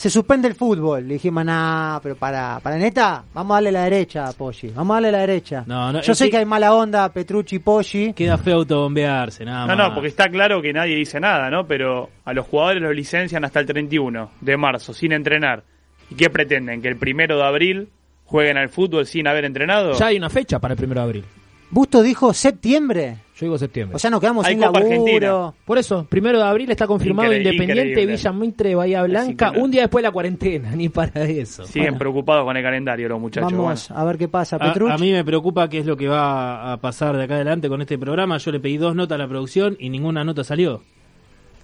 se 0.00 0.08
suspende 0.08 0.48
el 0.48 0.54
fútbol. 0.54 1.06
Le 1.06 1.14
dijimos, 1.14 1.44
nah, 1.44 1.98
pero 2.00 2.16
para, 2.16 2.58
para 2.60 2.78
neta, 2.78 3.22
vamos 3.34 3.50
a 3.52 3.54
darle 3.56 3.70
la 3.72 3.84
derecha 3.84 4.28
a 4.28 4.32
Poggi, 4.32 4.68
vamos 4.68 4.92
a 4.92 4.94
darle 4.94 5.12
la 5.12 5.18
derecha. 5.18 5.62
No, 5.66 5.92
no, 5.92 6.00
Yo 6.00 6.14
sé 6.14 6.24
que- 6.24 6.30
que 6.30 6.36
hay 6.38 6.46
mala 6.46 6.74
onda, 6.74 7.06
Petrucci 7.12 7.56
y 7.56 7.58
Poggi. 7.58 8.14
Queda 8.14 8.38
feo 8.38 8.56
autobombearse, 8.56 9.44
nada 9.44 9.66
No, 9.66 9.76
más. 9.76 9.88
no, 9.88 9.94
porque 9.94 10.08
está 10.08 10.30
claro 10.30 10.62
que 10.62 10.72
nadie 10.72 10.96
dice 10.96 11.20
nada, 11.20 11.50
¿no? 11.50 11.66
Pero 11.66 12.08
a 12.24 12.32
los 12.32 12.46
jugadores 12.46 12.82
los 12.82 12.94
licencian 12.96 13.44
hasta 13.44 13.60
el 13.60 13.66
31 13.66 14.30
de 14.40 14.56
marzo, 14.56 14.94
sin 14.94 15.12
entrenar. 15.12 15.64
¿Y 16.10 16.14
qué 16.14 16.30
pretenden? 16.30 16.80
¿Que 16.80 16.88
el 16.88 16.96
primero 16.96 17.36
de 17.36 17.44
abril 17.44 17.88
jueguen 18.24 18.56
al 18.56 18.70
fútbol 18.70 19.04
sin 19.06 19.28
haber 19.28 19.44
entrenado? 19.44 19.92
Ya 19.98 20.06
hay 20.06 20.16
una 20.16 20.30
fecha 20.30 20.58
para 20.58 20.72
el 20.72 20.78
primero 20.78 21.02
de 21.02 21.04
abril. 21.04 21.24
Busto 21.70 22.02
dijo 22.02 22.32
septiembre. 22.32 23.16
Yo 23.40 23.46
digo 23.46 23.56
septiembre. 23.56 23.96
O 23.96 23.98
sea, 23.98 24.10
nos 24.10 24.20
quedamos 24.20 24.44
Hay 24.44 24.52
sin 24.52 24.62
Copa 24.62 24.80
laburo. 24.80 24.98
Argentina. 24.98 25.52
Por 25.64 25.78
eso, 25.78 26.06
primero 26.06 26.36
de 26.36 26.44
abril 26.44 26.70
está 26.70 26.86
confirmado 26.86 27.28
Increíble, 27.28 27.50
Independiente, 27.52 27.90
increíble. 27.92 28.16
Villa 28.16 28.32
Mitre, 28.32 28.74
Bahía 28.74 29.02
Blanca, 29.02 29.52
un 29.56 29.70
día 29.70 29.80
después 29.82 30.02
de 30.02 30.08
la 30.08 30.12
cuarentena, 30.12 30.70
ni 30.76 30.90
para 30.90 31.22
eso. 31.22 31.64
Siguen 31.64 31.96
preocupados 31.96 32.44
con 32.44 32.54
el 32.54 32.62
calendario 32.62 33.08
los 33.08 33.18
muchachos. 33.18 33.50
Vamos 33.50 33.90
a 33.90 34.04
ver 34.04 34.18
qué 34.18 34.28
pasa. 34.28 34.56
A, 34.56 34.58
Petrucci. 34.58 34.92
a 34.92 34.98
mí 34.98 35.10
me 35.12 35.24
preocupa 35.24 35.70
qué 35.70 35.78
es 35.78 35.86
lo 35.86 35.96
que 35.96 36.06
va 36.06 36.70
a 36.70 36.76
pasar 36.76 37.16
de 37.16 37.24
acá 37.24 37.36
adelante 37.36 37.70
con 37.70 37.80
este 37.80 37.96
programa. 37.96 38.36
Yo 38.36 38.52
le 38.52 38.60
pedí 38.60 38.76
dos 38.76 38.94
notas 38.94 39.14
a 39.14 39.18
la 39.18 39.26
producción 39.26 39.74
y 39.80 39.88
ninguna 39.88 40.22
nota 40.22 40.44
salió. 40.44 40.82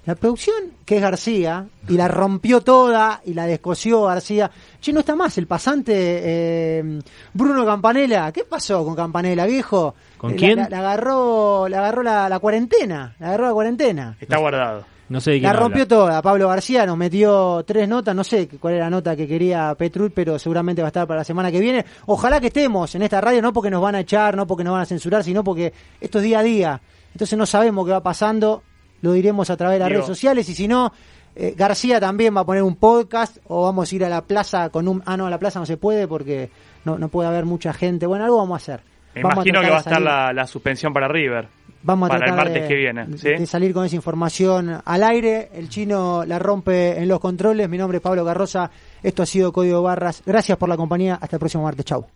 La 0.07 0.15
producción, 0.15 0.55
que 0.85 0.97
es 0.97 1.03
García, 1.03 1.67
y 1.89 1.95
la 1.95 2.07
rompió 2.09 2.61
toda 2.61 3.21
y 3.25 3.35
la 3.35 3.45
descosió 3.47 4.05
García. 4.05 4.51
Che, 4.81 4.93
no 4.93 5.01
está 5.01 5.17
más 5.17 5.37
el 5.37 5.47
pasante 5.49 5.93
eh, 5.97 7.01
Bruno 7.35 7.67
Campanella. 7.67 8.31
¿Qué 8.33 8.45
pasó 8.45 8.85
con 8.85 8.95
Campanella, 8.95 9.45
viejo? 9.47 9.95
¿Con 10.17 10.31
Eh, 10.31 10.35
la- 10.35 10.39
quién? 10.39 10.59
La, 10.61 10.69
la 10.69 10.79
agarró, 10.79 11.67
la 11.69 11.79
agarró 11.79 12.03
la, 12.05 12.29
la 12.29 12.39
cuarentena. 12.39 13.17
La 13.19 13.29
agarró 13.29 13.47
la 13.47 13.53
cuarentena. 13.53 14.17
Está 14.21 14.37
guardado. 14.39 14.85
No 15.09 15.21
sé 15.21 15.33
de 15.33 15.41
La 15.41 15.53
rompió 15.53 15.87
toda. 15.87 16.21
Pablo 16.23 16.49
García 16.49 16.85
nos 16.87 16.97
metió 16.97 17.65
tres 17.67 17.89
notas. 17.89 18.15
No 18.15 18.25
sé 18.25 18.49
cuál 18.61 18.75
era 18.75 18.85
la 18.85 18.91
nota 18.91 19.15
que 19.17 19.27
quería 19.29 19.75
Petrul, 19.77 20.11
pero 20.13 20.39
seguramente 20.39 20.83
va 20.83 20.89
a 20.89 20.91
estar 20.91 21.07
para 21.07 21.21
la 21.21 21.25
semana 21.25 21.51
que 21.53 21.61
viene. 21.61 21.85
Ojalá 22.07 22.41
que 22.41 22.49
estemos 22.49 22.93
en 22.95 23.03
esta 23.03 23.21
radio, 23.21 23.41
no 23.43 23.53
porque 23.53 23.71
nos 23.71 23.83
van 23.83 23.95
a 23.97 24.01
echar, 24.01 24.37
no 24.37 24.47
porque 24.47 24.65
nos 24.65 24.73
van 24.73 24.83
a 24.83 24.87
censurar, 24.87 25.23
sino 25.25 25.45
porque 25.45 25.73
esto 26.01 26.19
es 26.19 26.25
día 26.25 26.41
a 26.41 26.43
día. 26.43 26.81
Entonces 27.13 27.39
no 27.39 27.47
sabemos 27.47 27.87
qué 27.87 27.93
va 27.93 28.03
pasando. 28.03 28.63
Lo 29.03 29.13
diremos 29.13 29.51
a 29.51 29.57
través 29.57 29.77
de 29.77 29.79
las 29.81 29.89
Digo- 29.89 29.99
redes 30.01 30.07
sociales. 30.09 30.49
Y 30.49 30.55
si 30.55 30.67
no, 30.69 30.93
eh, 31.35 31.55
García 31.57 32.01
también 32.01 32.35
va 32.37 32.41
a 32.41 32.45
poner 32.47 32.63
un 32.63 32.77
podcast 32.77 33.39
o 33.49 33.65
vamos 33.65 33.93
a 33.93 33.95
ir 33.95 34.05
a 34.05 34.09
la 34.09 34.23
plaza 34.23 34.71
con 34.71 34.89
un... 34.89 35.03
Ah, 35.07 35.17
no, 35.17 35.27
a 35.27 35.31
la 35.31 35.39
plaza 35.39 35.61
no 35.61 35.67
se 35.67 35.77
puede 35.77 36.09
porque 36.09 36.51
no, 36.85 36.99
no 36.99 37.09
puede 37.09 37.29
haber 37.29 37.45
mucha 37.45 37.73
gente. 37.73 38.07
Bueno, 38.07 38.25
algo 38.25 38.39
vamos 38.39 38.55
a 38.55 38.57
hacer. 38.73 38.81
Me 39.15 39.23
Vamos 39.23 39.47
imagino 39.47 39.61
que 39.63 39.71
va 39.71 39.77
a 39.77 39.81
estar 39.81 40.03
la, 40.03 40.33
la 40.33 40.47
suspensión 40.47 40.93
para 40.93 41.09
River. 41.09 41.49
Vamos 41.83 42.09
a 42.09 42.13
para 42.13 42.27
el 42.27 42.31
tratar 42.33 42.45
martes 42.47 42.63
de, 42.63 42.69
que 42.69 42.75
viene. 42.75 43.07
¿sí? 43.17 43.29
de 43.29 43.47
salir 43.47 43.73
con 43.73 43.85
esa 43.87 43.97
información 43.97 44.81
al 44.85 45.03
aire. 45.05 45.51
El 45.55 45.69
chino 45.69 46.25
la 46.27 46.39
rompe 46.39 46.99
en 47.01 47.09
los 47.09 47.21
controles. 47.21 47.69
Mi 47.69 47.79
nombre 47.79 47.99
es 47.99 48.03
Pablo 48.03 48.25
Garrosa. 48.25 48.71
Esto 49.03 49.23
ha 49.23 49.27
sido 49.27 49.53
Código 49.53 49.81
Barras. 49.83 50.23
Gracias 50.27 50.59
por 50.59 50.69
la 50.69 50.77
compañía. 50.77 51.19
Hasta 51.21 51.37
el 51.37 51.41
próximo 51.41 51.63
martes. 51.65 51.85
Chau. 51.85 52.07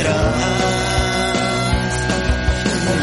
Atrás. 0.00 0.34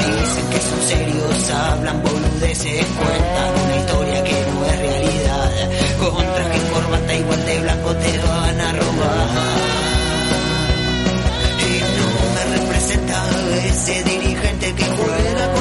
Dicen 0.06 0.50
que 0.50 0.62
son 0.62 0.82
serios, 0.88 1.52
hablan 1.52 2.02
boludeces, 2.02 2.86
cuentan 2.86 3.52
una 3.66 3.76
historia 3.78 4.24
que 4.24 4.46
no 4.52 4.66
es 4.66 4.80
realidad. 4.80 5.52
Con 6.00 6.26
traje 6.34 6.58
y 6.58 6.74
corbata 6.74 7.16
igual 7.16 7.46
de 7.46 7.60
blanco 7.60 7.96
te 7.96 8.18
van 8.20 8.62
a 8.62 8.72
robar. 8.74 9.28
Y 11.68 11.74
no 11.98 12.08
me 12.36 12.44
representa 12.58 13.18
ese 13.66 14.04
dirigente 14.04 14.74
que 14.74 14.86
juega 14.86 15.54
con 15.54 15.57